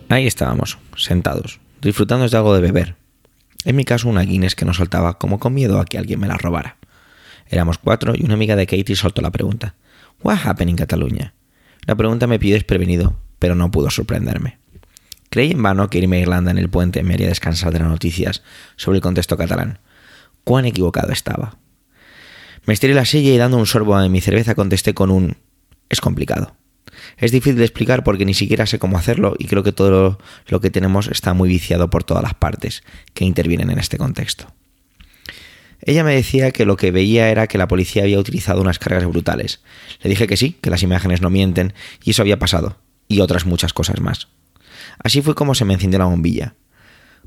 Ahí 0.09 0.27
estábamos, 0.27 0.77
sentados, 0.95 1.59
disfrutando 1.81 2.27
de 2.27 2.37
algo 2.37 2.53
de 2.53 2.61
beber, 2.61 2.95
en 3.65 3.75
mi 3.75 3.83
caso, 3.83 4.07
una 4.07 4.21
Guinness 4.21 4.55
que 4.55 4.63
no 4.63 4.73
soltaba 4.73 5.17
como 5.17 5.39
con 5.39 5.53
miedo 5.53 5.79
a 5.79 5.85
que 5.85 5.97
alguien 5.97 6.19
me 6.19 6.27
la 6.27 6.37
robara. 6.37 6.77
Éramos 7.49 7.77
cuatro 7.77 8.13
y 8.15 8.23
una 8.23 8.35
amiga 8.35 8.55
de 8.55 8.67
Katie 8.67 8.95
soltó 8.95 9.21
la 9.21 9.31
pregunta. 9.31 9.75
What 10.23 10.39
happened 10.45 10.69
in 10.69 10.75
Cataluña? 10.75 11.33
La 11.85 11.95
pregunta 11.95 12.27
me 12.27 12.39
pidió 12.39 12.55
desprevenido, 12.55 13.19
pero 13.39 13.55
no 13.55 13.71
pudo 13.71 13.89
sorprenderme. 13.89 14.59
Creí 15.29 15.51
en 15.51 15.61
vano 15.61 15.89
que 15.89 15.97
irme 15.97 16.17
a 16.17 16.21
Irlanda 16.21 16.51
en 16.51 16.57
el 16.57 16.69
puente 16.69 17.03
me 17.03 17.13
haría 17.13 17.27
descansar 17.27 17.73
de 17.73 17.79
las 17.79 17.89
noticias 17.89 18.43
sobre 18.75 18.97
el 18.97 19.01
contexto 19.01 19.35
catalán. 19.35 19.79
Cuán 20.43 20.65
equivocado 20.65 21.11
estaba. 21.11 21.57
Me 22.65 22.73
estiré 22.73 22.93
la 22.93 23.05
silla 23.05 23.31
y 23.31 23.37
dando 23.37 23.57
un 23.57 23.65
sorbo 23.65 23.95
a 23.95 24.07
mi 24.09 24.21
cerveza 24.21 24.55
contesté 24.55 24.93
con 24.93 25.11
un... 25.11 25.37
Es 25.89 26.01
complicado. 26.01 26.55
Es 27.17 27.31
difícil 27.31 27.57
de 27.57 27.65
explicar 27.65 28.03
porque 28.03 28.25
ni 28.25 28.33
siquiera 28.33 28.65
sé 28.65 28.79
cómo 28.79 28.97
hacerlo 28.97 29.35
y 29.37 29.45
creo 29.45 29.63
que 29.63 29.71
todo 29.71 30.19
lo 30.47 30.61
que 30.61 30.69
tenemos 30.69 31.07
está 31.07 31.33
muy 31.33 31.49
viciado 31.49 31.89
por 31.89 32.03
todas 32.03 32.23
las 32.23 32.33
partes 32.33 32.83
que 33.13 33.25
intervienen 33.25 33.69
en 33.69 33.79
este 33.79 33.97
contexto. 33.97 34.47
Ella 35.81 36.03
me 36.03 36.15
decía 36.15 36.51
que 36.51 36.65
lo 36.65 36.77
que 36.77 36.91
veía 36.91 37.29
era 37.29 37.47
que 37.47 37.57
la 37.57 37.67
policía 37.67 38.03
había 38.03 38.19
utilizado 38.19 38.61
unas 38.61 38.79
cargas 38.79 39.05
brutales. 39.05 39.61
Le 40.01 40.09
dije 40.09 40.25
que 40.25 40.37
sí, 40.37 40.57
que 40.61 40.71
las 40.71 40.83
imágenes 40.83 41.21
no 41.21 41.29
mienten, 41.29 41.73
y 42.03 42.11
eso 42.11 42.23
había 42.23 42.39
pasado, 42.39 42.79
y 43.07 43.19
otras 43.19 43.45
muchas 43.45 43.71
cosas 43.71 44.01
más. 44.01 44.27
Así 44.97 45.21
fue 45.21 45.35
como 45.35 45.53
se 45.53 45.65
me 45.65 45.75
encendió 45.75 45.99
la 45.99 46.05
bombilla. 46.05 46.55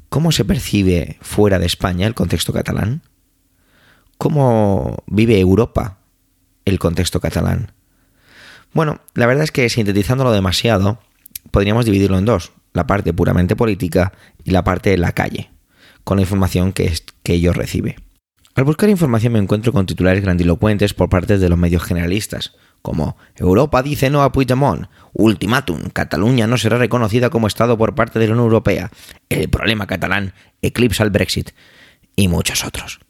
¿Cómo 0.08 0.32
se 0.32 0.44
percibe 0.44 1.18
fuera 1.20 1.58
de 1.58 1.66
España 1.66 2.06
el 2.06 2.14
contexto 2.14 2.52
catalán? 2.52 3.02
¿Cómo 4.16 5.04
vive 5.06 5.38
Europa 5.38 5.98
el 6.64 6.78
contexto 6.78 7.20
catalán? 7.20 7.72
Bueno, 8.72 9.00
la 9.14 9.26
verdad 9.26 9.44
es 9.44 9.52
que 9.52 9.68
sintetizándolo 9.68 10.32
demasiado, 10.32 10.98
podríamos 11.50 11.84
dividirlo 11.84 12.18
en 12.18 12.24
dos, 12.24 12.52
la 12.74 12.86
parte 12.86 13.12
puramente 13.12 13.56
política 13.56 14.12
y 14.44 14.50
la 14.50 14.64
parte 14.64 14.90
de 14.90 14.98
la 14.98 15.12
calle, 15.12 15.50
con 16.04 16.16
la 16.18 16.22
información 16.22 16.72
que, 16.72 16.92
ellos 17.24 17.56
recibe. 17.56 17.96
Al 18.54 18.64
buscar 18.64 18.88
información 18.88 19.34
me 19.34 19.38
encuentro 19.38 19.72
con 19.72 19.86
titulares 19.86 20.22
grandilocuentes 20.22 20.94
por 20.94 21.08
parte 21.08 21.38
de 21.38 21.48
los 21.48 21.58
medios 21.58 21.82
generalistas, 21.82 22.54
como 22.82 23.16
Europa 23.36 23.82
dice 23.82 24.10
no 24.10 24.22
a 24.22 24.32
Puigdemont, 24.32 24.86
ultimátum, 25.12 25.90
Cataluña 25.92 26.46
no 26.46 26.56
será 26.56 26.78
reconocida 26.78 27.30
como 27.30 27.46
Estado 27.46 27.76
por 27.76 27.94
parte 27.94 28.18
de 28.18 28.26
la 28.26 28.32
Unión 28.32 28.46
Europea, 28.46 28.90
el 29.28 29.48
problema 29.48 29.86
catalán 29.86 30.32
eclipsa 30.62 31.02
al 31.02 31.10
Brexit 31.10 31.50
y 32.16 32.28
muchos 32.28 32.64
otros. 32.64 33.00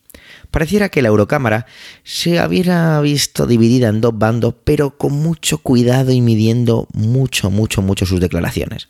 Pareciera 0.50 0.88
que 0.88 1.02
la 1.02 1.08
Eurocámara 1.08 1.66
se 2.04 2.44
hubiera 2.44 3.00
visto 3.00 3.46
dividida 3.46 3.88
en 3.88 4.00
dos 4.00 4.16
bandos, 4.18 4.54
pero 4.64 4.96
con 4.96 5.12
mucho 5.12 5.58
cuidado 5.58 6.12
y 6.12 6.20
midiendo 6.20 6.88
mucho, 6.92 7.50
mucho, 7.50 7.82
mucho 7.82 8.06
sus 8.06 8.20
declaraciones. 8.20 8.88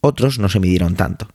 Otros 0.00 0.38
no 0.38 0.48
se 0.48 0.60
midieron 0.60 0.94
tanto. 0.94 1.28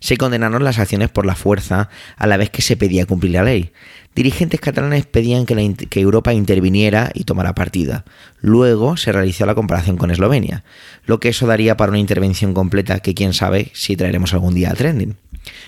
Se 0.00 0.16
condenaron 0.16 0.64
las 0.64 0.78
acciones 0.78 1.08
por 1.08 1.26
la 1.26 1.34
fuerza 1.34 1.88
a 2.16 2.26
la 2.26 2.36
vez 2.36 2.50
que 2.50 2.62
se 2.62 2.76
pedía 2.76 3.06
cumplir 3.06 3.32
la 3.32 3.42
ley. 3.42 3.72
Dirigentes 4.14 4.60
catalanes 4.60 5.06
pedían 5.06 5.46
que, 5.46 5.74
que, 5.88 6.00
Europa 6.00 6.32
interviniera 6.32 7.10
y 7.14 7.24
tomara 7.24 7.54
partida. 7.54 8.04
Luego 8.40 8.96
se 8.96 9.12
realizó 9.12 9.46
la 9.46 9.54
comparación 9.54 9.96
con 9.96 10.10
Eslovenia, 10.10 10.64
lo 11.06 11.18
que 11.18 11.30
eso 11.30 11.46
daría 11.46 11.76
para 11.76 11.90
una 11.90 11.98
intervención 11.98 12.52
completa 12.52 13.00
que 13.00 13.14
quién 13.14 13.32
sabe 13.32 13.70
si 13.74 13.96
traeremos 13.96 14.34
algún 14.34 14.54
día 14.54 14.70
a 14.70 14.74
trending. 14.74 15.16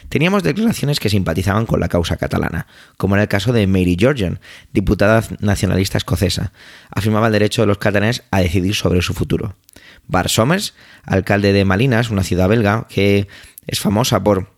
Teníamos 0.09 0.43
declaraciones 0.43 1.01
que 1.01 1.11
simpatizaban 1.11 1.67
con 1.67 1.81
la 1.81 1.89
causa 1.89 2.17
catalana, 2.17 2.67
como 2.97 3.17
en 3.17 3.23
el 3.23 3.29
caso 3.29 3.53
de 3.53 3.67
Mary 3.67 3.97
Georgian, 3.99 4.41
diputada 4.73 5.25
nacionalista 5.41 5.99
escocesa. 5.99 6.53
Afirmaba 6.91 7.27
el 7.27 7.33
derecho 7.33 7.63
de 7.63 7.67
los 7.67 7.79
catalanes 7.79 8.23
a 8.31 8.41
decidir 8.41 8.75
sobre 8.75 9.03
su 9.03 9.15
futuro. 9.15 9.57
Bar 10.07 10.29
Somers, 10.29 10.75
alcalde 11.05 11.53
de 11.53 11.65
Malinas, 11.65 12.11
una 12.11 12.23
ciudad 12.23 12.49
belga 12.49 12.87
que 12.89 13.29
es 13.67 13.81
famosa 13.81 14.23
por 14.23 14.53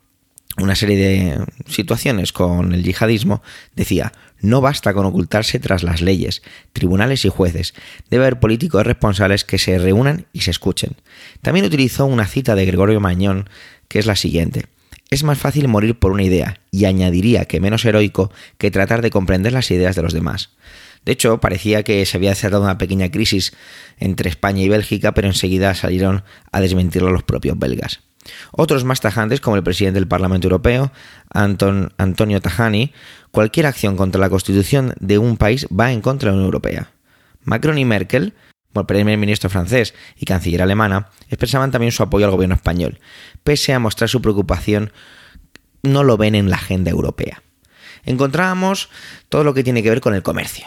una 0.58 0.74
serie 0.74 0.96
de 0.96 1.44
situaciones 1.66 2.32
con 2.32 2.72
el 2.72 2.82
yihadismo, 2.82 3.42
decía, 3.74 4.12
no 4.40 4.60
basta 4.60 4.94
con 4.94 5.04
ocultarse 5.04 5.58
tras 5.58 5.82
las 5.82 6.00
leyes, 6.00 6.42
tribunales 6.72 7.24
y 7.24 7.28
jueces, 7.28 7.74
debe 8.10 8.24
haber 8.24 8.40
políticos 8.40 8.84
responsables 8.84 9.44
que 9.44 9.58
se 9.58 9.78
reúnan 9.78 10.26
y 10.32 10.40
se 10.42 10.50
escuchen. 10.50 10.96
También 11.42 11.66
utilizó 11.66 12.06
una 12.06 12.26
cita 12.26 12.54
de 12.54 12.64
Gregorio 12.64 13.00
Mañón, 13.00 13.48
que 13.88 13.98
es 13.98 14.06
la 14.06 14.16
siguiente. 14.16 14.66
Es 15.10 15.22
más 15.22 15.38
fácil 15.38 15.68
morir 15.68 15.98
por 15.98 16.12
una 16.12 16.24
idea, 16.24 16.60
y 16.70 16.84
añadiría 16.84 17.44
que 17.44 17.60
menos 17.60 17.84
heroico 17.84 18.32
que 18.58 18.70
tratar 18.70 19.02
de 19.02 19.10
comprender 19.10 19.52
las 19.52 19.70
ideas 19.70 19.94
de 19.94 20.02
los 20.02 20.12
demás. 20.12 20.50
De 21.04 21.12
hecho, 21.12 21.38
parecía 21.38 21.84
que 21.84 22.04
se 22.04 22.16
había 22.16 22.34
cerrado 22.34 22.64
una 22.64 22.78
pequeña 22.78 23.10
crisis 23.10 23.52
entre 23.98 24.28
España 24.28 24.62
y 24.62 24.68
Bélgica, 24.68 25.14
pero 25.14 25.28
enseguida 25.28 25.74
salieron 25.74 26.24
a 26.50 26.60
desmentirlo 26.60 27.12
los 27.12 27.22
propios 27.22 27.56
belgas. 27.56 28.00
Otros 28.50 28.82
más 28.82 29.00
tajantes, 29.00 29.40
como 29.40 29.54
el 29.54 29.62
presidente 29.62 30.00
del 30.00 30.08
Parlamento 30.08 30.48
Europeo, 30.48 30.90
Anton, 31.30 31.92
Antonio 31.96 32.40
Tajani, 32.40 32.92
cualquier 33.30 33.66
acción 33.66 33.96
contra 33.96 34.20
la 34.20 34.30
constitución 34.30 34.94
de 34.98 35.18
un 35.18 35.36
país 35.36 35.68
va 35.68 35.92
en 35.92 36.00
contra 36.00 36.30
de 36.30 36.32
la 36.32 36.38
Unión 36.38 36.46
Europea. 36.46 36.90
Macron 37.44 37.78
y 37.78 37.84
Merkel, 37.84 38.34
el 38.80 38.86
primer 38.86 39.18
ministro 39.18 39.50
francés 39.50 39.94
y 40.16 40.24
canciller 40.24 40.62
alemana, 40.62 41.10
expresaban 41.28 41.70
también 41.70 41.92
su 41.92 42.02
apoyo 42.02 42.26
al 42.26 42.32
gobierno 42.32 42.54
español, 42.54 42.98
pese 43.44 43.72
a 43.72 43.78
mostrar 43.78 44.08
su 44.08 44.22
preocupación, 44.22 44.92
no 45.82 46.04
lo 46.04 46.16
ven 46.16 46.34
en 46.34 46.50
la 46.50 46.56
agenda 46.56 46.90
europea. 46.90 47.42
Encontrábamos 48.04 48.88
todo 49.28 49.44
lo 49.44 49.54
que 49.54 49.64
tiene 49.64 49.82
que 49.82 49.90
ver 49.90 50.00
con 50.00 50.14
el 50.14 50.22
comercio. 50.22 50.66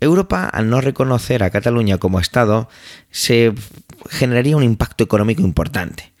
Europa, 0.00 0.44
al 0.46 0.68
no 0.68 0.80
reconocer 0.80 1.42
a 1.42 1.50
Cataluña 1.50 1.98
como 1.98 2.20
Estado, 2.20 2.68
se 3.10 3.54
generaría 4.10 4.56
un 4.56 4.62
impacto 4.62 5.04
económico 5.04 5.42
importante. 5.42 6.12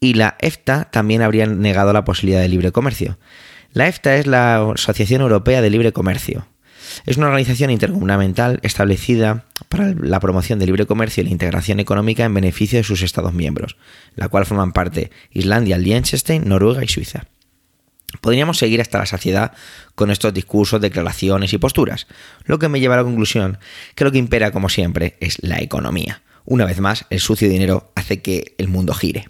Y 0.00 0.14
la 0.14 0.36
EFTA 0.40 0.90
también 0.90 1.22
habría 1.22 1.46
negado 1.46 1.92
la 1.92 2.04
posibilidad 2.04 2.40
de 2.40 2.48
libre 2.48 2.72
comercio. 2.72 3.18
La 3.72 3.88
EFTA 3.88 4.16
es 4.16 4.26
la 4.26 4.70
Asociación 4.72 5.20
Europea 5.20 5.60
de 5.60 5.70
Libre 5.70 5.92
Comercio. 5.92 6.46
Es 7.06 7.16
una 7.16 7.26
organización 7.26 7.70
intergubernamental 7.70 8.60
establecida 8.62 9.44
para 9.68 9.94
la 9.94 10.20
promoción 10.20 10.58
del 10.58 10.66
libre 10.66 10.86
comercio 10.86 11.22
y 11.22 11.26
la 11.26 11.32
integración 11.32 11.80
económica 11.80 12.24
en 12.24 12.34
beneficio 12.34 12.78
de 12.78 12.84
sus 12.84 13.02
Estados 13.02 13.34
miembros, 13.34 13.76
la 14.14 14.28
cual 14.28 14.46
forman 14.46 14.72
parte 14.72 15.10
Islandia, 15.30 15.78
Liechtenstein, 15.78 16.48
Noruega 16.48 16.84
y 16.84 16.88
Suiza. 16.88 17.24
Podríamos 18.20 18.58
seguir 18.58 18.80
hasta 18.80 18.98
la 18.98 19.06
saciedad 19.06 19.52
con 19.94 20.10
estos 20.10 20.32
discursos, 20.32 20.80
declaraciones 20.80 21.52
y 21.52 21.58
posturas, 21.58 22.06
lo 22.44 22.58
que 22.58 22.68
me 22.68 22.80
lleva 22.80 22.94
a 22.94 22.98
la 22.98 23.04
conclusión 23.04 23.58
que 23.94 24.04
lo 24.04 24.12
que 24.12 24.18
impera, 24.18 24.50
como 24.50 24.68
siempre, 24.68 25.16
es 25.20 25.38
la 25.42 25.60
economía. 25.60 26.22
Una 26.44 26.64
vez 26.64 26.80
más, 26.80 27.04
el 27.10 27.20
sucio 27.20 27.50
dinero 27.50 27.92
hace 27.94 28.22
que 28.22 28.54
el 28.56 28.68
mundo 28.68 28.94
gire. 28.94 29.28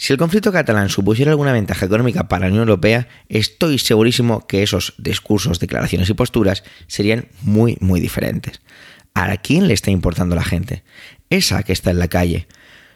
Si 0.00 0.12
el 0.12 0.18
conflicto 0.18 0.52
catalán 0.52 0.90
supusiera 0.90 1.32
alguna 1.32 1.52
ventaja 1.52 1.84
económica 1.84 2.28
para 2.28 2.42
la 2.42 2.52
Unión 2.52 2.68
Europea, 2.68 3.08
estoy 3.28 3.80
segurísimo 3.80 4.46
que 4.46 4.62
esos 4.62 4.94
discursos, 4.96 5.58
declaraciones 5.58 6.08
y 6.08 6.14
posturas 6.14 6.62
serían 6.86 7.26
muy, 7.42 7.76
muy 7.80 7.98
diferentes. 7.98 8.60
¿A 9.14 9.36
quién 9.38 9.66
le 9.66 9.74
está 9.74 9.90
importando 9.90 10.36
la 10.36 10.44
gente? 10.44 10.84
Esa 11.30 11.64
que 11.64 11.72
está 11.72 11.90
en 11.90 11.98
la 11.98 12.06
calle. 12.06 12.46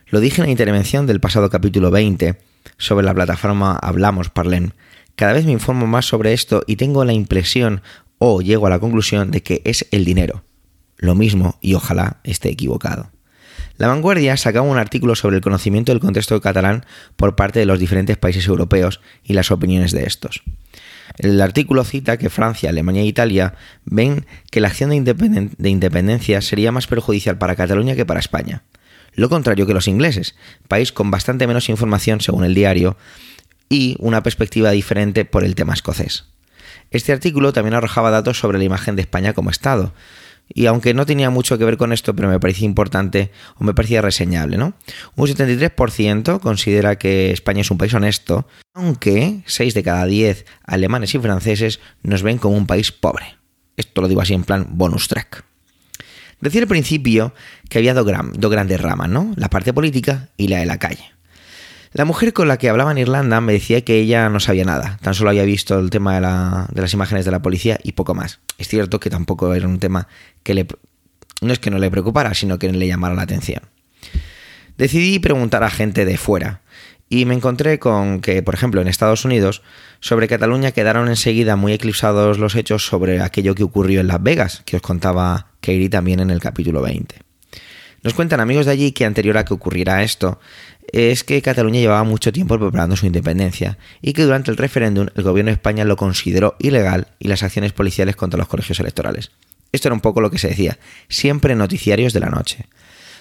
Lo 0.07 0.21
dije 0.21 0.43
en 0.43 0.47
la 0.47 0.53
intervención 0.53 1.09
del 1.09 1.19
pasado 1.19 1.51
capítulo 1.51 1.91
20 1.91 2.39
sobre 2.79 3.05
la 3.05 3.15
plataforma 3.15 3.77
Hablamos 3.83 4.31
Parlen. 4.31 4.73
Cada 5.17 5.33
vez 5.33 5.45
me 5.45 5.51
informo 5.51 5.89
más 5.89 6.07
sobre 6.07 6.33
esto 6.33 6.63
y 6.69 6.77
tengo 6.77 7.05
la 7.05 7.15
impresión 7.15 7.83
o 8.19 8.43
llego 8.43 8.69
a 8.69 8.71
la 8.71 8.79
conclusión 8.79 9.33
de 9.33 9.43
que 9.43 9.61
es 9.65 9.89
el 9.91 10.05
dinero. 10.05 10.45
Lo 10.99 11.17
mismo 11.17 11.59
y 11.61 11.75
ojalá 11.75 12.21
esté 12.23 12.49
equivocado. 12.51 13.11
La 13.83 13.89
vanguardia 13.89 14.37
sacaba 14.37 14.65
un 14.65 14.79
artículo 14.79 15.17
sobre 15.17 15.35
el 15.35 15.43
conocimiento 15.43 15.91
del 15.91 16.01
contexto 16.01 16.41
catalán 16.41 16.87
por 17.17 17.35
parte 17.35 17.59
de 17.59 17.67
los 17.67 17.81
diferentes 17.81 18.17
países 18.17 18.47
europeos 18.47 19.01
y 19.25 19.33
las 19.33 19.51
opiniones 19.51 19.91
de 19.91 20.05
estos. 20.05 20.45
El 21.19 21.41
artículo 21.41 21.83
cita 21.83 22.17
que 22.17 22.31
Francia, 22.31 22.71
Alemania 22.71 23.03
e 23.03 23.07
Italia 23.07 23.55
ven 23.85 24.25
que 24.53 24.61
la 24.61 24.69
acción 24.69 24.91
de, 24.91 25.69
independencia 25.69 26.41
sería 26.43 26.71
más 26.71 26.87
perjudicial 26.87 27.39
para 27.39 27.57
Cataluña 27.57 27.97
que 27.97 28.07
para 28.07 28.21
España. 28.21 28.63
Lo 29.15 29.29
contrario 29.29 29.67
que 29.67 29.75
los 29.75 29.89
ingleses, 29.89 30.37
país 30.69 30.93
con 30.93 31.11
bastante 31.11 31.49
menos 31.49 31.69
información 31.69 32.21
según 32.21 32.45
el 32.45 32.55
diario 32.55 32.97
y 33.69 33.97
una 33.99 34.23
perspectiva 34.23 34.71
diferente 34.71 35.25
por 35.25 35.43
el 35.43 35.57
tema 35.57 35.75
escocés. 35.75 36.27
Este 36.93 37.13
artículo 37.13 37.53
también 37.53 37.75
arrojaba 37.75 38.13
datos 38.13 38.39
sobre 38.39 38.59
la 38.59 38.65
imagen 38.65 38.95
de 38.95 39.03
España 39.03 39.33
como 39.33 39.51
Estado, 39.51 39.93
y 40.49 40.67
aunque 40.67 40.95
no 40.95 41.07
tenía 41.07 41.31
mucho 41.31 41.59
que 41.59 41.65
ver 41.65 41.77
con 41.77 41.93
esto, 41.93 42.15
pero 42.15 42.29
me 42.29 42.41
parecía 42.41 42.67
importante 42.67 43.31
o 43.57 43.65
me 43.65 43.75
parecía 43.75 44.03
reseñable, 44.03 44.59
¿no? 44.59 44.75
Un 45.17 45.29
73% 45.29 46.41
considera 46.41 46.97
que 46.97 47.31
España 47.31 47.63
es 47.63 47.71
un 47.71 47.79
país 47.79 47.95
honesto, 47.95 48.47
aunque 48.75 49.43
6 49.47 49.75
de 49.75 49.83
cada 49.83 50.07
10 50.07 50.45
alemanes 50.65 51.15
y 51.15 51.19
franceses 51.19 51.81
nos 52.03 52.23
ven 52.23 52.39
como 52.39 52.57
un 52.57 52.67
país 52.67 52.93
pobre. 52.93 53.37
Esto 53.77 54.03
lo 54.03 54.09
digo 54.09 54.21
así 54.21 54.35
en 54.35 54.45
plan 54.45 54.67
bonus 54.71 55.09
track. 55.09 55.45
Decía 56.41 56.61
al 56.61 56.69
principio 56.69 57.33
que 57.69 57.79
había 57.79 57.95
dos, 57.95 58.05
grandes 58.05 58.81
ramas, 58.81 59.09
¿no? 59.09 59.33
La 59.37 59.49
parte 59.49 59.73
política 59.73 60.31
y 60.37 60.49
la 60.49 60.59
de 60.59 60.67
la 60.67 60.79
calle. 60.79 61.13
La 61.95 62.07
mujer 62.07 62.33
con 62.33 62.49
la 62.49 62.57
que 62.57 62.71
hablaba 62.71 62.91
en 62.91 62.97
Irlanda 62.97 63.43
me 63.43 63.53
decía 63.53 63.83
que 63.83 63.99
ella 63.99 64.31
no 64.31 64.41
sabía 64.41 64.65
nada, 64.65 64.99
tan 65.03 65.13
solo 65.13 65.29
había 65.29 65.43
visto 65.43 65.79
el 65.79 65.91
tema 65.91 66.15
de, 66.15 66.81
las 66.81 66.95
imágenes 66.95 67.27
de 67.27 67.31
la 67.31 67.43
policía 67.43 67.79
y 67.83 67.93
poco 67.93 68.15
más. 68.15 68.41
Es 68.57 68.69
cierto 68.69 68.99
que 68.99 69.11
tampoco 69.11 69.53
era 69.53 69.69
un 69.69 69.79
tema 69.79 70.09
que 70.43 70.55
le... 70.55 70.67
no 71.43 71.53
es 71.53 71.59
que 71.59 71.71
no 71.71 71.79
le 71.79 71.91
preocupara, 71.91 72.33
sino 72.33 72.59
que 72.59 72.73
le 72.73 72.87
llamara 72.87 73.15
la 73.15 73.23
atención. 73.23 73.61
Decidí 74.79 75.19
preguntar 75.19 75.65
a 75.65 75.71
gente 75.71 76.07
de 76.07 76.17
fuera 76.17 76.63
y 77.11 77.27
me 77.27 77.35
encontré 77.35 77.79
con 77.79 78.23
que, 78.23 78.43
por 78.43 78.55
ejemplo, 78.55 78.81
en 78.81 78.89
Estados 78.89 79.27
Unidos, 79.27 79.61
sobre 80.01 80.29
Cataluña 80.29 80.73
quedaron 80.73 81.09
enseguida 81.09 81.57
muy 81.57 81.75
eclipsados 81.75 82.39
los 82.39 82.55
hechos 82.55 82.87
sobre 82.87 83.21
aquello 83.21 83.55
que 83.55 83.65
ocurrió 83.65 84.01
en 84.01 84.07
Las 84.07 84.23
Vegas, 84.23 84.63
que 84.65 84.77
os 84.77 84.83
contaba 84.83 85.49
Katie 85.61 85.91
también 85.91 86.21
en 86.21 86.31
el 86.31 86.41
capítulo 86.41 86.81
20. 86.81 87.17
Nos 88.03 88.15
cuentan 88.15 88.41
amigos 88.41 88.67
de 88.67 88.73
allí 88.73 88.93
que 88.93 89.05
anterior 89.05 89.39
a 89.39 89.45
que 89.45 89.55
ocurriera 89.55 90.03
esto, 90.03 90.41
es 90.91 91.25
que 91.25 91.41
Cataluña 91.43 91.81
llevaba 91.81 92.05
mucho 92.05 92.33
tiempo 92.33 92.59
preparando 92.59 92.97
su 92.97 93.07
independencia 93.07 93.79
y 94.01 94.13
que 94.13 94.25
durante 94.25 94.51
el 94.51 94.57
referéndum 94.57 95.09
el 95.15 95.23
gobierno 95.23 95.51
de 95.51 95.55
España 95.55 95.85
lo 95.85 95.97
consideró 95.97 96.57
ilegal 96.59 97.09
y 97.19 97.29
las 97.29 97.43
acciones 97.43 97.73
policiales 97.73 98.17
contra 98.17 98.39
los 98.39 98.49
colegios 98.49 98.81
electorales. 98.81 99.31
Esto 99.73 99.89
era 99.89 99.95
un 99.95 100.01
poco 100.01 100.21
lo 100.21 100.31
que 100.31 100.39
se 100.39 100.49
decía, 100.49 100.79
siempre 101.09 101.55
noticiarios 101.55 102.13
de 102.13 102.21
la 102.21 102.29
noche. 102.29 102.67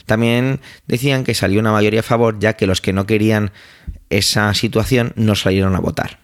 También 0.05 0.59
decían 0.87 1.23
que 1.23 1.35
salió 1.35 1.59
una 1.59 1.71
mayoría 1.71 2.01
a 2.01 2.03
favor 2.03 2.39
ya 2.39 2.53
que 2.53 2.67
los 2.67 2.81
que 2.81 2.93
no 2.93 3.05
querían 3.05 3.51
esa 4.09 4.53
situación 4.53 5.13
no 5.15 5.35
salieron 5.35 5.75
a 5.75 5.79
votar. 5.79 6.19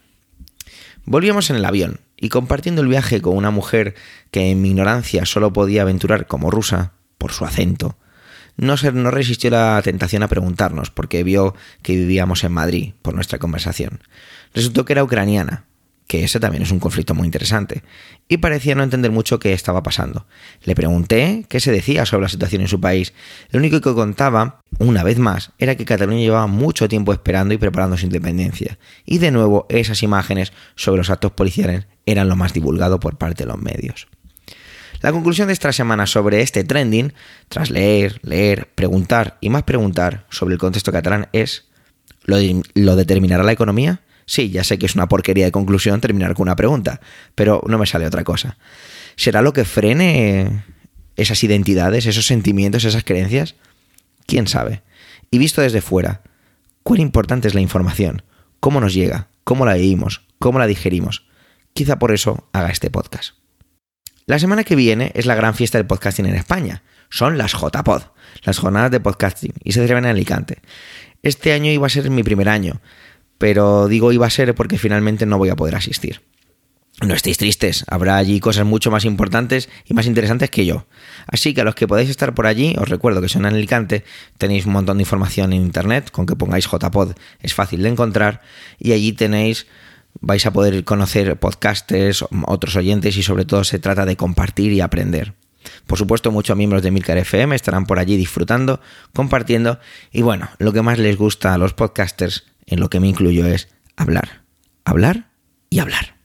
Volvíamos 1.04 1.48
en 1.48 1.56
el 1.56 1.64
avión 1.64 2.00
y 2.18 2.28
compartiendo 2.28 2.82
el 2.82 2.88
viaje 2.88 3.22
con 3.22 3.36
una 3.36 3.50
mujer 3.50 3.94
que 4.30 4.50
en 4.50 4.60
mi 4.60 4.70
ignorancia 4.70 5.24
solo 5.24 5.52
podía 5.52 5.82
aventurar 5.82 6.26
como 6.26 6.50
rusa, 6.50 6.92
por 7.16 7.32
su 7.32 7.44
acento, 7.44 7.96
no, 8.58 8.76
resistió 9.10 9.50
la 9.50 9.80
tentación 9.82 10.22
a 10.22 10.28
preguntarnos, 10.28 10.90
porque 10.90 11.22
vio 11.22 11.54
que 11.82 11.94
vivíamos 11.94 12.44
en 12.44 12.52
Madrid 12.52 12.92
por 13.02 13.14
nuestra 13.14 13.38
conversación. 13.38 14.00
Resultó 14.52 14.84
que 14.84 14.94
era 14.94 15.04
ucraniana, 15.04 15.64
que 16.08 16.24
ese 16.24 16.40
también 16.40 16.64
es 16.64 16.72
un 16.72 16.80
conflicto 16.80 17.14
muy 17.14 17.26
interesante, 17.26 17.84
y 18.26 18.38
parecía 18.38 18.74
no 18.74 18.82
entender 18.82 19.12
mucho 19.12 19.38
qué 19.38 19.52
estaba 19.52 19.84
pasando. 19.84 20.26
Le 20.64 20.74
pregunté 20.74 21.46
qué 21.48 21.60
se 21.60 21.70
decía 21.70 22.04
sobre 22.04 22.22
la 22.22 22.28
situación 22.28 22.62
en 22.62 22.68
su 22.68 22.80
país. 22.80 23.14
Lo 23.50 23.60
único 23.60 23.80
que 23.80 23.94
contaba, 23.94 24.60
una 24.78 25.04
vez 25.04 25.18
más, 25.18 25.52
era 25.58 25.76
que 25.76 25.84
Cataluña 25.84 26.18
llevaba 26.18 26.48
mucho 26.48 26.88
tiempo 26.88 27.12
esperando 27.12 27.54
y 27.54 27.58
preparando 27.58 27.96
su 27.96 28.06
independencia, 28.06 28.78
y 29.04 29.18
de 29.18 29.30
nuevo 29.30 29.66
esas 29.68 30.02
imágenes 30.02 30.52
sobre 30.74 30.98
los 30.98 31.10
actos 31.10 31.32
policiales 31.32 31.86
eran 32.06 32.28
lo 32.28 32.34
más 32.34 32.54
divulgado 32.54 32.98
por 32.98 33.18
parte 33.18 33.44
de 33.44 33.50
los 33.50 33.62
medios. 33.62 34.08
La 35.00 35.12
conclusión 35.12 35.46
de 35.46 35.52
esta 35.52 35.72
semana 35.72 36.06
sobre 36.06 36.40
este 36.40 36.64
trending, 36.64 37.12
tras 37.48 37.70
leer, 37.70 38.18
leer, 38.22 38.68
preguntar 38.74 39.38
y 39.40 39.48
más 39.48 39.62
preguntar 39.62 40.26
sobre 40.28 40.54
el 40.54 40.58
contexto 40.58 40.90
catalán 40.90 41.28
es, 41.32 41.66
¿lo, 42.24 42.96
determinará 42.96 43.44
la 43.44 43.52
economía? 43.52 44.00
Sí, 44.26 44.50
ya 44.50 44.64
sé 44.64 44.78
que 44.78 44.86
es 44.86 44.96
una 44.96 45.08
porquería 45.08 45.44
de 45.44 45.52
conclusión 45.52 46.00
terminar 46.00 46.34
con 46.34 46.44
una 46.44 46.56
pregunta, 46.56 47.00
pero 47.36 47.62
no 47.68 47.78
me 47.78 47.86
sale 47.86 48.06
otra 48.06 48.24
cosa. 48.24 48.58
¿Será 49.14 49.40
lo 49.40 49.52
que 49.52 49.64
frene 49.64 50.64
esas 51.16 51.42
identidades, 51.44 52.06
esos 52.06 52.26
sentimientos, 52.26 52.84
esas 52.84 53.04
creencias? 53.04 53.54
¿Quién 54.26 54.48
sabe? 54.48 54.82
Y 55.30 55.38
visto 55.38 55.62
desde 55.62 55.80
fuera, 55.80 56.22
¿cuán 56.82 57.00
importante 57.00 57.46
es 57.46 57.54
la 57.54 57.60
información? 57.60 58.22
¿Cómo 58.58 58.80
nos 58.80 58.94
llega? 58.94 59.28
¿Cómo 59.44 59.64
la 59.64 59.74
leímos? 59.74 60.26
¿Cómo 60.40 60.58
la 60.58 60.66
digerimos? 60.66 61.26
Quizá 61.72 61.98
por 62.00 62.12
eso 62.12 62.48
haga 62.52 62.70
este 62.70 62.90
podcast. 62.90 63.38
La 64.28 64.38
semana 64.38 64.62
que 64.62 64.76
viene 64.76 65.10
es 65.14 65.24
la 65.24 65.34
gran 65.34 65.54
fiesta 65.54 65.78
del 65.78 65.86
podcasting 65.86 66.26
en 66.26 66.34
España. 66.34 66.82
Son 67.08 67.38
las 67.38 67.52
JPod, 67.52 68.02
las 68.42 68.58
jornadas 68.58 68.90
de 68.90 69.00
podcasting, 69.00 69.54
y 69.64 69.72
se 69.72 69.80
celebran 69.80 70.04
en 70.04 70.10
Alicante. 70.10 70.58
Este 71.22 71.54
año 71.54 71.72
iba 71.72 71.86
a 71.86 71.88
ser 71.88 72.10
mi 72.10 72.22
primer 72.22 72.50
año, 72.50 72.82
pero 73.38 73.88
digo 73.88 74.12
iba 74.12 74.26
a 74.26 74.30
ser 74.30 74.54
porque 74.54 74.76
finalmente 74.76 75.24
no 75.24 75.38
voy 75.38 75.48
a 75.48 75.56
poder 75.56 75.76
asistir. 75.76 76.20
No 77.00 77.14
estéis 77.14 77.38
tristes, 77.38 77.86
habrá 77.88 78.18
allí 78.18 78.38
cosas 78.38 78.66
mucho 78.66 78.90
más 78.90 79.06
importantes 79.06 79.70
y 79.86 79.94
más 79.94 80.04
interesantes 80.04 80.50
que 80.50 80.66
yo. 80.66 80.86
Así 81.26 81.54
que 81.54 81.62
a 81.62 81.64
los 81.64 81.74
que 81.74 81.88
podáis 81.88 82.10
estar 82.10 82.34
por 82.34 82.46
allí, 82.46 82.74
os 82.78 82.90
recuerdo 82.90 83.22
que 83.22 83.30
son 83.30 83.46
en 83.46 83.54
Alicante, 83.54 84.04
tenéis 84.36 84.66
un 84.66 84.74
montón 84.74 84.98
de 84.98 85.04
información 85.04 85.54
en 85.54 85.62
internet, 85.62 86.10
con 86.10 86.26
que 86.26 86.36
pongáis 86.36 86.68
JPod 86.70 87.12
es 87.40 87.54
fácil 87.54 87.82
de 87.82 87.88
encontrar, 87.88 88.42
y 88.78 88.92
allí 88.92 89.14
tenéis 89.14 89.66
vais 90.20 90.44
a 90.46 90.52
poder 90.52 90.84
conocer 90.84 91.38
podcasters, 91.38 92.24
otros 92.46 92.76
oyentes 92.76 93.16
y 93.16 93.22
sobre 93.22 93.44
todo 93.44 93.64
se 93.64 93.78
trata 93.78 94.04
de 94.06 94.16
compartir 94.16 94.72
y 94.72 94.80
aprender. 94.80 95.34
Por 95.86 95.98
supuesto, 95.98 96.30
muchos 96.30 96.56
miembros 96.56 96.82
de 96.82 96.90
Milcar 96.90 97.18
FM 97.18 97.54
estarán 97.54 97.86
por 97.86 97.98
allí 97.98 98.16
disfrutando, 98.16 98.80
compartiendo 99.14 99.78
y 100.12 100.22
bueno, 100.22 100.48
lo 100.58 100.72
que 100.72 100.82
más 100.82 100.98
les 100.98 101.16
gusta 101.16 101.54
a 101.54 101.58
los 101.58 101.74
podcasters, 101.74 102.44
en 102.66 102.80
lo 102.80 102.90
que 102.90 103.00
me 103.00 103.08
incluyo, 103.08 103.46
es 103.46 103.68
hablar, 103.96 104.42
hablar 104.84 105.30
y 105.70 105.80
hablar. 105.80 106.16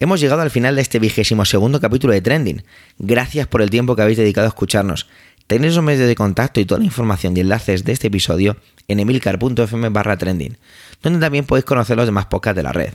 Hemos 0.00 0.20
llegado 0.20 0.42
al 0.42 0.50
final 0.50 0.76
de 0.76 0.82
este 0.82 1.00
vigésimo 1.00 1.44
segundo 1.44 1.80
capítulo 1.80 2.12
de 2.12 2.20
Trending. 2.20 2.62
Gracias 2.98 3.48
por 3.48 3.62
el 3.62 3.70
tiempo 3.70 3.96
que 3.96 4.02
habéis 4.02 4.18
dedicado 4.18 4.46
a 4.46 4.48
escucharnos. 4.48 5.08
Tenéis 5.48 5.74
los 5.74 5.84
medios 5.84 6.06
de 6.06 6.14
contacto 6.14 6.60
y 6.60 6.66
toda 6.66 6.78
la 6.78 6.84
información 6.84 7.36
y 7.36 7.40
enlaces 7.40 7.82
de 7.82 7.92
este 7.92 8.08
episodio 8.08 8.58
en 8.86 9.00
emilcar.fm 9.00 9.88
barra 9.88 10.16
trending, 10.16 10.56
donde 11.02 11.18
también 11.18 11.46
podéis 11.46 11.64
conocer 11.64 11.96
los 11.96 12.06
demás 12.06 12.26
podcasts 12.26 12.56
de 12.56 12.62
la 12.62 12.72
red. 12.72 12.94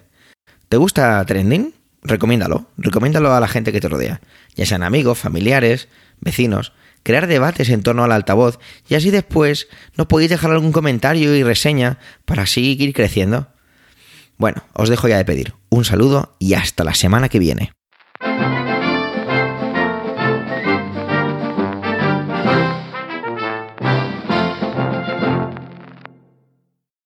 ¿Te 0.73 0.77
gusta 0.77 1.23
trending? 1.23 1.71
Recomiéndalo, 2.01 2.65
recomiéndalo 2.79 3.31
a 3.31 3.39
la 3.39 3.47
gente 3.47 3.71
que 3.71 3.79
te 3.79 3.87
rodea, 3.87 4.21
ya 4.55 4.65
sean 4.65 4.81
amigos, 4.81 5.19
familiares, 5.19 5.87
vecinos, 6.19 6.73
crear 7.03 7.27
debates 7.27 7.69
en 7.69 7.83
torno 7.83 8.03
al 8.03 8.11
altavoz 8.11 8.57
y 8.89 8.95
así 8.95 9.11
después 9.11 9.67
nos 9.95 10.07
podéis 10.07 10.31
dejar 10.31 10.49
algún 10.49 10.71
comentario 10.71 11.35
y 11.35 11.43
reseña 11.43 11.99
para 12.25 12.47
seguir 12.47 12.91
creciendo. 12.91 13.49
Bueno, 14.39 14.63
os 14.73 14.89
dejo 14.89 15.07
ya 15.07 15.17
de 15.17 15.25
pedir. 15.25 15.53
Un 15.69 15.85
saludo 15.85 16.35
y 16.39 16.55
hasta 16.55 16.83
la 16.83 16.95
semana 16.95 17.29
que 17.29 17.37
viene. 17.37 17.71